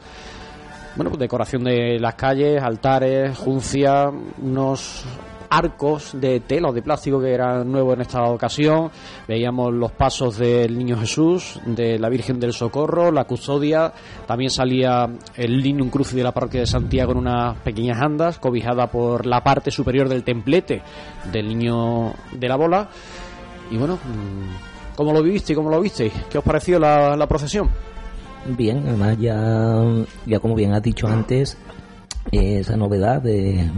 bueno, 0.96 1.10
pues 1.10 1.20
decoración 1.20 1.64
de 1.64 1.98
las 2.00 2.14
calles, 2.14 2.62
altares, 2.62 3.36
juncia, 3.36 4.10
unos 4.40 5.04
arcos 5.50 6.18
de 6.18 6.40
tela 6.40 6.70
o 6.70 6.72
de 6.72 6.82
plástico 6.82 7.20
que 7.20 7.32
eran 7.32 7.70
nuevos 7.70 7.94
en 7.94 8.00
esta 8.00 8.22
ocasión. 8.24 8.90
Veíamos 9.28 9.74
los 9.74 9.92
pasos 9.92 10.38
del 10.38 10.76
Niño 10.76 10.96
Jesús, 10.98 11.60
de 11.66 11.98
la 11.98 12.08
Virgen 12.08 12.40
del 12.40 12.54
Socorro, 12.54 13.12
la 13.12 13.24
custodia. 13.24 13.92
También 14.26 14.50
salía 14.50 15.06
el 15.36 15.58
Linum 15.60 15.90
Crucis 15.90 16.16
de 16.16 16.24
la 16.24 16.32
parroquia 16.32 16.60
de 16.60 16.66
Santiago 16.66 17.12
en 17.12 17.18
unas 17.18 17.58
pequeñas 17.58 18.00
andas, 18.00 18.38
cobijada 18.38 18.86
por 18.86 19.26
la 19.26 19.44
parte 19.44 19.70
superior 19.70 20.08
del 20.08 20.24
templete 20.24 20.80
del 21.30 21.46
Niño 21.46 22.14
de 22.32 22.48
la 22.48 22.56
Bola. 22.56 22.88
Y 23.70 23.76
bueno, 23.76 23.96
mm, 23.96 24.94
¿cómo 24.96 25.12
lo 25.12 25.22
viviste 25.22 25.52
y 25.52 25.56
cómo 25.56 25.68
lo 25.68 25.78
visteis? 25.78 26.14
¿Qué 26.30 26.38
os 26.38 26.44
pareció 26.44 26.78
la 26.78 27.26
procesión? 27.28 27.68
Bien, 28.54 28.84
además 28.86 29.18
ya, 29.18 29.82
ya 30.26 30.38
como 30.38 30.54
bien 30.54 30.72
has 30.72 30.82
dicho 30.82 31.06
antes, 31.08 31.56
esa 32.30 32.76
novedad 32.76 33.20
de, 33.22 33.68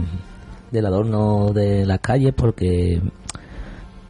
del 0.71 0.85
adorno 0.85 1.51
de 1.53 1.85
las 1.85 1.99
calles 1.99 2.33
porque 2.35 3.01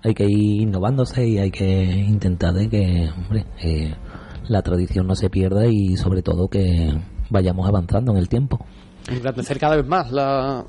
hay 0.04 0.14
que 0.14 0.26
ir 0.26 0.62
innovándose 0.62 1.28
y 1.28 1.38
hay 1.38 1.52
que 1.52 1.66
intentar 1.66 2.54
de 2.54 2.70
que 2.70 3.10
hombre, 3.16 3.46
eh, 3.62 3.94
la 4.48 4.62
tradición 4.62 5.08
no 5.08 5.16
se 5.16 5.30
pierda 5.30 5.68
y 5.68 5.96
sobre 5.96 6.22
todo 6.22 6.48
que 6.48 6.94
vayamos 7.30 7.68
avanzando 7.68 8.12
en 8.12 8.18
el 8.18 8.28
tiempo. 8.28 8.66
Engrandecer 9.10 9.60
cada 9.60 9.78
vez 9.78 9.88
más 9.88 10.12
la, 10.12 10.66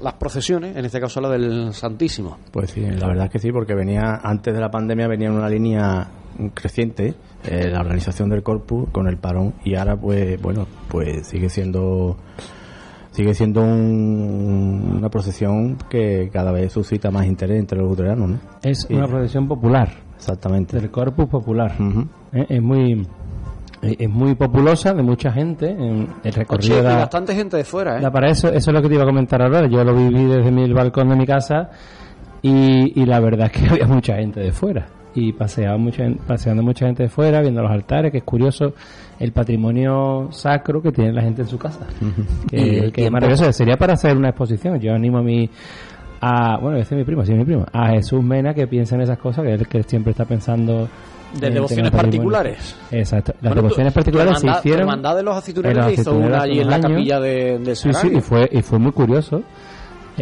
las 0.00 0.14
procesiones, 0.14 0.76
en 0.76 0.84
este 0.84 1.00
caso 1.00 1.20
la 1.20 1.30
del 1.30 1.72
Santísimo. 1.72 2.38
Pues 2.52 2.70
sí, 2.70 2.80
la 2.80 3.06
verdad 3.06 3.26
es 3.26 3.30
que 3.30 3.38
sí, 3.38 3.52
porque 3.52 3.74
venía 3.74 4.20
antes 4.22 4.54
de 4.54 4.60
la 4.60 4.70
pandemia 4.70 5.08
venía 5.08 5.28
en 5.28 5.34
una 5.34 5.48
línea 5.48 6.08
creciente 6.54 7.14
eh, 7.44 7.68
la 7.70 7.80
organización 7.80 8.28
del 8.28 8.42
corpus 8.42 8.90
con 8.90 9.08
el 9.08 9.16
parón 9.16 9.54
y 9.64 9.74
ahora 9.74 9.96
pues 9.96 10.40
bueno 10.40 10.66
pues 10.88 11.26
sigue 11.26 11.48
siendo 11.48 12.16
sigue 13.10 13.34
siendo 13.34 13.62
una 13.62 15.08
procesión 15.08 15.76
que 15.88 16.30
cada 16.32 16.52
vez 16.52 16.72
suscita 16.72 17.10
más 17.10 17.26
interés 17.26 17.58
entre 17.58 17.78
los 17.78 17.88
luteranos. 17.90 18.30
¿no? 18.30 18.38
Es 18.62 18.86
una 18.90 19.06
procesión 19.06 19.48
popular. 19.48 19.90
Exactamente. 20.16 20.78
Del 20.78 20.90
corpus 20.90 21.26
popular. 21.28 21.74
Eh, 22.32 22.46
es 22.48 22.62
muy 22.62 23.06
es 23.82 24.10
muy 24.10 24.34
populosa 24.34 24.92
de 24.92 25.02
mucha 25.02 25.32
gente 25.32 25.70
en 25.70 26.06
el 26.22 26.32
recorrido 26.34 26.82
bastante 26.82 27.34
gente 27.34 27.56
de 27.56 27.64
fuera 27.64 27.98
¿eh? 27.98 28.10
para 28.10 28.28
eso 28.28 28.48
eso 28.48 28.70
es 28.70 28.74
lo 28.74 28.82
que 28.82 28.88
te 28.88 28.94
iba 28.96 29.04
a 29.04 29.06
comentar 29.06 29.40
ahora 29.40 29.66
yo 29.70 29.82
lo 29.82 29.94
viví 29.94 30.26
desde 30.26 30.50
mi 30.50 30.70
balcón 30.70 31.08
de 31.08 31.16
mi 31.16 31.24
casa 31.24 31.70
y, 32.42 33.00
y 33.00 33.06
la 33.06 33.20
verdad 33.20 33.50
es 33.50 33.52
que 33.52 33.68
había 33.70 33.86
mucha 33.86 34.16
gente 34.16 34.40
de 34.40 34.52
fuera 34.52 34.86
y 35.14 35.32
paseaba 35.32 35.76
mucha, 35.76 36.04
paseando 36.26 36.62
mucha 36.62 36.86
gente 36.86 37.04
de 37.04 37.08
fuera 37.08 37.40
viendo 37.40 37.62
los 37.62 37.70
altares 37.70 38.12
que 38.12 38.18
es 38.18 38.24
curioso 38.24 38.74
el 39.18 39.32
patrimonio 39.32 40.28
sacro 40.32 40.80
que 40.80 40.92
tiene 40.92 41.12
la 41.12 41.22
gente 41.22 41.42
en 41.42 41.48
su 41.48 41.58
casa. 41.58 41.86
que, 42.48 42.90
es 42.94 43.10
maravilloso. 43.10 43.52
Sería 43.52 43.76
para 43.76 43.92
hacer 43.92 44.16
una 44.16 44.30
exposición. 44.30 44.80
Yo 44.80 44.94
animo 44.94 45.18
a 45.18 45.22
mi. 45.22 45.48
A, 46.22 46.58
bueno, 46.58 46.78
ese 46.78 46.94
es 46.94 46.98
mi 46.98 47.04
primo, 47.04 47.24
sí, 47.24 47.32
mi 47.34 47.44
primo. 47.44 47.66
A 47.72 47.90
Jesús 47.90 48.22
Mena 48.22 48.54
que 48.54 48.66
piensa 48.66 48.94
en 48.94 49.02
esas 49.02 49.18
cosas, 49.18 49.44
que 49.44 49.52
él 49.52 49.66
que 49.68 49.82
siempre 49.82 50.12
está 50.12 50.24
pensando 50.24 50.88
de 51.38 51.50
devociones 51.50 51.90
particulares. 51.90 52.76
Exacto. 52.90 53.34
Las 53.42 53.54
devociones 53.54 53.92
particulares 53.92 54.38
se 54.38 54.48
hicieron. 54.48 54.86
La 54.86 54.92
hermandad 54.92 55.16
de 55.16 55.22
los 55.22 55.36
aceituneros 55.36 55.92
hizo 55.92 56.14
una 56.14 56.42
allí 56.42 56.60
en 56.60 56.70
la 56.70 56.80
capilla 56.80 57.20
de, 57.20 57.58
de 57.58 57.76
Sí, 57.76 57.92
sí, 57.92 58.10
y 58.14 58.20
fue, 58.20 58.48
y 58.50 58.62
fue 58.62 58.78
muy 58.78 58.92
curioso 58.92 59.42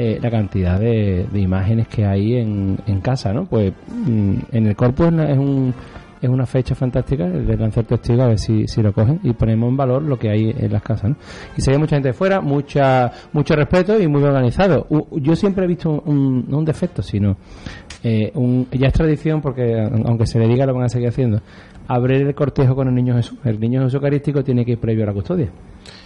eh, 0.00 0.20
la 0.22 0.30
cantidad 0.30 0.78
de, 0.78 1.26
de, 1.28 1.40
imágenes 1.40 1.88
que 1.88 2.06
hay 2.06 2.36
en, 2.36 2.78
en 2.86 3.00
casa, 3.00 3.32
¿no? 3.32 3.46
Pues 3.46 3.72
mm, 3.88 4.38
en 4.52 4.66
el 4.68 4.76
corpus 4.76 5.08
es 5.08 5.36
un 5.36 5.74
es 6.20 6.28
una 6.28 6.46
fecha 6.46 6.74
fantástica 6.74 7.24
el 7.24 7.46
de 7.46 7.56
lanzar 7.56 7.84
testigo 7.84 8.22
a 8.22 8.28
ver 8.28 8.38
si, 8.38 8.64
lo 8.80 8.92
cogen 8.92 9.20
y 9.24 9.32
ponemos 9.32 9.68
en 9.70 9.76
valor 9.76 10.02
lo 10.02 10.18
que 10.18 10.30
hay 10.30 10.54
en 10.56 10.72
las 10.72 10.82
casas 10.82 11.10
¿no? 11.10 11.16
y 11.56 11.60
se 11.60 11.70
ve 11.70 11.78
mucha 11.78 11.96
gente 11.96 12.08
de 12.08 12.12
fuera 12.12 12.40
mucha 12.40 13.10
mucho 13.32 13.54
respeto 13.54 13.98
y 14.00 14.06
muy 14.08 14.22
organizado 14.22 14.86
yo 15.12 15.36
siempre 15.36 15.64
he 15.64 15.68
visto 15.68 15.90
un, 15.90 16.44
no 16.48 16.58
un 16.58 16.64
defecto 16.64 17.02
sino 17.02 17.36
eh, 18.02 18.30
un, 18.34 18.68
ya 18.72 18.88
es 18.88 18.92
tradición 18.92 19.40
porque 19.40 19.80
aunque 19.80 20.26
se 20.26 20.38
le 20.38 20.46
diga 20.46 20.66
lo 20.66 20.74
van 20.74 20.84
a 20.84 20.88
seguir 20.88 21.08
haciendo 21.08 21.40
abrir 21.86 22.22
el 22.22 22.34
cortejo 22.34 22.74
con 22.74 22.88
el 22.88 22.94
niño 22.94 23.14
Jesús 23.14 23.38
el 23.44 23.60
niño 23.60 23.80
Jesús 23.80 23.94
eucarístico 23.94 24.42
tiene 24.42 24.64
que 24.64 24.72
ir 24.72 24.78
previo 24.78 25.04
a 25.04 25.06
la 25.06 25.12
custodia 25.12 25.48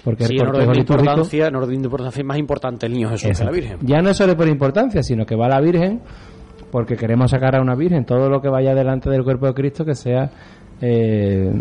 porque 0.05 0.25
el 0.25 0.37
cortejo 0.39 0.73
en 0.73 0.79
importancia, 0.81 1.49
orden 1.49 1.79
de 1.81 1.85
importancia 1.85 2.21
es 2.21 2.27
más 2.27 2.39
importante 2.39 2.87
el 2.87 2.93
niño 2.93 3.09
Jesús 3.11 3.39
que 3.39 3.45
la 3.45 3.51
Virgen 3.51 3.79
ya 3.83 4.03
no 4.03 4.11
es 4.11 4.17
solo 4.17 4.37
por 4.37 4.49
importancia 4.49 5.03
sino 5.03 5.25
que 5.25 5.37
va 5.37 5.49
la 5.49 5.61
Virgen 5.61 6.01
porque 6.73 6.97
queremos 6.97 7.31
sacar 7.31 7.55
a 7.57 7.61
una 7.61 7.75
virgen 7.75 8.05
todo 8.05 8.31
lo 8.31 8.41
que 8.41 8.49
vaya 8.49 8.75
delante 8.75 9.11
del 9.11 9.23
cuerpo 9.23 9.47
de 9.47 9.55
Cristo 9.55 9.85
que 9.85 9.95
sea 9.95 10.31
eh, 10.81 11.53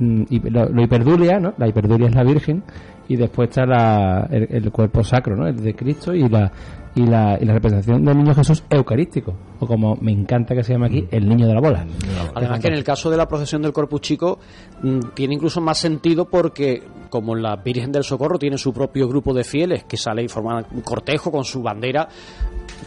lo, 0.00 0.82
hiperdulia, 0.82 1.38
¿no? 1.38 1.54
La 1.58 1.68
hiperdulia 1.68 2.08
es 2.08 2.14
la 2.14 2.24
virgen 2.24 2.64
y 3.06 3.14
después 3.14 3.50
está 3.50 3.64
la, 3.64 4.26
el, 4.30 4.72
cuerpo 4.72 5.04
sacro, 5.04 5.36
¿no? 5.36 5.46
El 5.46 5.62
de 5.62 5.74
Cristo 5.74 6.12
y 6.12 6.28
la 6.28 6.50
y 6.94 7.06
la, 7.06 7.38
y 7.40 7.44
la 7.44 7.52
representación 7.52 8.04
del 8.04 8.16
niño 8.16 8.34
Jesús 8.34 8.64
eucarístico, 8.68 9.32
o 9.60 9.66
como 9.66 9.96
me 10.00 10.10
encanta 10.10 10.56
que 10.56 10.64
se 10.64 10.72
llame 10.72 10.86
aquí, 10.86 11.06
el 11.12 11.28
niño 11.28 11.46
de 11.46 11.54
la 11.54 11.60
bola. 11.60 11.86
Además 12.34 12.58
que 12.58 12.66
en 12.66 12.74
el 12.74 12.82
caso 12.82 13.08
de 13.08 13.16
la 13.16 13.28
procesión 13.28 13.62
del 13.62 13.72
Corpus 13.72 14.00
Chico 14.00 14.40
mm, 14.82 14.98
tiene 15.14 15.34
incluso 15.34 15.60
más 15.60 15.78
sentido 15.78 16.24
porque 16.24 16.82
como 17.08 17.34
la 17.34 17.56
Virgen 17.56 17.92
del 17.92 18.04
Socorro 18.04 18.38
tiene 18.38 18.58
su 18.58 18.72
propio 18.72 19.08
grupo 19.08 19.32
de 19.34 19.44
fieles 19.44 19.84
que 19.84 19.96
sale 19.96 20.22
y 20.22 20.28
forma 20.28 20.64
un 20.70 20.80
cortejo 20.82 21.30
con 21.30 21.44
su 21.44 21.62
bandera, 21.62 22.08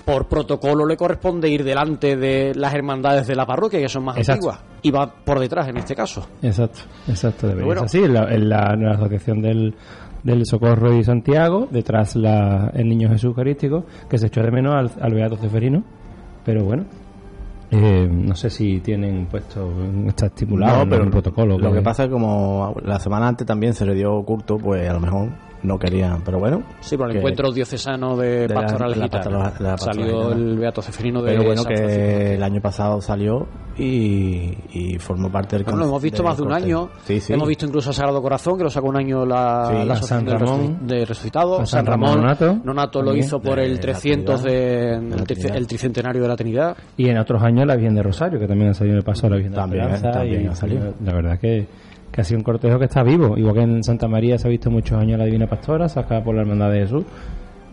por 0.05 0.27
protocolo 0.27 0.85
le 0.85 0.97
corresponde 0.97 1.49
ir 1.49 1.63
delante 1.63 2.15
de 2.15 2.53
las 2.55 2.73
hermandades 2.73 3.27
de 3.27 3.35
la 3.35 3.45
parroquia, 3.45 3.79
que 3.79 3.89
son 3.89 4.05
más 4.05 4.17
antiguas, 4.17 4.59
y 4.81 4.91
va 4.91 5.07
por 5.07 5.39
detrás 5.39 5.67
en 5.67 5.77
este 5.77 5.95
caso. 5.95 6.27
Exacto, 6.41 6.79
exacto. 7.07 7.47
Debería 7.47 7.83
así, 7.83 7.99
en 7.99 8.13
la, 8.13 8.33
en 8.33 8.49
la, 8.49 8.93
asociación 8.93 9.41
del, 9.41 9.75
del 10.23 10.45
Socorro 10.45 10.93
y 10.93 11.03
Santiago, 11.03 11.67
detrás 11.69 12.15
la, 12.15 12.71
el 12.73 12.87
Niño 12.87 13.09
Jesús 13.09 13.25
Eucarístico, 13.25 13.85
que 14.09 14.17
se 14.17 14.27
echó 14.27 14.41
de 14.41 14.51
menos 14.51 14.73
al, 14.75 14.91
al 15.03 15.13
Beato 15.13 15.37
Ceferino, 15.37 15.83
pero 16.43 16.63
bueno, 16.63 16.85
eh, 17.71 18.07
no 18.11 18.35
sé 18.35 18.49
si 18.49 18.81
tienen 18.81 19.27
puesto, 19.27 19.71
está 20.05 20.25
estipulado 20.25 20.87
pero 20.89 21.03
el 21.05 21.09
protocolo. 21.09 21.57
Lo 21.57 21.71
que... 21.71 21.81
pasa 21.81 22.03
es 22.03 22.09
que 22.09 22.13
como 22.13 22.75
la 22.83 22.99
semana 22.99 23.29
antes 23.29 23.47
también 23.47 23.73
se 23.73 23.85
le 23.85 23.95
dio 23.95 24.21
culto, 24.23 24.57
pues 24.57 24.89
a 24.89 24.93
lo 24.93 24.99
mejor 24.99 25.29
no 25.63 25.77
querían, 25.77 26.21
pero 26.23 26.39
bueno. 26.39 26.63
Sí, 26.79 26.97
por 26.97 27.09
el 27.09 27.17
encuentro 27.17 27.51
diocesano 27.51 28.15
de, 28.15 28.47
pastorales 28.47 29.09
salió 29.77 30.31
el 30.31 30.57
Beato 30.57 30.81
Ceferino 30.81 31.21
de 31.21 31.31
Pero 31.31 31.43
bueno, 31.43 31.63
que 31.63 32.35
el 32.35 32.43
año 32.43 32.61
pasado 32.61 33.01
salió 33.01 33.47
y, 33.77 34.57
y 34.73 34.97
formó 34.99 35.31
parte 35.31 35.55
del 35.55 35.65
Bueno, 35.65 35.79
lo 35.79 35.85
hemos 35.85 36.01
visto 36.01 36.23
más 36.23 36.37
de 36.37 36.43
un 36.43 36.53
año. 36.53 36.89
Hemos 37.07 37.47
visto 37.47 37.65
incluso 37.65 37.91
a 37.91 37.93
Sagrado 37.93 38.21
Corazón, 38.21 38.57
que 38.57 38.63
lo 38.63 38.69
sacó 38.69 38.87
un 38.87 38.97
año 38.97 39.25
la, 39.25 39.95
San 40.01 40.25
Ramón 40.25 40.87
de 40.87 41.05
Resucitado. 41.05 41.65
San, 41.65 41.85
Ramón, 41.85 42.21
Nonato, 42.63 43.01
lo 43.01 43.15
hizo 43.15 43.39
por 43.39 43.59
el 43.59 43.79
300 43.79 44.43
de, 44.43 44.93
el 44.93 45.67
tricentenario 45.67 46.21
de 46.21 46.27
la 46.27 46.35
Trinidad. 46.35 46.77
Y 46.97 47.09
en 47.09 47.17
otros 47.17 47.41
años 47.43 47.65
la 47.65 47.75
Virgen 47.75 47.95
de 47.95 48.03
Rosario, 48.03 48.39
que 48.39 48.47
también 48.47 48.71
ha 48.71 48.73
salido 48.73 48.93
en 48.93 48.99
el 48.99 49.03
paso 49.03 49.29
la 49.29 49.35
Virgen 49.35 49.51
de 49.51 49.57
también, 49.57 50.01
también 50.01 50.49
ha 50.49 50.55
salido. 50.55 50.93
La 51.03 51.13
verdad 51.13 51.39
que 51.39 51.67
que 52.11 52.21
ha 52.21 52.23
sido 52.23 52.39
un 52.39 52.43
cortejo 52.43 52.77
que 52.77 52.85
está 52.85 53.03
vivo. 53.03 53.37
Igual 53.37 53.55
que 53.55 53.61
en 53.61 53.83
Santa 53.83 54.07
María 54.07 54.37
se 54.37 54.47
ha 54.47 54.49
visto 54.49 54.69
muchos 54.69 54.97
años 54.97 55.17
la 55.17 55.25
Divina 55.25 55.47
Pastora, 55.47 55.87
sacada 55.87 56.23
por 56.23 56.35
la 56.35 56.41
Hermandad 56.41 56.71
de 56.71 56.79
Jesús. 56.81 57.05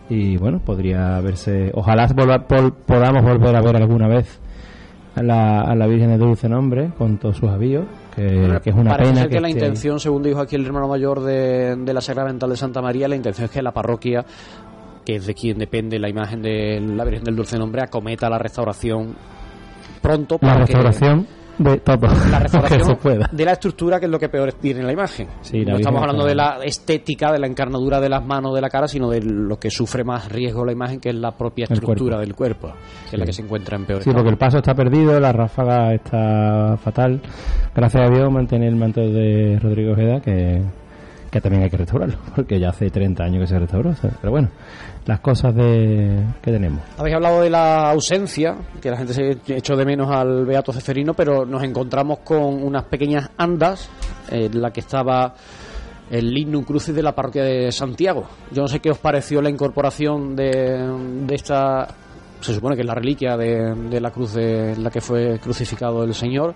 Y 0.09 0.37
bueno, 0.37 0.59
podría 0.59 1.19
verse. 1.21 1.71
Ojalá 1.73 2.07
podamos 2.07 3.23
volver 3.23 3.55
a 3.55 3.61
ver 3.61 3.75
alguna 3.75 4.07
vez 4.07 4.39
a 5.15 5.21
la, 5.21 5.61
a 5.61 5.75
la 5.75 5.87
Virgen 5.87 6.09
de 6.09 6.17
Dulce 6.17 6.47
Nombre 6.49 6.91
con 6.97 7.17
todos 7.17 7.37
sus 7.37 7.49
avíos. 7.49 7.85
Que, 8.15 8.59
es 8.65 8.75
una 8.75 8.97
pena. 8.97 9.27
que, 9.27 9.39
la 9.39 9.49
intención, 9.49 9.99
según 9.99 10.23
dijo 10.23 10.39
aquí 10.39 10.55
el 10.55 10.65
hermano 10.65 10.87
mayor 10.87 11.21
de, 11.21 11.75
de 11.75 11.93
la 11.93 12.01
Sacramental 12.01 12.49
de 12.49 12.57
Santa 12.57 12.81
María, 12.81 13.07
la 13.07 13.15
intención 13.15 13.45
es 13.45 13.51
que 13.51 13.61
la 13.61 13.71
parroquia 13.71 14.25
que 15.05 15.15
es 15.15 15.25
de 15.25 15.33
quien 15.33 15.57
depende 15.57 15.97
la 15.97 16.09
imagen 16.09 16.41
de 16.41 16.79
la 16.81 17.03
Virgen 17.03 17.23
del 17.23 17.35
Dulce 17.35 17.57
Nombre, 17.57 17.81
acometa 17.81 18.29
la 18.29 18.37
restauración 18.37 19.15
pronto. 20.01 20.37
Para 20.37 20.53
la 20.53 20.59
restauración 20.65 21.27
de 21.59 21.77
todo. 21.77 22.07
La 22.31 22.39
restauración 22.39 22.97
de 23.31 23.45
la 23.45 23.51
estructura, 23.51 23.99
que 23.99 24.05
es 24.05 24.11
lo 24.11 24.17
que 24.17 24.29
peor 24.29 24.53
tiene 24.53 24.83
la 24.83 24.93
imagen. 24.93 25.27
no 25.27 25.77
estamos 25.77 26.01
hablando 26.01 26.25
de 26.25 26.35
la 26.35 26.59
estética, 26.63 27.31
de 27.31 27.39
la 27.39 27.47
encarnadura 27.47 27.99
de 27.99 28.09
las 28.09 28.25
manos 28.25 28.55
de 28.55 28.61
la 28.61 28.69
cara, 28.69 28.87
sino 28.87 29.09
de 29.09 29.21
lo 29.21 29.57
que 29.57 29.69
sufre 29.69 30.03
más 30.03 30.31
riesgo 30.31 30.65
la 30.65 30.71
imagen, 30.71 30.99
que 30.99 31.09
es 31.09 31.15
la 31.15 31.31
propia 31.31 31.65
estructura 31.69 32.17
del 32.19 32.33
cuerpo, 32.33 32.73
que 33.09 33.15
es 33.15 33.19
la 33.19 33.25
que 33.25 33.33
se 33.33 33.41
encuentra 33.41 33.77
en 33.77 33.85
peor 33.85 34.03
Sí, 34.03 34.11
porque 34.11 34.29
el 34.29 34.37
paso 34.37 34.57
está 34.57 34.73
perdido, 34.73 35.19
la 35.19 35.31
ráfaga 35.31 35.93
está 35.93 36.77
fatal. 36.77 37.21
Gracias 37.75 38.09
a 38.09 38.13
Dios 38.13 38.31
mantiene 38.31 38.67
el 38.67 38.75
manto 38.75 39.01
de 39.01 39.59
Rodrigo 39.61 39.93
Ojeda, 39.93 40.21
que 40.21 40.61
que 41.29 41.41
también 41.41 41.63
hay 41.63 41.69
que 41.69 41.77
restaurarlo, 41.77 42.17
porque 42.35 42.59
ya 42.59 42.69
hace 42.69 42.89
30 42.89 43.23
años 43.23 43.41
que 43.41 43.47
se 43.47 43.59
restauró. 43.59 43.93
Pero 44.01 44.31
bueno, 44.31 44.49
las 45.05 45.19
cosas 45.19 45.55
de 45.55 46.23
que 46.41 46.51
tenemos. 46.51 46.81
Habéis 46.97 47.15
hablado 47.15 47.41
de 47.41 47.49
la 47.49 47.89
ausencia, 47.91 48.57
que 48.81 48.89
la 48.91 48.97
gente 48.97 49.13
se 49.13 49.55
echó 49.55 49.75
de 49.75 49.85
menos 49.85 50.09
al 50.11 50.45
Beato 50.45 50.71
Ceferino, 50.73 51.13
pero 51.13 51.45
nos 51.45 51.63
encontramos 51.63 52.19
con 52.19 52.63
unas 52.63 52.83
pequeñas 52.85 53.29
andas 53.37 53.89
en 54.29 54.61
la 54.61 54.71
que 54.71 54.81
estaba 54.81 55.33
el 56.09 56.33
Lignum 56.33 56.63
Crucis 56.63 56.95
de 56.95 57.03
la 57.03 57.13
parroquia 57.13 57.43
de 57.43 57.71
Santiago. 57.71 58.27
Yo 58.51 58.63
no 58.63 58.67
sé 58.67 58.79
qué 58.79 58.89
os 58.89 58.97
pareció 58.97 59.41
la 59.41 59.49
incorporación 59.49 60.35
de, 60.35 60.77
de 61.27 61.35
esta, 61.35 61.87
se 62.41 62.53
supone 62.53 62.75
que 62.75 62.81
es 62.81 62.87
la 62.87 62.95
reliquia 62.95 63.37
de, 63.37 63.75
de 63.89 64.01
la 64.01 64.11
cruz 64.11 64.33
de 64.33 64.75
la 64.77 64.89
que 64.89 65.01
fue 65.01 65.39
crucificado 65.39 66.03
el 66.03 66.13
Señor 66.13 66.55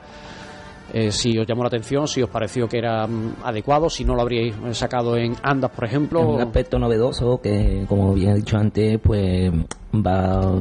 eh, 0.94 1.12
si 1.12 1.38
os 1.40 1.48
llamó 1.48 1.64
la 1.64 1.70
atención, 1.70 2.08
si 2.08 2.22
os 2.22 2.30
pareció 2.30 2.68
que 2.68 2.78
era 2.78 3.08
mm, 3.08 3.38
adecuado, 3.44 3.90
si 3.90 4.06
no 4.06 4.14
lo 4.14 4.22
habríais 4.22 4.56
sacado 4.74 5.18
en 5.18 5.36
andas, 5.42 5.72
por 5.72 5.86
ejemplo. 5.86 6.22
Es 6.22 6.28
un 6.28 6.42
aspecto 6.42 6.78
novedoso 6.78 7.42
que, 7.42 7.86
como 7.90 8.14
bien 8.14 8.30
he 8.30 8.36
dicho 8.36 8.58
antes, 8.58 9.00
pues 9.02 9.52
va 9.94 10.54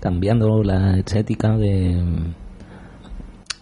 cambiando 0.00 0.62
la 0.64 0.98
estética 0.98 1.56
de, 1.56 2.02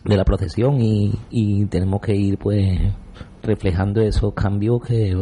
de 0.05 0.17
la 0.17 0.25
procesión 0.25 0.81
y, 0.81 1.13
y 1.31 1.67
tenemos 1.67 2.01
que 2.01 2.17
ir 2.17 2.39
pues 2.39 2.81
reflejando 3.43 4.01
esos 4.01 4.33
cambios 4.33 4.83
que 4.83 5.15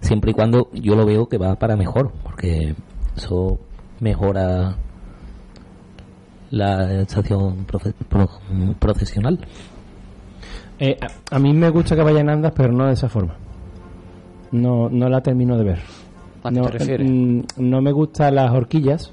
siempre 0.00 0.32
y 0.32 0.34
cuando 0.34 0.70
yo 0.72 0.96
lo 0.96 1.06
veo 1.06 1.28
que 1.28 1.38
va 1.38 1.54
para 1.54 1.76
mejor, 1.76 2.12
porque 2.24 2.74
eso 3.16 3.58
mejora 4.00 4.76
la 6.50 7.02
estación 7.02 7.64
profesional. 8.78 9.38
Eh, 10.80 10.98
a, 11.30 11.38
mí 11.38 11.52
me 11.52 11.68
gusta 11.68 11.94
que 11.94 12.02
vayan 12.02 12.30
andas, 12.30 12.52
pero 12.56 12.72
no 12.72 12.86
de 12.86 12.94
esa 12.94 13.08
forma. 13.08 13.34
No, 14.50 14.88
no 14.88 15.08
la 15.08 15.20
termino 15.20 15.56
de 15.58 15.64
ver. 15.64 15.78
¿A 16.42 16.50
qué 16.50 16.60
te 16.60 16.68
refieres? 16.70 17.10
Mm, 17.10 17.40
no 17.58 17.82
me 17.82 17.92
gustan 17.92 18.34
las 18.34 18.50
horquillas 18.50 19.12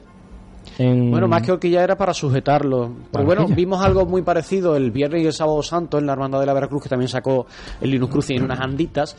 bueno, 0.79 1.27
más 1.27 1.41
que 1.41 1.51
horquilla 1.51 1.83
era 1.83 1.95
para 1.95 2.13
sujetarlo. 2.13 2.91
Pero 3.11 3.25
bueno, 3.25 3.47
vimos 3.47 3.83
algo 3.83 4.05
muy 4.05 4.21
parecido 4.21 4.75
el 4.75 4.91
viernes 4.91 5.23
y 5.23 5.25
el 5.25 5.33
sábado 5.33 5.61
santo 5.63 5.97
en 5.97 6.05
la 6.05 6.13
Hermandad 6.13 6.39
de 6.39 6.45
la 6.45 6.53
Veracruz, 6.53 6.83
que 6.83 6.89
también 6.89 7.09
sacó 7.09 7.47
el 7.81 7.89
Linus 7.89 8.09
Crucis 8.09 8.37
en 8.37 8.43
unas 8.43 8.59
anditas, 8.59 9.15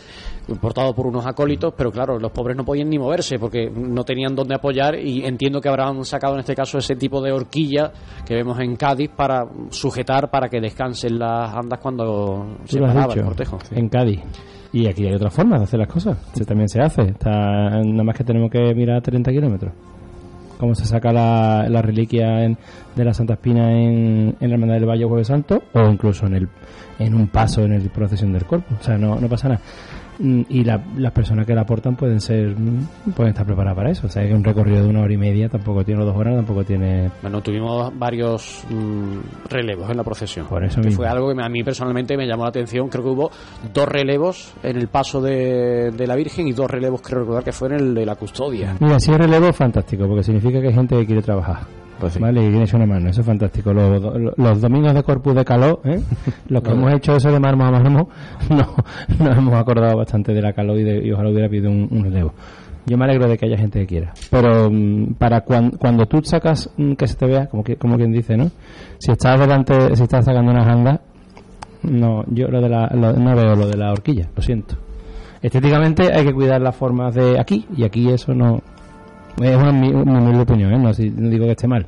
portado 0.60 0.94
por 0.94 1.06
unos 1.06 1.26
acólitos, 1.26 1.74
pero 1.76 1.90
claro, 1.90 2.18
los 2.18 2.30
pobres 2.30 2.56
no 2.56 2.64
podían 2.64 2.88
ni 2.88 2.98
moverse 2.98 3.38
porque 3.38 3.70
no 3.70 4.04
tenían 4.04 4.34
dónde 4.34 4.54
apoyar 4.54 4.94
y 4.94 5.24
entiendo 5.24 5.60
que 5.60 5.68
habrán 5.68 6.04
sacado 6.04 6.34
en 6.34 6.40
este 6.40 6.54
caso 6.54 6.78
ese 6.78 6.96
tipo 6.96 7.20
de 7.20 7.32
horquilla 7.32 7.92
que 8.24 8.34
vemos 8.34 8.58
en 8.60 8.76
Cádiz 8.76 9.10
para 9.10 9.46
sujetar 9.70 10.30
para 10.30 10.48
que 10.48 10.60
descansen 10.60 11.18
las 11.18 11.54
andas 11.54 11.80
cuando 11.80 12.58
se 12.64 12.80
paraba 12.80 13.14
el 13.14 13.24
cortejo. 13.24 13.58
En 13.72 13.88
Cádiz. 13.88 14.20
Y 14.70 14.86
aquí 14.86 15.06
hay 15.06 15.14
otra 15.14 15.30
forma 15.30 15.56
de 15.56 15.64
hacer 15.64 15.80
las 15.80 15.88
cosas. 15.88 16.18
también 16.46 16.68
se 16.68 16.80
hace. 16.80 17.02
Está, 17.02 17.30
nada 17.30 18.04
más 18.04 18.16
que 18.16 18.22
tenemos 18.22 18.50
que 18.50 18.74
mirar 18.74 18.98
a 18.98 19.00
30 19.00 19.30
kilómetros 19.30 19.72
cómo 20.58 20.74
se 20.74 20.84
saca 20.84 21.12
la, 21.12 21.82
reliquia 21.82 22.56
de 22.96 23.04
la 23.04 23.14
Santa 23.14 23.34
Espina 23.34 23.72
en, 23.72 24.36
en 24.40 24.48
la 24.48 24.54
Hermandad 24.54 24.74
del 24.74 24.88
Valle 24.88 25.04
Jueves 25.04 25.28
Santo 25.28 25.62
o 25.72 25.88
incluso 25.88 26.26
en, 26.26 26.34
el, 26.34 26.48
en 26.98 27.14
un 27.14 27.28
paso 27.28 27.62
en 27.62 27.72
el 27.72 27.88
procesión 27.90 28.32
del 28.32 28.44
cuerpo. 28.44 28.74
O 28.78 28.82
sea, 28.82 28.98
no 28.98 29.28
pasa 29.28 29.48
nada. 29.48 29.60
Mm, 30.18 30.42
y 30.48 30.64
las 30.64 31.12
personas 31.12 31.46
que 31.46 31.54
la 31.54 31.60
aportan 31.60 31.94
pueden 31.94 32.20
ser 32.20 32.48
mm, 32.58 33.12
pueden 33.14 33.30
estar 33.30 33.46
preparadas 33.46 33.76
para 33.76 33.90
eso. 33.90 34.06
O 34.06 34.10
sea 34.10 34.26
que 34.26 34.34
un 34.34 34.42
recorrido 34.42 34.82
de 34.82 34.88
una 34.88 35.02
hora 35.02 35.12
y 35.12 35.16
media 35.16 35.48
tampoco 35.48 35.84
tiene 35.84 36.04
dos 36.04 36.16
horas 36.16 36.34
tampoco 36.34 36.64
tiene 36.64 37.10
bueno 37.22 37.40
tuvimos 37.40 37.96
varios 37.96 38.64
mm, 38.68 39.48
relevos 39.48 39.90
en 39.90 39.96
la 39.96 40.04
procesión. 40.04 40.46
Por 40.46 40.64
eso 40.64 40.82
fue 40.90 41.06
algo 41.06 41.32
que 41.32 41.40
a 41.40 41.48
mí 41.48 41.62
personalmente 41.62 42.16
me 42.16 42.26
llamó 42.26 42.42
la 42.44 42.50
atención. 42.50 42.88
Creo 42.88 43.04
que 43.04 43.10
hubo 43.10 43.30
dos 43.72 43.88
relevos 43.88 44.54
en 44.62 44.76
el 44.76 44.88
paso 44.88 45.20
de, 45.20 45.92
la 46.08 46.16
Virgen 46.16 46.48
y 46.48 46.52
dos 46.52 46.70
relevos 46.70 47.02
creo 47.02 47.20
recordar 47.20 47.44
que 47.44 47.52
fue 47.52 47.68
en 47.68 47.74
el 47.74 47.94
de 47.94 48.06
la 48.06 48.16
custodia. 48.16 48.76
Mira 48.80 48.98
si 48.98 49.12
es 49.12 49.18
relevo 49.18 49.52
fantástico 49.52 50.06
porque 50.08 50.24
significa 50.24 50.60
que 50.60 50.68
hay 50.68 50.74
gente 50.74 50.96
que 50.96 51.06
quiere 51.06 51.22
trabajar 51.22 51.78
pues 51.98 52.18
Vale, 52.18 52.44
y 52.44 52.48
viene 52.48 52.66
una 52.74 52.86
mano, 52.86 53.10
eso 53.10 53.20
es 53.20 53.26
fantástico. 53.26 53.72
Los, 53.72 54.36
los, 54.36 54.60
domingos 54.60 54.94
de 54.94 55.02
Corpus 55.02 55.34
de 55.34 55.44
Caló, 55.44 55.80
¿eh? 55.84 56.00
los 56.48 56.62
que 56.62 56.70
hemos 56.70 56.92
hecho 56.92 57.16
eso 57.16 57.30
de 57.32 57.40
mármol 57.40 57.68
a 57.68 57.70
mármol, 57.72 58.06
no, 58.50 58.74
nos 59.18 59.38
hemos 59.38 59.54
acordado 59.54 59.96
bastante 59.96 60.32
de 60.32 60.40
la 60.40 60.52
Caló 60.52 60.78
y, 60.78 60.84
de, 60.84 61.06
y 61.06 61.12
ojalá 61.12 61.30
hubiera 61.30 61.48
pedido 61.48 61.70
un, 61.70 62.04
relevo. 62.04 62.32
Yo 62.86 62.96
me 62.96 63.04
alegro 63.04 63.28
de 63.28 63.36
que 63.36 63.46
haya 63.46 63.58
gente 63.58 63.80
que 63.80 63.86
quiera. 63.86 64.12
Pero 64.30 64.70
mm, 64.70 65.14
para 65.14 65.42
cuando 65.42 66.06
tú 66.06 66.20
sacas 66.22 66.70
mm, 66.76 66.92
que 66.92 67.06
se 67.06 67.16
te 67.16 67.26
vea, 67.26 67.46
como, 67.46 67.64
que, 67.64 67.76
como 67.76 67.96
quien 67.96 68.12
dice, 68.12 68.36
¿no? 68.36 68.50
Si 68.98 69.10
estás 69.10 69.38
delante, 69.40 69.96
si 69.96 70.02
estás 70.04 70.24
sacando 70.24 70.52
unas 70.52 70.66
andas, 70.66 71.00
no, 71.82 72.24
yo 72.28 72.48
lo 72.48 72.60
de 72.60 72.68
la, 72.68 72.88
no 72.88 73.36
veo 73.36 73.54
lo 73.56 73.66
de 73.66 73.76
la 73.76 73.92
horquilla, 73.92 74.28
lo 74.34 74.42
siento. 74.42 74.76
Estéticamente 75.42 76.12
hay 76.12 76.24
que 76.24 76.32
cuidar 76.32 76.60
las 76.60 76.74
formas 76.74 77.14
de 77.14 77.38
aquí 77.38 77.64
y 77.76 77.84
aquí 77.84 78.08
eso 78.08 78.34
no, 78.34 78.60
es 79.42 79.56
una, 79.56 79.72
mi, 79.72 80.38
opinión, 80.38 80.72
¿eh? 80.72 80.78
no, 80.78 80.92
digo 80.92 81.46
que 81.46 81.52
esté 81.52 81.68
mal. 81.68 81.86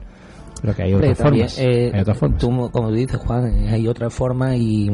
Pero 0.60 0.74
que 0.74 0.82
hay 0.82 0.94
otras, 0.94 1.18
formas, 1.18 1.58
eh, 1.58 1.90
hay 1.94 2.00
otras 2.00 2.18
formas. 2.18 2.40
Tú, 2.40 2.70
como 2.70 2.90
dices, 2.92 3.18
Juan, 3.18 3.46
eh, 3.46 3.68
hay 3.70 3.88
otra 3.88 4.10
forma 4.10 4.54
y 4.56 4.90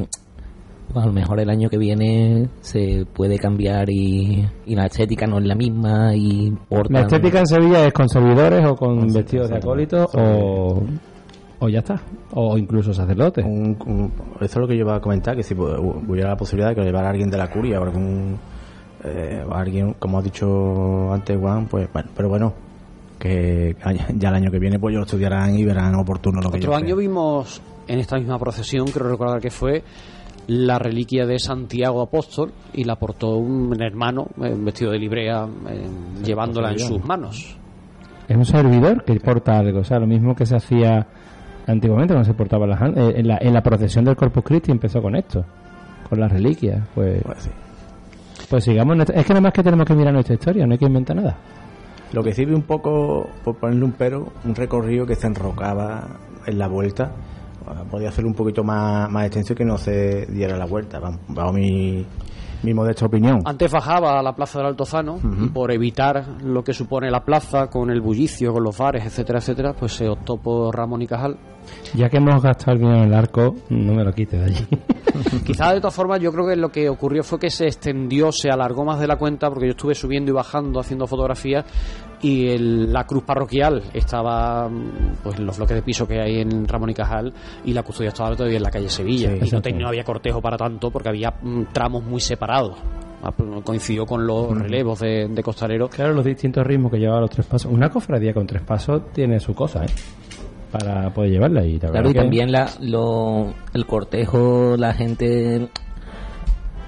pues, 0.93 1.05
a 1.05 1.07
lo 1.07 1.13
mejor 1.13 1.41
el 1.41 1.51
año 1.51 1.69
que 1.69 1.79
viene 1.79 2.49
se 2.61 3.05
puede 3.13 3.39
cambiar 3.39 3.91
y, 3.91 4.47
la 4.67 4.87
estética 4.87 5.27
no 5.27 5.39
es 5.39 5.45
la 5.45 5.55
misma 5.55 6.15
y 6.15 6.53
La 6.89 7.01
estética 7.01 7.41
en 7.41 7.47
Sevilla 7.47 7.87
es 7.87 7.93
con 7.93 8.09
servidores 8.09 8.65
o 8.65 8.77
con 8.77 9.13
vestidos 9.13 9.51
de 9.51 9.57
acólitos 9.57 10.09
o, 10.15 10.85
o 11.59 11.69
ya 11.69 11.81
está, 11.81 12.01
o 12.33 12.57
incluso 12.57 12.93
sacerdotes. 12.93 13.45
eso 13.45 14.11
es 14.41 14.57
lo 14.57 14.69
que 14.69 14.75
yo 14.75 14.83
iba 14.83 14.97
a 14.97 15.01
comentar, 15.01 15.35
que 15.35 15.43
si 15.43 15.55
pues, 15.55 15.75
hubiera 15.79 16.31
la 16.31 16.37
posibilidad 16.37 16.69
de 16.69 16.77
que 16.77 16.81
lo 16.83 16.87
llevara 16.87 17.11
alguien 17.11 17.31
de 17.31 17.39
la 17.39 17.51
curia 17.51 17.81
o 17.81 17.83
algún 17.83 18.39
eh, 19.05 19.45
alguien, 19.51 19.95
como 19.99 20.19
ha 20.19 20.23
dicho 20.23 21.13
antes 21.13 21.39
Juan, 21.39 21.67
pues 21.67 21.89
bueno, 21.93 22.11
pero 22.17 22.29
bueno, 22.29 22.55
que 23.19 23.77
ya 24.15 24.29
el 24.29 24.35
año 24.35 24.51
que 24.51 24.59
viene 24.59 24.79
pues 24.79 24.93
ellos 24.93 25.01
lo 25.01 25.07
estudiarán 25.07 25.57
y 25.57 25.65
verán 25.65 25.95
oportuno 25.95 26.41
lo 26.41 26.51
que 26.51 26.59
Otro 26.59 26.75
año 26.75 26.97
vimos 26.97 27.61
en 27.87 27.99
esta 27.99 28.17
misma 28.17 28.39
procesión, 28.39 28.87
creo 28.87 29.09
recordar 29.09 29.41
que 29.41 29.51
fue 29.51 29.83
la 30.49 30.79
reliquia 30.79 31.27
de 31.27 31.39
Santiago 31.39 32.03
Apóstol 32.03 32.53
y 32.73 32.85
la 32.85 32.97
portó 32.97 33.37
un 33.37 33.83
hermano 33.83 34.29
vestido 34.37 34.93
de 34.93 34.99
librea 34.99 35.47
eh, 35.69 35.87
llevándola 36.25 36.71
en 36.71 36.79
sus 36.79 37.05
manos. 37.05 37.57
Es 38.29 38.37
un 38.37 38.45
servidor 38.45 39.05
que 39.05 39.15
porta 39.21 39.59
algo, 39.59 39.81
o 39.81 39.85
sea, 39.85 39.99
lo 39.99 40.07
mismo 40.07 40.35
que 40.35 40.47
se 40.47 40.57
hacía 40.57 41.07
antiguamente 41.67 42.15
cuando 42.15 42.31
se 42.31 42.35
portaba 42.35 42.67
las, 42.67 42.81
eh, 42.81 43.15
en, 43.17 43.29
la, 43.29 43.39
en 43.41 43.53
la 43.53 43.63
procesión 43.63 44.05
del 44.05 44.17
Corpus 44.17 44.45
Christi 44.45 44.71
empezó 44.71 45.01
con 45.01 45.17
esto, 45.17 45.45
con 46.09 46.21
las 46.21 46.31
reliquias, 46.31 46.87
pues, 46.95 47.23
pues 47.25 47.51
pues 48.49 48.65
sigamos. 48.65 48.99
Es 49.11 49.25
que 49.25 49.33
nada 49.33 49.41
más 49.41 49.53
que 49.53 49.63
tenemos 49.63 49.87
que 49.87 49.95
mirar 49.95 50.13
nuestra 50.13 50.35
historia, 50.35 50.67
no 50.67 50.73
hay 50.73 50.79
que 50.79 50.87
inventar 50.87 51.17
nada. 51.17 51.37
Lo 52.13 52.23
que 52.23 52.33
sirve 52.33 52.55
un 52.55 52.63
poco, 52.63 53.29
por 53.45 53.57
ponerle 53.57 53.85
un 53.85 53.93
pero, 53.93 54.33
un 54.45 54.55
recorrido 54.55 55.07
que 55.07 55.15
se 55.15 55.27
enrocaba 55.27 56.07
en 56.47 56.59
la 56.59 56.69
vuelta. 56.69 57.13
Podía 57.91 58.11
hacerlo 58.11 58.31
un 58.31 58.37
poquito 58.37 58.63
más, 58.63 59.11
más 59.11 59.27
extenso 59.27 59.53
y 59.53 59.57
que 59.57 59.65
no 59.65 59.77
se 59.77 60.27
diera 60.27 60.57
la 60.57 60.67
vuelta. 60.67 61.01
Bajo 61.29 61.53
mi, 61.53 62.07
mi 62.63 62.75
modesta 62.75 63.07
opinión. 63.07 63.41
Antes 63.45 63.71
bajaba 63.71 64.19
a 64.19 64.23
la 64.23 64.35
plaza 64.35 64.59
del 64.59 64.69
Altozano 64.69 65.19
y 65.43 65.49
por 65.49 65.73
evitar 65.73 66.43
lo 66.43 66.63
que 66.63 66.73
supone 66.73 67.11
la 67.11 67.25
plaza 67.25 67.69
con 67.69 67.91
el 67.91 68.01
bullicio, 68.01 68.53
con 68.53 68.65
los 68.65 68.77
bares, 68.77 69.05
etcétera, 69.05 69.39
etcétera, 69.39 69.73
pues 69.73 69.93
se 69.93 70.09
optó 70.09 70.37
por 70.37 70.75
Ramón 70.75 71.03
y 71.03 71.07
Cajal. 71.07 71.37
Ya 71.95 72.09
que 72.09 72.19
hemos 72.19 72.43
gastado 72.43 72.73
el 72.73 72.79
dinero 72.79 72.99
en 72.99 73.05
el 73.09 73.15
arco, 73.15 73.55
no 73.71 73.95
me 73.95 74.05
lo 74.05 74.13
quites 74.13 74.41
de 74.41 74.47
allí. 74.47 74.67
Quizás 75.45 75.73
de 75.73 75.81
todas 75.81 75.95
formas 75.95 76.21
yo 76.21 76.33
creo 76.33 76.47
que 76.47 76.57
lo 76.57 76.69
que 76.69 76.89
ocurrió 76.89 77.23
fue 77.23 77.39
que 77.39 77.51
se 77.51 77.67
extendió, 77.67 78.33
se 78.33 78.51
alargó 78.51 78.85
más 78.85 79.01
de 79.01 79.07
la 79.07 79.17
cuenta 79.17 79.49
porque 79.49 79.67
yo 79.67 79.71
estuve 79.71 79.95
subiendo 79.95 80.31
y 80.31 80.35
bajando 80.35 80.81
haciendo 80.81 81.07
fotografías 81.07 81.65
y 82.23 82.57
la 82.59 83.05
cruz 83.05 83.25
parroquial 83.25 83.83
estaba 83.93 84.69
pues 85.23 85.39
en 85.39 85.47
los 85.47 85.57
bloques 85.57 85.77
de 85.77 85.83
piso 85.83 86.07
que 86.07 86.21
hay 86.21 86.41
en 86.41 86.67
Ramón 86.67 86.91
y 86.91 86.95
Cajal 86.95 87.33
y 87.65 87.73
la 87.73 87.83
custodia 87.83 88.09
estaba 88.09 88.35
todavía 88.35 88.57
en 88.57 88.63
la 88.63 88.71
calle 88.71 88.89
Sevilla. 88.89 89.33
Y 89.35 89.73
no, 89.73 89.89
había 89.89 90.05
cortejo 90.05 90.41
para 90.41 90.57
tanto 90.57 90.91
porque 90.91 91.09
había 91.09 91.35
mm, 91.43 91.65
tramos 91.73 92.05
muy 92.05 92.21
separados. 92.21 92.79
Ah, 93.23 93.33
pues, 93.33 93.65
coincidió 93.65 94.07
con 94.07 94.27
los 94.27 94.51
mm. 94.51 94.59
relevos 94.59 95.01
de, 95.01 95.29
de 95.29 95.43
costalero. 95.43 95.89
Claro 95.89 96.15
los 96.15 96.25
distintos 96.25 96.67
ritmos 96.67 96.93
que 96.93 96.99
llevaba 96.99 97.21
los 97.21 97.31
tres 97.31 97.47
pasos. 97.47 97.71
Una 97.71 97.91
cofradía 97.91 98.33
con 98.33 98.47
tres 98.47 98.63
pasos 98.63 99.13
tiene 99.13 99.41
su 99.41 99.55
cosa 99.55 99.85
¿eh? 99.85 99.89
para 100.71 101.11
poder 101.11 101.31
llevarla 101.31 101.65
y, 101.65 101.79
claro, 101.79 102.11
y 102.11 102.15
también 102.15 102.51
la, 102.51 102.69
lo, 102.81 103.53
el 103.73 103.87
cortejo 103.87 104.77
la 104.77 104.93
gente 104.93 105.69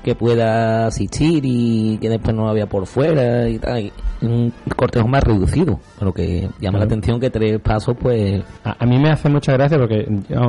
que 0.08 0.14
pueda 0.14 0.86
asistir 0.86 1.42
y 1.44 1.98
que 1.98 2.08
después 2.08 2.34
no 2.34 2.48
había 2.48 2.66
por 2.66 2.86
fuera 2.86 3.46
y 3.46 3.58
tal. 3.58 3.92
Un 4.22 4.52
cortejo 4.74 5.06
más 5.06 5.22
reducido, 5.22 5.78
pero 5.98 6.14
que 6.14 6.48
llama 6.60 6.78
la 6.78 6.86
atención 6.86 7.20
que 7.20 7.28
tres 7.28 7.60
pasos, 7.60 7.94
pues. 8.00 8.42
A, 8.64 8.86
mí 8.86 8.98
me 8.98 9.10
hace 9.10 9.28
mucha 9.28 9.52
gracia 9.52 9.76
porque. 9.76 10.08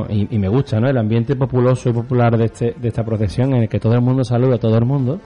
y, 0.09 0.37
me 0.37 0.47
gusta, 0.47 0.79
¿no? 0.79 0.89
El 0.89 0.97
ambiente 0.97 1.35
populoso 1.35 1.89
y 1.89 1.93
popular 1.93 2.37
de, 2.37 2.45
este, 2.45 2.73
de 2.79 2.87
esta 2.87 3.03
procesión 3.03 3.53
en 3.53 3.63
el 3.63 3.69
que 3.69 3.79
todo 3.79 3.93
el 3.93 4.01
mundo 4.01 4.23
saluda 4.23 4.55
a 4.55 4.59
todo 4.59 4.77
el 4.77 4.85
mundo, 4.85 5.19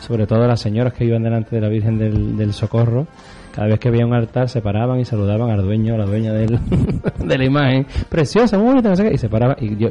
sobre 0.00 0.26
todo 0.26 0.46
las 0.46 0.60
señoras 0.60 0.92
que 0.92 1.06
iban 1.06 1.22
delante 1.22 1.56
de 1.56 1.62
la 1.62 1.68
Virgen 1.68 1.98
del, 1.98 2.36
del 2.36 2.52
Socorro 2.52 3.06
cada 3.58 3.70
vez 3.70 3.80
que 3.80 3.90
veía 3.90 4.06
un 4.06 4.14
altar 4.14 4.48
se 4.48 4.62
paraban 4.62 5.00
y 5.00 5.04
saludaban 5.04 5.50
al 5.50 5.62
dueño 5.62 5.94
o 5.94 5.96
la 5.98 6.04
dueña 6.04 6.32
del, 6.32 6.60
de 7.18 7.38
la 7.38 7.44
imagen. 7.44 7.88
Preciosa, 8.08 8.56
muy 8.56 8.68
bonita, 8.68 8.90
no 8.90 8.94
sé 8.94 9.02
qué. 9.02 9.14
Y 9.14 9.18
se 9.18 9.28
paraban 9.28 9.56
y, 9.58 9.76
yo, 9.76 9.88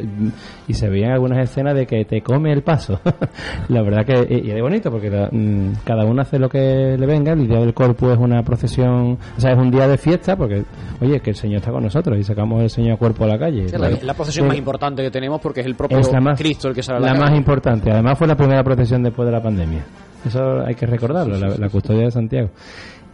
y 0.69 0.73
se 0.73 0.87
veían 0.87 1.11
algunas 1.11 1.39
escenas 1.39 1.75
de 1.75 1.85
que 1.85 2.05
te 2.05 2.21
come 2.21 2.53
el 2.53 2.63
paso. 2.63 3.01
la 3.67 3.81
verdad 3.81 4.05
que 4.05 4.25
y, 4.41 4.51
es 4.51 4.61
bonito 4.61 4.89
porque 4.89 5.09
mm, 5.09 5.83
cada 5.83 6.05
uno 6.05 6.21
hace 6.21 6.39
lo 6.39 6.47
que 6.47 6.95
le 6.97 7.05
venga. 7.05 7.33
El 7.33 7.45
día 7.45 7.59
del 7.59 7.73
cuerpo 7.73 8.09
es 8.09 8.17
una 8.17 8.41
procesión, 8.41 9.17
o 9.35 9.41
sea, 9.41 9.51
es 9.51 9.57
un 9.57 9.69
día 9.69 9.85
de 9.85 9.97
fiesta 9.97 10.37
porque, 10.37 10.63
oye, 11.01 11.19
que 11.19 11.31
el 11.31 11.35
Señor 11.35 11.57
está 11.57 11.71
con 11.71 11.83
nosotros 11.83 12.17
y 12.17 12.23
sacamos 12.23 12.63
el 12.63 12.69
Señor 12.69 12.97
cuerpo 12.97 13.25
a 13.25 13.27
la 13.27 13.37
calle. 13.37 13.65
Es 13.65 13.73
la, 14.01 14.13
procesión 14.13 14.47
más 14.47 14.57
importante 14.57 15.03
que 15.03 15.11
tenemos 15.11 15.41
porque 15.41 15.59
es 15.59 15.65
el 15.65 15.75
propio 15.75 15.99
Cristo 16.37 16.69
el 16.69 16.73
que 16.73 16.83
sale 16.83 16.99
a 16.99 17.01
la, 17.01 17.13
la 17.13 17.19
más 17.19 17.37
importante. 17.37 17.91
Además 17.91 18.17
fue 18.17 18.27
la 18.27 18.37
primera 18.37 18.63
procesión 18.63 19.03
después 19.03 19.25
de 19.25 19.33
la 19.33 19.43
pandemia. 19.43 19.83
Eso 20.25 20.61
hay 20.65 20.75
que 20.75 20.85
recordarlo, 20.85 21.37
la, 21.37 21.69
custodia 21.69 22.05
de 22.05 22.11
Santiago. 22.11 22.49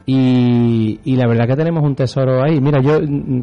Y, 0.05 0.99
y, 1.05 1.15
la 1.15 1.27
verdad 1.27 1.47
que 1.47 1.55
tenemos 1.55 1.81
un 1.81 1.95
tesoro 1.95 2.43
ahí. 2.43 2.59
Mira, 2.59 2.81
yo, 2.81 2.99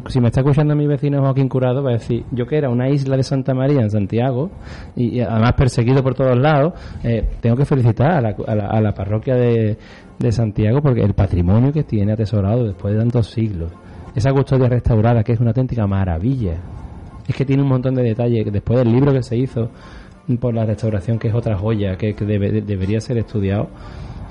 si 0.07 0.21
me 0.21 0.27
está 0.27 0.41
escuchando 0.41 0.75
mi 0.75 0.85
vecino 0.85 1.19
Joaquín 1.19 1.49
Curado, 1.49 1.81
va 1.81 1.89
a 1.89 1.93
decir, 1.93 2.23
yo 2.31 2.45
que 2.45 2.55
era 2.55 2.69
una 2.69 2.87
isla 2.87 3.17
de 3.17 3.23
Santa 3.23 3.55
María 3.55 3.81
en 3.81 3.89
Santiago, 3.89 4.51
y, 4.95 5.21
además 5.21 5.53
perseguido 5.53 6.03
por 6.03 6.13
todos 6.13 6.37
lados, 6.37 6.73
eh, 7.03 7.27
tengo 7.41 7.55
que 7.55 7.65
felicitar 7.65 8.11
a 8.11 8.21
la, 8.21 8.35
a 8.47 8.79
la, 8.79 8.91
parroquia 8.93 9.35
de, 9.35 9.77
Santiago 10.29 10.83
porque 10.83 11.01
el 11.01 11.15
patrimonio 11.15 11.73
que 11.73 11.83
tiene 11.83 12.13
atesorado 12.13 12.63
después 12.63 12.93
de 12.93 12.99
tantos 12.99 13.31
siglos, 13.31 13.71
esa 14.13 14.31
custodia 14.31 14.69
restaurada 14.69 15.23
que 15.23 15.33
es 15.33 15.39
una 15.39 15.49
auténtica 15.49 15.87
maravilla, 15.87 16.61
es 17.27 17.35
que 17.35 17.43
tiene 17.43 17.63
un 17.63 17.69
montón 17.69 17.95
de 17.95 18.03
detalles, 18.03 18.45
después 18.51 18.77
del 18.77 18.91
libro 18.91 19.13
que 19.13 19.23
se 19.23 19.35
hizo 19.35 19.71
por 20.39 20.53
la 20.53 20.65
restauración, 20.65 21.17
que 21.17 21.29
es 21.29 21.33
otra 21.33 21.57
joya, 21.57 21.97
que, 21.97 22.13
debería 22.13 22.99
ser 22.99 23.17
estudiado, 23.17 23.69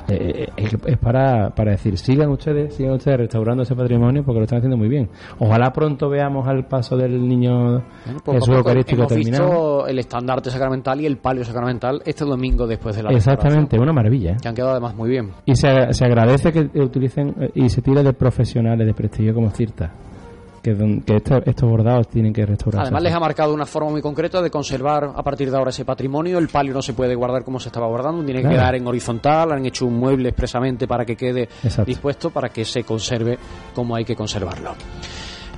eh, 0.08 0.48
eh, 0.56 0.68
es, 0.86 0.98
para, 0.98 1.50
para 1.50 1.72
decir, 1.72 1.96
sigan 1.98 2.30
ustedes, 2.30 2.74
sigan 2.74 2.94
ustedes 2.94 3.18
restaurando 3.18 3.62
ese 3.62 3.74
patrimonio 3.74 4.22
porque 4.24 4.38
lo 4.38 4.44
están 4.44 4.58
haciendo 4.58 4.76
muy 4.76 4.88
bien. 4.88 5.08
Ojalá 5.38 5.72
pronto 5.72 6.08
veamos 6.08 6.46
al 6.48 6.66
paso 6.66 6.96
del 6.96 7.26
niño 7.26 7.82
pues 8.24 8.38
Jesús 8.38 8.56
Eucarístico 8.56 9.06
terminado. 9.06 9.86
el 9.86 9.98
estandarte 9.98 10.50
sacramental 10.50 11.00
y 11.00 11.06
el 11.06 11.18
palio 11.18 11.44
sacramental 11.44 12.02
este 12.04 12.24
domingo 12.24 12.66
después 12.66 12.96
de 12.96 13.02
la 13.02 13.10
Exactamente, 13.10 13.78
una 13.78 13.92
maravilla. 13.92 14.32
¿eh? 14.32 14.36
Que 14.42 14.48
han 14.48 14.54
quedado 14.54 14.72
además 14.72 14.94
muy 14.94 15.10
bien. 15.10 15.30
Y 15.44 15.54
se, 15.54 15.92
se 15.92 16.04
agradece 16.04 16.52
que 16.52 16.70
utilicen 16.80 17.50
y 17.54 17.68
se 17.68 17.82
tire 17.82 18.02
de 18.02 18.12
profesionales 18.12 18.86
de 18.86 18.94
prestigio 18.94 19.34
como 19.34 19.50
Cirta 19.50 19.92
que, 20.62 20.76
estos, 21.06 21.68
bordados 21.68 22.08
tienen 22.08 22.32
que 22.32 22.44
restaurarse. 22.44 22.82
Además 22.82 23.02
les 23.02 23.14
ha 23.14 23.20
marcado 23.20 23.54
una 23.54 23.66
forma 23.66 23.90
muy 23.90 24.02
concreta 24.02 24.42
de 24.42 24.50
conservar 24.50 25.12
a 25.14 25.22
partir 25.22 25.50
de 25.50 25.56
ahora 25.56 25.70
ese 25.70 25.84
patrimonio. 25.84 26.38
El 26.38 26.48
palio 26.48 26.74
no 26.74 26.82
se 26.82 26.92
puede 26.92 27.14
guardar 27.14 27.44
como 27.44 27.58
se 27.58 27.68
estaba 27.68 27.86
guardando, 27.86 28.24
tiene 28.24 28.42
que 28.42 28.48
quedar 28.48 28.74
en 28.74 28.86
horizontal. 28.86 29.52
Han 29.52 29.66
hecho 29.66 29.86
un 29.86 29.98
mueble 29.98 30.28
expresamente 30.28 30.86
para 30.86 31.04
que 31.04 31.16
quede 31.16 31.48
dispuesto, 31.86 32.30
para 32.30 32.50
que 32.50 32.64
se 32.64 32.84
conserve 32.84 33.38
como 33.74 33.96
hay 33.96 34.04
que 34.04 34.14
conservarlo. 34.14 34.74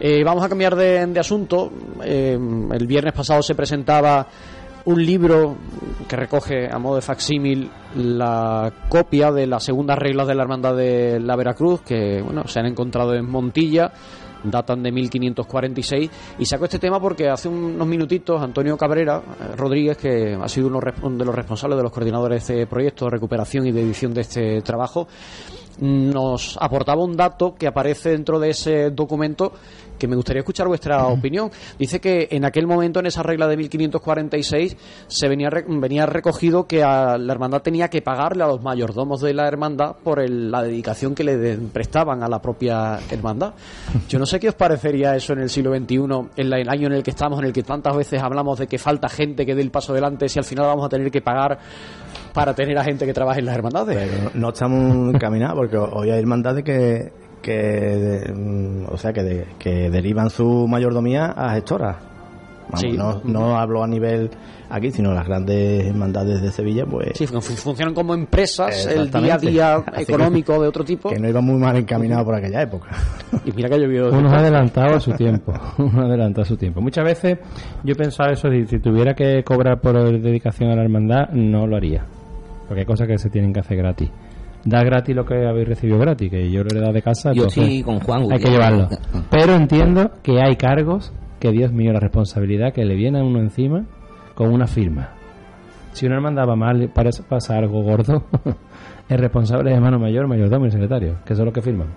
Eh, 0.00 0.22
vamos 0.24 0.44
a 0.44 0.48
cambiar 0.48 0.74
de, 0.74 1.18
asunto. 1.18 1.70
Eh, 2.04 2.38
el 2.72 2.86
viernes 2.86 3.12
pasado 3.12 3.42
se 3.42 3.54
presentaba 3.54 4.26
un 4.84 5.04
libro 5.04 5.56
que 6.08 6.16
recoge 6.16 6.68
a 6.70 6.78
modo 6.78 6.96
de 6.96 7.02
facsímil 7.02 7.70
la 7.96 8.72
copia 8.88 9.30
de 9.30 9.46
las 9.46 9.64
segundas 9.64 9.98
reglas 9.98 10.26
de 10.26 10.34
la 10.34 10.42
Hermandad 10.42 10.76
de 10.76 11.20
la 11.20 11.36
Veracruz 11.36 11.82
que 11.82 12.20
bueno 12.20 12.46
se 12.48 12.58
han 12.58 12.66
encontrado 12.66 13.14
en 13.14 13.30
Montilla 13.30 13.92
datan 14.44 14.82
de 14.82 14.92
1546 14.92 16.10
y 16.38 16.44
saco 16.46 16.64
este 16.64 16.78
tema 16.78 17.00
porque 17.00 17.28
hace 17.28 17.48
unos 17.48 17.86
minutitos 17.86 18.40
Antonio 18.42 18.76
Cabrera 18.76 19.18
eh, 19.18 19.56
Rodríguez, 19.56 19.96
que 19.96 20.34
ha 20.34 20.48
sido 20.48 20.68
uno 20.68 20.80
de 20.80 21.24
los 21.24 21.34
responsables 21.34 21.76
de 21.76 21.82
los 21.82 21.92
coordinadores 21.92 22.46
de 22.46 22.54
este 22.54 22.66
proyecto 22.66 23.06
de 23.06 23.12
recuperación 23.12 23.66
y 23.66 23.72
de 23.72 23.82
edición 23.82 24.14
de 24.14 24.22
este 24.22 24.62
trabajo, 24.62 25.06
nos 25.80 26.56
aportaba 26.60 27.02
un 27.02 27.16
dato 27.16 27.54
que 27.54 27.66
aparece 27.66 28.10
dentro 28.10 28.38
de 28.38 28.50
ese 28.50 28.90
documento 28.90 29.52
que 30.02 30.08
me 30.08 30.16
gustaría 30.16 30.40
escuchar 30.40 30.66
vuestra 30.66 31.06
opinión. 31.06 31.52
Dice 31.78 32.00
que 32.00 32.26
en 32.32 32.44
aquel 32.44 32.66
momento, 32.66 32.98
en 32.98 33.06
esa 33.06 33.22
regla 33.22 33.46
de 33.46 33.56
1546, 33.56 34.76
se 35.06 35.28
venía, 35.28 35.48
venía 35.68 36.06
recogido 36.06 36.66
que 36.66 36.82
a 36.82 37.16
la 37.18 37.32
hermandad 37.32 37.62
tenía 37.62 37.86
que 37.86 38.02
pagarle 38.02 38.42
a 38.42 38.48
los 38.48 38.60
mayordomos 38.62 39.20
de 39.20 39.32
la 39.32 39.46
hermandad 39.46 39.94
por 40.02 40.28
la 40.28 40.60
dedicación 40.62 41.14
que 41.14 41.22
le 41.22 41.56
prestaban 41.56 42.24
a 42.24 42.28
la 42.28 42.42
propia 42.42 42.98
hermandad. 43.10 43.54
Yo 44.08 44.18
no 44.18 44.26
sé 44.26 44.40
qué 44.40 44.48
os 44.48 44.56
parecería 44.56 45.14
eso 45.14 45.34
en 45.34 45.38
el 45.38 45.50
siglo 45.50 45.72
XXI, 45.72 45.94
en 46.36 46.52
el 46.52 46.68
año 46.68 46.88
en 46.88 46.94
el 46.94 47.04
que 47.04 47.10
estamos, 47.10 47.38
en 47.38 47.44
el 47.46 47.52
que 47.52 47.62
tantas 47.62 47.96
veces 47.96 48.20
hablamos 48.20 48.58
de 48.58 48.66
que 48.66 48.78
falta 48.78 49.08
gente 49.08 49.46
que 49.46 49.54
dé 49.54 49.62
el 49.62 49.70
paso 49.70 49.94
delante, 49.94 50.28
si 50.28 50.40
al 50.40 50.44
final 50.44 50.66
vamos 50.66 50.84
a 50.84 50.88
tener 50.88 51.12
que 51.12 51.20
pagar 51.20 51.60
para 52.32 52.54
tener 52.54 52.78
a 52.78 52.84
gente 52.84 53.06
que 53.06 53.12
trabaje 53.12 53.40
en 53.40 53.46
las 53.46 53.56
hermandades. 53.56 54.34
no 54.34 54.48
estamos 54.48 55.14
encaminados 55.14 55.56
porque 55.56 55.76
hoy 55.76 56.10
hay 56.10 56.20
hermandades 56.20 56.64
que 56.64 57.12
que 57.42 58.32
mm, 58.32 58.84
o 58.92 58.96
sea 58.96 59.12
que, 59.12 59.46
que 59.58 59.90
derivan 59.90 60.30
su 60.30 60.66
mayordomía 60.68 61.26
a 61.26 61.54
gestoras 61.54 61.96
no, 62.96 63.20
no 63.24 63.58
hablo 63.58 63.82
a 63.82 63.86
nivel 63.86 64.30
aquí, 64.70 64.90
sino 64.90 65.12
las 65.12 65.26
grandes 65.26 65.86
hermandades 65.86 66.40
de 66.40 66.50
Sevilla, 66.50 66.86
pues... 66.86 67.10
Sí, 67.14 67.26
funcionan 67.26 67.94
como 67.94 68.14
empresas, 68.14 68.86
el 68.86 69.10
día 69.10 69.34
a 69.34 69.38
día 69.38 69.84
económico 69.98 70.60
de 70.60 70.68
otro 70.68 70.84
tipo. 70.84 71.10
Que 71.10 71.18
no 71.18 71.28
iba 71.28 71.40
muy 71.40 71.58
mal 71.58 71.76
encaminado 71.76 72.24
por 72.24 72.34
aquella 72.34 72.62
época. 72.62 72.88
Y 73.44 73.52
mira 73.52 73.68
que 73.68 73.74
ha 73.74 74.38
adelantado 74.38 74.96
a 74.96 75.00
su 75.00 75.12
tiempo, 75.12 75.52
uno 75.78 76.02
adelantado 76.02 76.42
a 76.42 76.46
su 76.46 76.56
tiempo. 76.56 76.80
Muchas 76.80 77.04
veces 77.04 77.38
yo 77.82 77.94
pensaba 77.94 78.32
eso, 78.32 78.50
si, 78.50 78.66
si 78.66 78.78
tuviera 78.78 79.14
que 79.14 79.42
cobrar 79.44 79.80
por 79.80 79.94
dedicación 80.20 80.70
a 80.70 80.76
la 80.76 80.82
hermandad, 80.82 81.28
no 81.32 81.66
lo 81.66 81.76
haría. 81.76 82.06
Porque 82.72 82.80
hay 82.80 82.86
cosas 82.86 83.06
que 83.06 83.18
se 83.18 83.28
tienen 83.28 83.52
que 83.52 83.60
hacer 83.60 83.76
gratis 83.76 84.10
da 84.64 84.82
gratis 84.82 85.14
lo 85.14 85.26
que 85.26 85.46
habéis 85.46 85.68
recibido 85.68 85.98
gratis, 85.98 86.30
que 86.30 86.50
yo 86.50 86.62
lo 86.62 86.74
he 86.74 86.80
dado 86.80 86.94
de 86.94 87.02
casa. 87.02 87.34
Yo 87.34 87.50
sí, 87.50 87.82
con 87.82 88.00
Juan. 88.00 88.32
Hay 88.32 88.38
que 88.38 88.48
llevarlo. 88.48 88.88
Pero 89.30 89.54
entiendo 89.54 90.12
que 90.22 90.40
hay 90.40 90.56
cargos 90.56 91.12
que, 91.38 91.50
Dios 91.50 91.70
mío, 91.70 91.92
la 91.92 92.00
responsabilidad 92.00 92.72
que 92.72 92.86
le 92.86 92.94
viene 92.94 93.18
a 93.20 93.24
uno 93.24 93.40
encima 93.40 93.84
con 94.34 94.54
una 94.54 94.66
firma. 94.66 95.10
Si 95.90 96.06
una 96.06 96.14
hermandad 96.14 96.48
va 96.48 96.56
mal, 96.56 96.90
pasa 97.28 97.58
algo 97.58 97.82
gordo, 97.82 98.24
el 99.10 99.18
responsable 99.18 99.72
es 99.72 99.76
hermano 99.76 99.98
mayor, 99.98 100.26
mayordomo 100.26 100.64
y 100.64 100.70
secretario, 100.70 101.16
que 101.26 101.34
son 101.34 101.44
los 101.44 101.52
que 101.52 101.60
firman. 101.60 101.88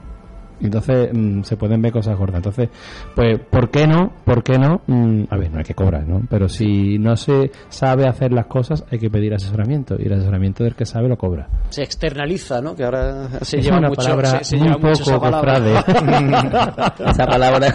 Entonces 0.62 1.10
mm, 1.14 1.44
se 1.44 1.58
pueden 1.58 1.82
ver 1.82 1.92
cosas 1.92 2.18
gordas. 2.18 2.38
Entonces, 2.38 2.70
pues, 3.16 3.40
¿por 3.40 3.70
qué 3.70 3.88
no? 3.88 4.12
¿Por 4.24 4.44
qué 4.44 4.58
no? 4.58 4.82
Mm, 4.88 5.24
a 5.30 5.38
ver, 5.38 5.52
no 5.52 5.60
hay 5.60 5.64
que 5.64 5.74
cobrar, 5.74 6.08
¿no? 6.08 6.22
Pero 6.30 6.50
si 6.50 6.98
no 6.98 7.16
se 7.16 7.52
sabe 7.70 8.08
hacer 8.08 8.32
las 8.32 8.48
cosas, 8.48 8.86
hay 8.92 9.00
que 9.00 9.10
pedir 9.10 9.34
asesoramiento. 9.34 9.96
Y 10.00 10.06
el 10.06 10.14
asesoramiento 10.14 10.64
del 10.64 10.76
que 10.76 10.86
sabe 10.86 11.08
lo 11.08 11.18
cobra. 11.18 11.48
Se 11.70 11.84
externaliza, 11.84 12.62
¿no? 12.62 12.76
Que 12.76 12.84
ahora 12.84 13.30
se 13.42 13.62
lleva 13.62 13.82
mucho, 13.82 13.96
palabra 13.96 14.44
se, 14.44 14.58
muy 14.58 14.74
poco 14.74 14.88
esa 14.90 15.20
palabra. 15.20 15.86
esa 17.10 17.26
palabra. 17.26 17.74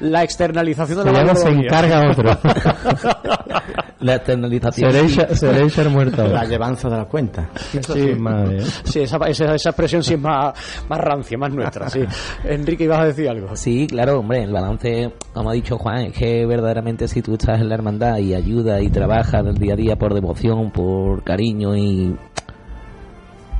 la 0.00 0.22
externalización 0.22 1.04
de 1.04 1.12
la 1.12 1.34
se 1.34 1.48
encarga 1.48 2.10
otro. 2.10 2.30
la 4.00 4.16
externalización. 4.16 4.92
Seréis, 5.32 5.72
ser 5.72 5.88
muerto. 5.88 6.26
La 6.26 6.44
llevanza 6.44 6.88
de 6.88 6.96
la 6.96 7.04
cuenta. 7.04 7.48
Sí, 7.80 8.14
madre. 8.18 8.62
Sí, 8.84 9.00
esa, 9.00 9.16
esa, 9.26 9.54
esa 9.54 9.70
expresión 9.70 10.02
sí 10.02 10.14
es 10.14 10.20
más 10.20 10.54
más 10.88 10.98
rancia, 10.98 11.38
más 11.38 11.52
nuestra, 11.52 11.88
sí. 11.88 12.00
Enrique, 12.44 12.84
ibas 12.84 13.00
a 13.00 13.04
decir 13.06 13.28
algo. 13.28 13.54
Sí, 13.56 13.86
claro, 13.86 14.20
hombre, 14.20 14.42
el 14.42 14.52
balance, 14.52 15.12
como 15.32 15.50
ha 15.50 15.52
dicho 15.52 15.78
Juan, 15.78 16.06
es 16.06 16.12
que 16.12 16.46
verdaderamente 16.46 17.08
si 17.08 17.22
tú 17.22 17.34
estás 17.34 17.60
en 17.60 17.68
la 17.68 17.74
hermandad 17.74 18.18
y 18.18 18.34
ayudas 18.34 18.82
y 18.82 18.88
trabajas 18.88 19.44
el 19.46 19.56
día 19.56 19.74
a 19.74 19.76
día 19.76 19.96
por 19.96 20.14
devoción, 20.14 20.70
por 20.70 21.22
cariño 21.22 21.76
y... 21.76 22.16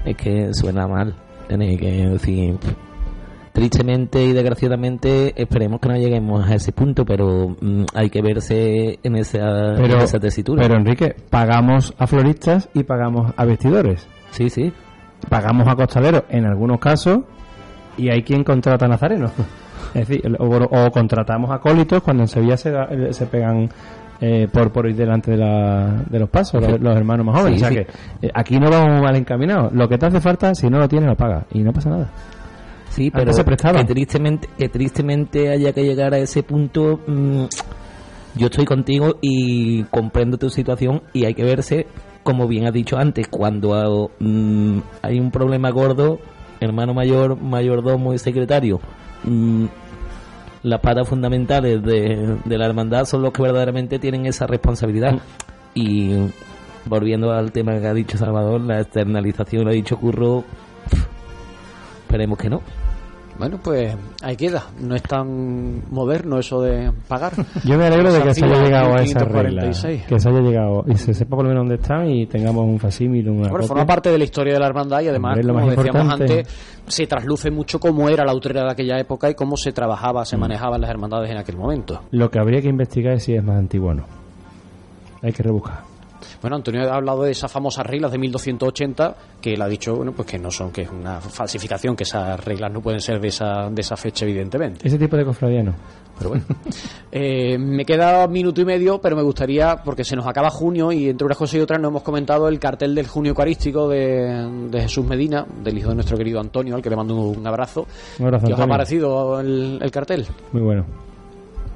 Es 0.04 0.16
que 0.16 0.54
suena 0.54 0.86
mal, 0.86 1.14
tener 1.48 1.78
que 1.78 2.08
decir 2.08 2.56
tristemente 3.59 4.24
y 4.24 4.32
desgraciadamente 4.32 5.34
esperemos 5.40 5.80
que 5.80 5.88
no 5.88 5.96
lleguemos 5.96 6.48
a 6.48 6.54
ese 6.54 6.72
punto, 6.72 7.04
pero 7.04 7.56
mm, 7.61 7.84
hay 7.94 8.11
que 8.11 8.22
verse 8.22 8.98
en 9.02 9.16
esa, 9.16 9.76
en 9.76 9.90
esa 10.00 10.18
tesitura. 10.18 10.62
Pero 10.62 10.76
Enrique, 10.76 11.14
pagamos 11.30 11.94
a 11.98 12.06
floristas 12.06 12.68
y 12.74 12.84
pagamos 12.84 13.32
a 13.36 13.44
vestidores. 13.44 14.06
Sí, 14.30 14.50
sí 14.50 14.72
pagamos 15.28 15.66
a 15.66 15.74
costaleros 15.74 16.24
en 16.28 16.46
algunos 16.46 16.78
casos 16.78 17.20
y 17.96 18.11
hay 18.11 18.22
quien 18.22 18.44
contrata 18.44 18.86
a 18.86 18.88
nazarenos. 18.88 19.32
Es 19.94 20.06
decir, 20.06 20.36
o, 20.38 20.90
contratamos 20.90 21.50
acólitos 21.50 22.02
cuando 22.02 22.24
en 22.24 22.28
Sevilla 22.28 22.59
se, 22.59 22.70
se 23.11 23.24
pegan 23.24 23.70
eh, 24.20 24.46
por, 24.52 24.70
por 24.70 24.86
ir 24.86 24.94
delante 24.94 25.30
de, 25.30 25.38
la, 25.38 26.04
de 26.11 26.18
los 26.18 26.28
pasos, 26.28 26.62
los, 26.62 26.94
hermanos 26.94 27.24
más 27.24 27.40
jóvenes. 27.40 27.62
o 27.62 27.66
sea 27.66 27.74
que 27.74 27.86
eh, 28.20 28.30
aquí 28.34 28.59
no 28.59 28.68
vamos 28.68 29.00
mal 29.00 29.16
encaminados. 29.16 29.72
Lo 29.72 29.88
que 29.88 29.96
te 29.96 30.04
hace 30.04 30.20
falta, 30.20 30.54
si 30.54 30.68
no 30.68 30.78
lo 30.78 30.88
tienes, 30.88 31.09
lo 31.09 31.16
pagas 31.16 31.46
y 31.52 31.61
no 31.61 31.72
pasa 31.72 31.88
nada. 31.88 32.11
Sí, 32.99 33.11
pero 33.11 33.32
que 33.32 33.84
tristemente, 33.84 34.49
que 34.59 34.68
tristemente 34.68 35.51
haya 35.51 35.72
que 35.72 35.84
llegar 35.84 36.14
a 36.14 36.18
ese 36.18 36.42
punto. 36.42 37.01
Mm, 37.07 37.44
yo 38.34 38.46
estoy 38.46 38.66
contigo 38.66 39.16
y 39.20 39.84
comprendo 39.84 40.36
tu 40.36 40.51
situación 40.51 41.03
y 41.12 41.24
hay 41.24 41.34
que 41.34 41.44
verse 41.44 41.86
como 42.28 42.46
bien 42.46 42.66
has 42.66 42.74
dicho 42.74 42.99
antes, 42.99 43.26
cuando 43.26 44.11
mm, 44.18 44.78
hay 45.01 45.18
un 45.18 45.30
problema 45.30 45.70
gordo, 45.70 46.18
hermano 46.61 46.92
mayor, 46.92 47.40
mayordomo 47.40 48.12
y 48.12 48.18
secretario, 48.18 48.80
mm, 49.24 49.64
las 50.64 50.80
patas 50.80 51.09
fundamentales 51.09 51.82
de, 51.82 52.36
la 52.44 52.66
hermandad 52.66 53.07
son 53.07 53.22
los 53.22 53.32
que 53.32 53.40
verdaderamente 53.40 53.99
tienen 53.99 54.26
esa 54.26 54.46
responsabilidad. 54.46 55.18
Y 55.72 56.16
volviendo 56.84 57.32
al 57.32 57.51
tema 57.51 57.80
que 57.80 57.86
ha 57.86 57.94
dicho 57.94 58.18
Salvador, 58.18 58.61
la 58.61 58.80
externalización, 58.80 59.64
lo 59.64 59.70
ha 59.70 59.72
dicho 59.72 59.96
Curro, 59.96 60.44
esperemos 62.03 62.36
que 62.36 62.51
no. 62.51 62.61
Bueno, 63.39 63.59
pues 63.62 63.95
ahí 64.22 64.36
queda. 64.36 64.64
No 64.80 64.97
es 64.97 65.03
tan 65.03 65.82
moderno 65.91 66.39
eso 66.39 66.61
de 66.61 66.91
pagar. 67.07 67.32
Yo 67.64 67.78
me 67.78 67.86
alegro 67.86 68.12
de 68.12 68.22
que 68.22 68.34
se 68.34 68.45
haya 68.45 68.62
llegado 68.64 68.95
a 68.95 69.03
esa 69.03 69.20
regla. 69.20 69.70
Que 70.09 70.18
se 70.18 70.28
haya 70.28 70.41
llegado 70.41 70.84
y 70.86 70.95
se 70.97 71.14
sepa 71.14 71.36
por 71.36 71.45
lo 71.45 71.51
menos 71.51 71.62
dónde 71.62 71.76
están 71.76 72.11
y 72.11 72.26
tengamos 72.26 72.64
un 72.64 72.78
facímil, 72.78 73.28
una 73.28 73.49
Bueno, 73.49 73.66
forma 73.66 73.86
parte 73.86 74.11
de 74.11 74.18
la 74.18 74.24
historia 74.24 74.55
de 74.55 74.61
la 74.61 74.66
hermandad 74.66 75.01
y 75.03 75.09
además, 75.09 75.39
como 75.47 75.70
decíamos 75.70 76.12
antes, 76.12 76.49
se 76.86 77.07
trasluce 77.07 77.51
mucho 77.51 77.78
cómo 77.78 78.09
era 78.09 78.24
la 78.24 78.34
utrera 78.34 78.64
de 78.64 78.72
aquella 78.72 78.99
época 78.99 79.30
y 79.30 79.34
cómo 79.34 79.57
se 79.57 79.72
trabajaba, 79.72 80.24
se 80.24 80.36
mm. 80.36 80.41
manejaban 80.41 80.80
las 80.80 80.91
hermandades 80.91 81.30
en 81.30 81.39
aquel 81.39 81.57
momento. 81.57 82.03
Lo 82.11 82.30
que 82.30 82.41
habría 82.41 82.61
que 82.61 82.68
investigar 82.68 83.14
es 83.14 83.24
si 83.24 83.34
es 83.34 83.45
más 83.45 83.57
antiguo 83.57 83.91
o 83.91 83.95
no. 83.95 84.05
Hay 85.22 85.32
que 85.32 85.43
rebuscar. 85.43 85.88
Bueno, 86.40 86.56
Antonio 86.56 86.90
ha 86.90 86.96
hablado 86.96 87.22
de 87.22 87.32
esas 87.32 87.50
famosas 87.50 87.86
reglas 87.86 88.12
de 88.12 88.18
1280 88.18 89.16
que 89.40 89.54
él 89.54 89.62
ha 89.62 89.68
dicho, 89.68 89.96
bueno, 89.96 90.12
pues 90.12 90.28
que 90.28 90.38
no 90.38 90.50
son, 90.50 90.70
que 90.72 90.82
es 90.82 90.90
una 90.90 91.20
falsificación, 91.20 91.96
que 91.96 92.04
esas 92.04 92.42
reglas 92.44 92.72
no 92.72 92.80
pueden 92.80 93.00
ser 93.00 93.20
de 93.20 93.28
esa, 93.28 93.68
de 93.70 93.80
esa 93.80 93.96
fecha, 93.96 94.24
evidentemente. 94.24 94.86
Ese 94.86 94.98
tipo 94.98 95.16
de 95.16 95.24
cofradía 95.24 95.62
no. 95.62 95.74
Pero 96.18 96.30
bueno, 96.30 96.44
eh, 97.12 97.56
me 97.58 97.84
queda 97.84 98.26
un 98.26 98.32
minuto 98.32 98.60
y 98.60 98.64
medio, 98.64 99.00
pero 99.00 99.14
me 99.14 99.22
gustaría, 99.22 99.76
porque 99.84 100.02
se 100.02 100.16
nos 100.16 100.26
acaba 100.26 100.50
junio 100.50 100.90
y 100.90 101.08
entre 101.08 101.24
unas 101.24 101.38
cosas 101.38 101.54
y 101.54 101.60
otras 101.60 101.80
no 101.80 101.88
hemos 101.88 102.02
comentado 102.02 102.48
el 102.48 102.58
cartel 102.58 102.94
del 102.94 103.06
junio 103.06 103.30
eucarístico 103.30 103.88
de, 103.88 104.66
de 104.68 104.80
Jesús 104.80 105.06
Medina, 105.06 105.46
del 105.62 105.78
hijo 105.78 105.90
de 105.90 105.94
nuestro 105.94 106.16
querido 106.16 106.40
Antonio, 106.40 106.74
al 106.74 106.82
que 106.82 106.90
le 106.90 106.96
mando 106.96 107.14
un 107.14 107.46
abrazo. 107.46 107.86
Un 108.18 108.26
abrazo, 108.26 108.46
¿Qué 108.46 108.54
os 108.54 108.60
ha 108.60 108.66
parecido 108.66 109.40
el, 109.40 109.78
el 109.80 109.90
cartel? 109.92 110.26
Muy 110.52 110.62
bueno. 110.62 111.07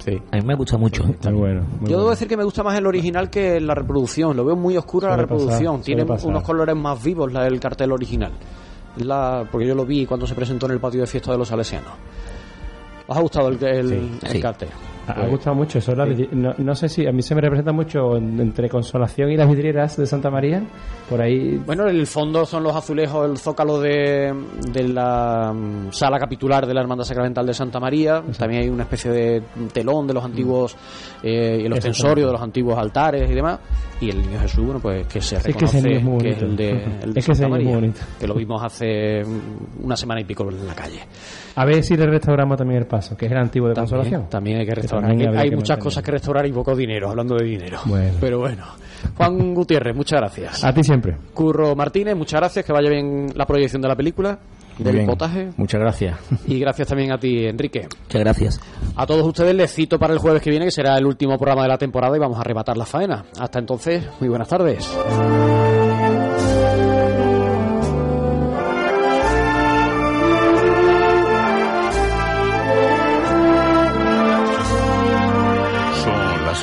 Sí. 0.05 0.21
A 0.33 0.37
mí 0.37 0.43
me 0.45 0.55
gusta 0.55 0.77
mucho. 0.77 1.05
Muy 1.05 1.33
bueno. 1.33 1.61
muy 1.81 1.83
Yo 1.83 1.87
debo 1.89 1.97
bueno. 2.01 2.11
decir 2.11 2.27
que 2.29 2.37
me 2.37 2.45
gusta 2.45 2.63
más 2.63 2.77
el 2.77 2.87
original 2.87 3.31
que 3.31 3.61
la 3.61 3.75
reproducción. 3.75 4.37
Lo 4.37 4.45
veo 4.45 4.57
muy 4.57 4.77
oscuro 4.77 5.07
la 5.09 5.15
pasar, 5.17 5.29
reproducción. 5.31 5.81
Tiene 5.83 6.05
pasar. 6.05 6.29
unos 6.29 6.43
colores 6.43 6.75
más 6.77 7.03
vivos 7.03 7.33
la, 7.33 7.47
el 7.47 7.61
cartel 7.61 7.93
original. 7.93 8.33
La, 8.97 9.47
porque 9.51 9.67
yo 9.67 9.75
lo 9.75 9.87
vi 9.87 10.05
cuando 10.07 10.27
se 10.27 10.35
presentó 10.35 10.67
en 10.67 10.73
el 10.73 10.81
patio 10.81 11.01
de 11.01 11.07
fiesta 11.07 11.33
de 11.33 11.39
los 11.39 11.49
salesianos. 11.49 11.93
¿Os 13.07 13.17
ha 13.17 13.21
gustado 13.21 13.49
el, 13.49 13.63
el- 13.65 13.93
el 14.23 14.31
Sí. 14.31 14.41
cartel? 14.41 14.69
Ha 15.07 15.13
ha 15.23 15.27
gustado 15.27 15.57
mucho 15.57 15.79
eso. 15.79 15.93
vidri- 15.95 16.31
no, 16.31 16.55
no 16.59 16.75
sé 16.75 16.89
si 16.89 17.07
a 17.07 17.13
mí 17.13 17.23
se 17.23 17.35
me 17.35 17.41
representa 17.41 17.73
mucho 17.73 18.17
en- 18.17 18.39
entre 18.41 18.69
Consolación 18.69 19.31
y 19.31 19.37
las 19.37 19.49
vidrieras 19.49 19.97
de 19.97 20.07
Santa 20.07 20.31
María. 20.31 20.63
Por 21.11 21.21
ahí. 21.21 21.61
Bueno, 21.67 21.87
el 21.89 22.07
fondo 22.07 22.47
son 22.47 22.63
los 22.63 22.75
azulejos, 22.75 23.29
el 23.29 23.37
zócalo 23.37 23.81
de, 23.81 24.33
de 24.73 24.89
la 24.89 25.53
mm, 25.53 25.93
sala 25.93 26.19
capitular 26.19 26.67
de 26.67 26.73
la 26.75 26.81
Hermandad 26.83 27.05
Sacramental 27.05 27.45
de 27.47 27.55
Santa 27.55 27.81
María. 27.81 28.23
También 28.39 28.63
hay 28.63 28.69
una 28.69 28.85
especie 28.85 29.11
de 29.11 29.43
telón 29.73 30.07
de 30.07 30.15
los 30.15 30.25
antiguos, 30.25 30.77
eh, 31.23 31.57
el 31.61 31.67
Eso 31.67 31.75
ostensorio 31.75 32.09
también. 32.11 32.27
de 32.29 32.33
los 32.33 32.43
antiguos 32.43 32.79
altares 32.79 33.31
y 33.31 33.35
demás. 33.35 33.59
Y 34.01 34.11
el 34.11 34.21
niño 34.23 34.39
Jesús, 34.41 34.65
bueno, 34.65 34.81
pues 34.81 35.07
que 35.07 35.21
se 35.21 35.37
Es 35.37 35.43
que 35.43 35.49
reconoce 35.53 35.79
ese 35.79 35.89
niño 35.89 36.17
es 36.19 36.23
que 36.23 36.31
es 36.31 36.43
el 36.43 36.57
de, 36.57 36.71
el 37.03 37.13
de 37.15 37.21
Es 37.21 37.27
que 37.27 37.35
Santa 37.35 37.57
es 37.59 37.65
muy 37.65 37.73
María, 37.75 37.93
que 38.19 38.27
lo 38.27 38.35
vimos 38.35 38.63
hace 38.63 39.23
mm, 39.25 39.85
una 39.85 39.97
semana 39.97 40.21
y 40.21 40.25
pico 40.25 40.49
en 40.49 40.67
la 40.67 40.75
calle. 40.75 41.01
A 41.55 41.65
ver 41.67 41.83
si 41.83 41.97
le 41.97 42.07
restauramos 42.07 42.57
también 42.57 42.81
el 42.81 42.87
paso, 42.87 43.15
que 43.17 43.27
es 43.27 43.33
el 43.33 43.39
antiguo 43.39 43.69
de 43.69 43.75
También, 43.75 43.91
Consolación. 43.99 44.31
también 44.31 44.59
hay 44.59 44.67
que 44.67 44.75
restaurar. 44.75 44.91
También 45.01 45.28
Hay, 45.30 45.51
muchas 45.51 45.70
mantener. 45.70 45.78
cosas 45.78 46.03
que 46.05 46.11
restaurar 46.11 46.47
y 46.47 46.53
poco 46.53 46.74
dinero, 46.76 47.11
hablando 47.11 47.36
de 47.36 47.45
dinero. 47.45 47.78
Bueno. 47.84 48.12
Pero 48.20 48.38
bueno. 48.38 48.64
Juan 49.16 49.55
Gutiérrez, 49.55 49.95
muchas 49.97 50.20
gracias. 50.20 50.64
A 50.64 50.72
ti 50.72 50.82
siempre. 50.84 51.16
Curro 51.34 51.74
Martínez, 51.74 52.14
muchas 52.16 52.40
gracias, 52.40 52.64
que 52.64 52.72
vaya 52.72 52.88
bien 52.88 53.26
la 53.34 53.47
proyección 53.47 53.82
de 53.82 53.88
la 53.88 53.97
película, 53.97 54.38
del 54.78 54.95
bien. 54.95 55.07
potaje. 55.07 55.51
Muchas 55.57 55.80
gracias. 55.80 56.18
Y 56.47 56.59
gracias 56.61 56.86
también 56.88 57.12
a 57.12 57.18
ti, 57.18 57.47
Enrique. 57.47 57.88
Muchas 58.05 58.20
gracias. 58.20 58.61
A 58.97 59.05
todos 59.07 59.26
ustedes 59.26 59.55
les 59.55 59.72
cito 59.74 59.99
para 59.99 60.12
el 60.12 60.18
jueves 60.20 60.40
que 60.40 60.51
viene, 60.51 60.66
que 60.66 60.70
será 60.70 60.97
el 60.97 61.07
último 61.07 61.36
programa 61.36 61.62
de 61.62 61.68
la 61.68 61.78
temporada 61.78 62.16
y 62.16 62.20
vamos 62.20 62.38
a 62.38 62.43
arrebatar 62.43 62.76
la 62.76 62.86
faena. 62.86 63.24
Hasta 63.40 63.59
entonces, 63.59 64.05
muy 64.20 64.28
buenas 64.28 64.49
tardes. 64.49 64.88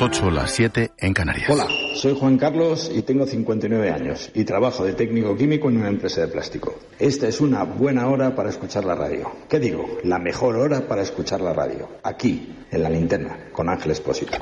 Las 0.00 0.18
8, 0.18 0.30
las 0.30 0.50
7 0.52 0.92
en 0.96 1.12
Canarias. 1.12 1.50
Hola, 1.50 1.68
soy 1.94 2.16
Juan 2.18 2.38
Carlos 2.38 2.90
y 2.94 3.02
tengo 3.02 3.26
59 3.26 3.90
años 3.90 4.30
y 4.34 4.44
trabajo 4.44 4.84
de 4.84 4.94
técnico 4.94 5.36
químico 5.36 5.68
en 5.68 5.76
una 5.76 5.88
empresa 5.88 6.22
de 6.22 6.28
plástico. 6.28 6.74
Esta 6.98 7.28
es 7.28 7.40
una 7.40 7.64
buena 7.64 8.08
hora 8.08 8.34
para 8.34 8.48
escuchar 8.48 8.84
la 8.84 8.94
radio. 8.94 9.30
¿Qué 9.48 9.58
digo? 9.58 9.98
La 10.04 10.18
mejor 10.18 10.56
hora 10.56 10.88
para 10.88 11.02
escuchar 11.02 11.42
la 11.42 11.52
radio. 11.52 11.88
Aquí, 12.02 12.64
en 12.70 12.82
la 12.82 12.88
linterna, 12.88 13.50
con 13.52 13.68
Ángel 13.68 13.90
Espósito. 13.90 14.38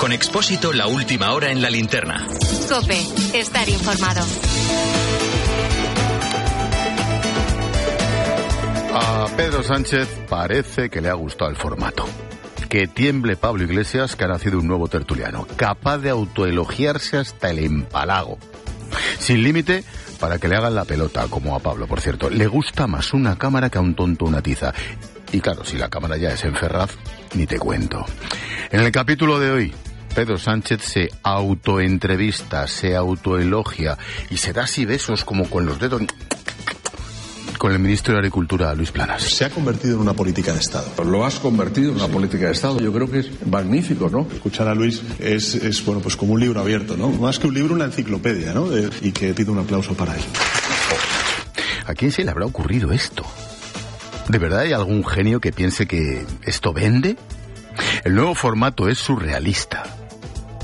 Con 0.00 0.12
Expósito, 0.12 0.72
la 0.72 0.86
última 0.86 1.34
hora 1.34 1.50
en 1.50 1.60
la 1.60 1.68
linterna. 1.68 2.26
Cope, 2.68 2.98
estar 3.34 3.68
informado. 3.68 4.24
A 9.00 9.28
Pedro 9.36 9.62
Sánchez 9.62 10.08
parece 10.28 10.90
que 10.90 11.00
le 11.00 11.08
ha 11.08 11.14
gustado 11.14 11.52
el 11.52 11.56
formato. 11.56 12.04
Que 12.68 12.88
tiemble 12.88 13.36
Pablo 13.36 13.62
Iglesias, 13.62 14.16
que 14.16 14.24
ha 14.24 14.28
nacido 14.28 14.58
un 14.58 14.66
nuevo 14.66 14.88
tertuliano, 14.88 15.46
capaz 15.54 15.98
de 15.98 16.10
autoelogiarse 16.10 17.16
hasta 17.16 17.50
el 17.50 17.60
empalago. 17.60 18.38
Sin 19.20 19.44
límite 19.44 19.84
para 20.18 20.38
que 20.38 20.48
le 20.48 20.56
hagan 20.56 20.74
la 20.74 20.84
pelota, 20.84 21.28
como 21.28 21.54
a 21.54 21.60
Pablo, 21.60 21.86
por 21.86 22.00
cierto. 22.00 22.28
Le 22.28 22.48
gusta 22.48 22.88
más 22.88 23.14
una 23.14 23.38
cámara 23.38 23.70
que 23.70 23.78
a 23.78 23.82
un 23.82 23.94
tonto 23.94 24.24
una 24.24 24.42
tiza. 24.42 24.74
Y 25.30 25.40
claro, 25.40 25.64
si 25.64 25.78
la 25.78 25.88
cámara 25.88 26.16
ya 26.16 26.30
es 26.30 26.44
en 26.44 26.56
Ferraz, 26.56 26.90
ni 27.34 27.46
te 27.46 27.60
cuento. 27.60 28.04
En 28.72 28.80
el 28.80 28.90
capítulo 28.90 29.38
de 29.38 29.50
hoy, 29.52 29.74
Pedro 30.12 30.38
Sánchez 30.38 30.82
se 30.82 31.08
autoentrevista, 31.22 32.66
se 32.66 32.96
autoelogia 32.96 33.96
y 34.28 34.38
se 34.38 34.52
da 34.52 34.64
así 34.64 34.84
besos 34.84 35.24
como 35.24 35.48
con 35.48 35.66
los 35.66 35.78
dedos 35.78 36.02
con 37.58 37.72
el 37.72 37.78
ministro 37.78 38.12
de 38.14 38.20
Agricultura, 38.20 38.72
Luis 38.74 38.90
Planas. 38.92 39.22
Se 39.22 39.44
ha 39.44 39.50
convertido 39.50 39.94
en 39.96 40.00
una 40.00 40.14
política 40.14 40.52
de 40.52 40.60
Estado. 40.60 40.86
Lo 41.04 41.26
has 41.26 41.38
convertido 41.40 41.90
en 41.90 41.96
una 41.96 42.08
política 42.08 42.46
de 42.46 42.52
Estado. 42.52 42.80
Yo 42.80 42.92
creo 42.92 43.10
que 43.10 43.18
es 43.20 43.46
magnífico, 43.46 44.08
¿no? 44.08 44.26
Escuchar 44.32 44.68
a 44.68 44.74
Luis 44.74 45.02
es, 45.18 45.54
es, 45.56 45.84
bueno, 45.84 46.00
pues 46.00 46.16
como 46.16 46.34
un 46.34 46.40
libro 46.40 46.60
abierto, 46.60 46.96
¿no? 46.96 47.08
Más 47.10 47.38
que 47.38 47.48
un 47.48 47.54
libro, 47.54 47.74
una 47.74 47.86
enciclopedia, 47.86 48.54
¿no? 48.54 48.68
De- 48.68 48.88
y 49.02 49.12
que 49.12 49.34
pido 49.34 49.52
un 49.52 49.58
aplauso 49.58 49.94
para 49.94 50.14
él. 50.14 50.22
¿A 51.86 51.94
quién 51.94 52.12
se 52.12 52.22
le 52.24 52.30
habrá 52.30 52.46
ocurrido 52.46 52.92
esto? 52.92 53.24
¿De 54.28 54.38
verdad 54.38 54.60
hay 54.60 54.72
algún 54.72 55.04
genio 55.04 55.40
que 55.40 55.52
piense 55.52 55.86
que 55.86 56.24
esto 56.44 56.72
vende? 56.72 57.16
El 58.04 58.14
nuevo 58.14 58.34
formato 58.34 58.88
es 58.88 58.98
surrealista. 58.98 59.84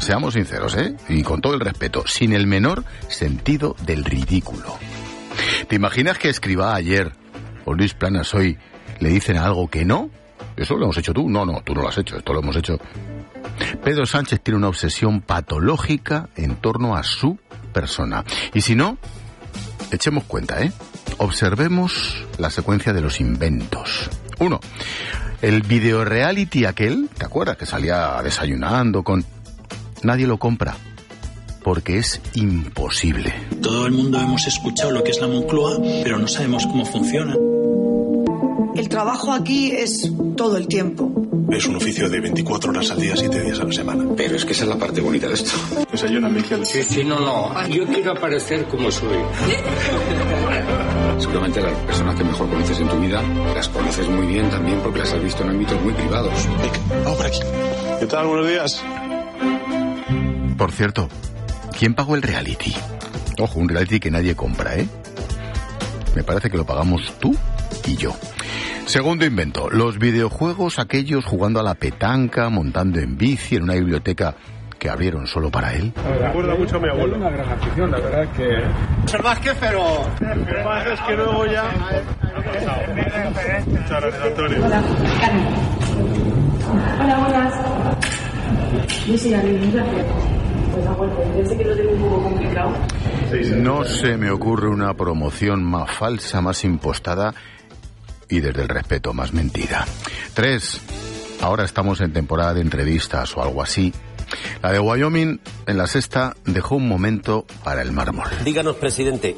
Seamos 0.01 0.35
sinceros, 0.35 0.77
¿eh? 0.77 0.95
Y 1.09 1.23
con 1.23 1.41
todo 1.41 1.55
el 1.55 1.61
respeto, 1.61 2.05
sin 2.07 2.35
el 2.35 2.47
menor 2.47 2.85
sentido 3.09 3.75
del 3.87 4.05
ridículo. 4.05 4.77
¿Te 5.69 5.77
imaginas 5.77 6.19
que 6.19 6.29
escriba 6.29 6.75
ayer 6.75 7.13
o 7.65 7.75
Luis 7.75 7.95
Planas 7.95 8.35
hoy 8.35 8.59
le 9.01 9.09
dicen 9.09 9.37
algo 9.37 9.69
que 9.69 9.85
no? 9.85 10.11
¿Eso 10.57 10.77
lo 10.77 10.85
hemos 10.85 10.99
hecho 10.99 11.13
tú? 11.13 11.29
No, 11.29 11.45
no, 11.45 11.63
tú 11.65 11.75
no 11.75 11.83
lo 11.83 11.89
has 11.89 11.99
hecho, 11.99 12.17
esto 12.17 12.33
lo 12.33 12.41
hemos 12.41 12.57
hecho. 12.57 12.79
Pedro 13.83 14.07
Sánchez 14.07 14.41
tiene 14.41 14.59
una 14.59 14.69
obsesión 14.69 15.21
patológica 15.21 16.29
en 16.37 16.57
torno 16.57 16.97
a 16.97 17.03
su 17.03 17.39
persona. 17.73 18.25
Y 18.53 18.61
si 18.61 18.75
no, 18.75 18.99
echemos 19.91 20.25
cuenta, 20.25 20.63
¿eh? 20.63 20.73
Observemos 21.19 22.25
la 22.39 22.51
secuencia 22.51 22.93
de 22.93 23.01
los 23.01 23.21
inventos. 23.21 24.11
Uno, 24.39 24.61
el 25.43 25.63
video 25.63 26.05
reality 26.05 26.65
aquel, 26.65 27.09
¿te 27.17 27.25
acuerdas? 27.25 27.57
Que 27.57 27.67
salía 27.67 28.21
desayunando 28.23 29.03
con... 29.03 29.25
Nadie 30.03 30.27
lo 30.27 30.39
compra. 30.39 30.77
Porque 31.65 31.99
es 31.99 32.21
imposible. 32.35 33.35
Todo 33.63 33.87
el 33.87 33.93
mundo 33.93 34.21
hemos 34.21 34.47
escuchado 34.47 34.91
lo 34.93 35.03
que 35.03 35.11
es 35.11 35.21
la 35.21 35.27
Moncloa, 35.27 35.81
pero 36.05 36.19
no 36.19 36.29
sabemos 36.29 36.67
cómo 36.67 36.85
funciona. 36.85 37.35
El 38.77 38.89
trabajo 38.89 39.33
aquí 39.33 39.71
es 39.71 40.13
todo 40.37 40.59
el 40.59 40.69
tiempo. 40.69 41.11
Es 41.51 41.67
un 41.67 41.77
oficio 41.77 42.09
de 42.11 42.21
24 42.21 42.71
horas 42.71 42.91
al 42.91 43.01
día, 43.01 43.15
7 43.17 43.41
días 43.43 43.61
a 43.61 43.65
la 43.65 43.73
semana. 43.73 44.05
Pero 44.17 44.37
es 44.37 44.45
que 44.45 44.53
esa 44.53 44.65
es 44.65 44.69
la 44.69 44.77
parte 44.77 45.01
bonita 45.01 45.27
de 45.27 45.35
esto. 45.35 45.53
Desayuna, 45.91 46.29
Miguel. 46.29 46.67
Sí, 46.67 46.83
sí, 46.83 47.03
no, 47.03 47.19
no. 47.19 47.69
Yo 47.69 47.87
quiero 47.87 48.13
aparecer 48.13 48.67
como 48.67 48.91
soy. 48.91 49.17
Seguramente 51.19 51.63
las 51.63 51.79
personas 51.81 52.17
que 52.17 52.25
mejor 52.25 52.51
conoces 52.51 52.79
en 52.81 52.89
tu 52.89 52.97
vida 52.99 53.23
las 53.55 53.69
conoces 53.69 54.09
muy 54.09 54.27
bien 54.27 54.51
también 54.51 54.81
porque 54.81 54.99
las 54.99 55.13
has 55.13 55.23
visto 55.23 55.43
en 55.45 55.51
ámbitos 55.51 55.81
muy 55.83 55.95
privados. 55.95 56.33
Vamos 57.05 57.17
por 57.17 57.27
aquí. 57.27 57.39
¿Qué 58.01 58.07
tal? 58.07 58.27
Buenos 58.27 58.49
días. 58.49 58.83
Por 60.59 60.73
cierto, 60.73 61.09
¿quién 61.79 61.95
pagó 61.95 62.15
el 62.15 62.23
reality? 62.23 62.75
Ojo, 63.39 63.59
un 63.59 63.69
reality 63.69 64.01
que 64.01 64.11
nadie 64.11 64.35
compra, 64.35 64.77
¿eh? 64.77 64.87
Me 66.15 66.23
parece 66.23 66.51
que 66.51 66.57
lo 66.57 66.65
pagamos 66.65 67.13
tú 67.19 67.37
y 67.87 67.97
yo. 67.97 68.15
Segundo 68.87 69.25
invento, 69.25 69.71
los 69.71 69.99
videojuegos 69.99 70.79
aquellos 70.79 71.25
jugando 71.25 71.59
a 71.59 71.63
la 71.63 71.75
petanca, 71.75 72.49
montando 72.51 73.01
en 73.01 73.17
bici 73.17 73.57
en 73.57 73.65
una 73.65 73.75
biblioteca 73.75 74.35
que 74.79 74.91
abrieron 74.91 75.27
solo 75.27 75.51
para 75.51 75.73
él. 75.73 75.93
Me 76.05 76.19
recuerda 76.19 76.55
mucho 76.55 76.77
a 76.77 76.81
mi 76.81 76.89
abuelo. 76.91 77.17
una 77.17 77.31
gran 77.31 77.49
afición, 77.51 77.91
la 77.91 77.99
verdad 77.99 78.29
que... 78.37 79.09
Salvaje, 79.11 79.51
pero... 79.59 79.83
Es 80.93 81.01
que 81.01 81.17
luego 81.17 81.47
ya... 81.47 81.65
Muchas 83.67 84.01
gracias, 84.03 84.23
Antonio. 84.23 84.59
Hola, 87.01 87.19
buenas. 87.19 87.55
Yo 89.07 89.19
soy 89.19 89.35
Aline, 89.35 89.71
gracias. 89.73 90.34
Pues 90.75 90.87
aguante, 90.87 91.23
yo 91.39 91.47
sé 91.47 91.57
que 91.57 91.65
lo 91.65 91.77
tengo 91.77 91.93
un 91.93 92.01
poco 92.01 92.23
complicado. 92.23 92.73
No 93.57 93.85
se 93.85 94.17
me 94.17 94.31
ocurre 94.31 94.69
una 94.69 94.95
promoción 94.95 95.63
más 95.63 95.91
falsa, 95.91 96.41
más 96.41 96.65
impostada 96.65 97.35
y 98.29 98.41
desde 98.41 98.63
el 98.63 98.69
respeto 98.69 99.13
más 99.13 99.33
mentira. 99.33 99.85
Tres, 100.35 100.81
ahora 101.41 101.65
estamos 101.65 102.01
en 102.01 102.13
temporada 102.13 102.55
de 102.55 102.61
entrevistas 102.61 103.37
o 103.37 103.43
algo 103.43 103.63
así. 103.63 103.93
La 104.63 104.73
de 104.73 104.81
Wyoming, 104.81 105.41
en 105.67 105.79
la 105.79 105.87
sexta, 105.87 106.35
dejó 106.45 106.77
un 106.77 106.89
momento 106.89 107.45
para 107.63 107.83
el 107.83 107.93
mármol. 107.93 108.27
Díganos, 108.45 108.77
presidente, 108.77 109.37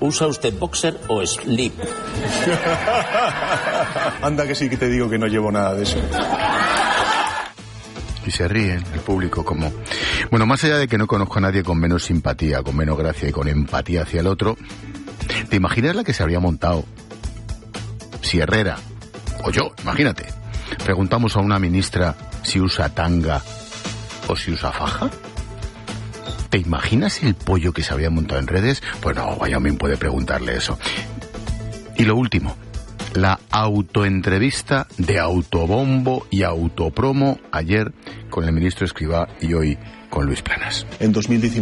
¿usa 0.00 0.26
usted 0.26 0.58
boxer 0.58 0.98
o 1.08 1.24
slip? 1.24 1.74
Anda 4.22 4.46
que 4.46 4.54
sí 4.54 4.68
que 4.68 4.76
te 4.76 4.88
digo 4.88 5.08
que 5.08 5.18
no 5.18 5.26
llevo 5.26 5.52
nada 5.52 5.74
de 5.74 5.84
eso. 5.84 5.98
Y 8.26 8.30
se 8.30 8.48
ríen, 8.48 8.82
el 8.92 9.00
público 9.00 9.44
como... 9.44 9.72
Bueno, 10.30 10.46
más 10.46 10.62
allá 10.64 10.78
de 10.78 10.88
que 10.88 10.98
no 10.98 11.06
conozco 11.06 11.38
a 11.38 11.42
nadie 11.42 11.62
con 11.62 11.78
menos 11.78 12.04
simpatía, 12.04 12.62
con 12.62 12.76
menos 12.76 12.98
gracia 12.98 13.28
y 13.28 13.32
con 13.32 13.48
empatía 13.48 14.02
hacia 14.02 14.20
el 14.20 14.26
otro, 14.26 14.56
¿te 15.48 15.56
imaginas 15.56 15.94
la 15.94 16.04
que 16.04 16.12
se 16.12 16.22
habría 16.22 16.40
montado 16.40 16.84
si 18.20 18.40
Herrera, 18.40 18.76
o 19.44 19.50
yo, 19.50 19.72
imagínate, 19.82 20.26
preguntamos 20.84 21.36
a 21.36 21.40
una 21.40 21.58
ministra 21.58 22.16
si 22.42 22.60
usa 22.60 22.88
tanga 22.88 23.42
o 24.26 24.36
si 24.36 24.52
usa 24.52 24.72
faja? 24.72 25.10
¿Te 26.50 26.58
imaginas 26.58 27.22
el 27.22 27.34
pollo 27.34 27.72
que 27.72 27.82
se 27.82 27.92
habría 27.92 28.10
montado 28.10 28.40
en 28.40 28.46
redes? 28.46 28.82
Pues 29.00 29.16
no, 29.16 29.34
Wyoming 29.34 29.76
puede 29.78 29.96
preguntarle 29.96 30.56
eso. 30.56 30.78
Y 31.96 32.04
lo 32.04 32.16
último, 32.16 32.56
la 33.16 33.40
autoentrevista 33.50 34.86
de 34.98 35.18
autobombo 35.18 36.26
y 36.30 36.42
autopromo 36.42 37.38
ayer 37.50 37.92
con 38.30 38.44
el 38.44 38.52
ministro 38.52 38.84
Escribá 38.84 39.28
y 39.40 39.54
hoy 39.54 39.78
con 40.10 40.26
Luis 40.26 40.42
Planas. 40.42 40.86
En 41.00 41.12
2019 41.12 41.60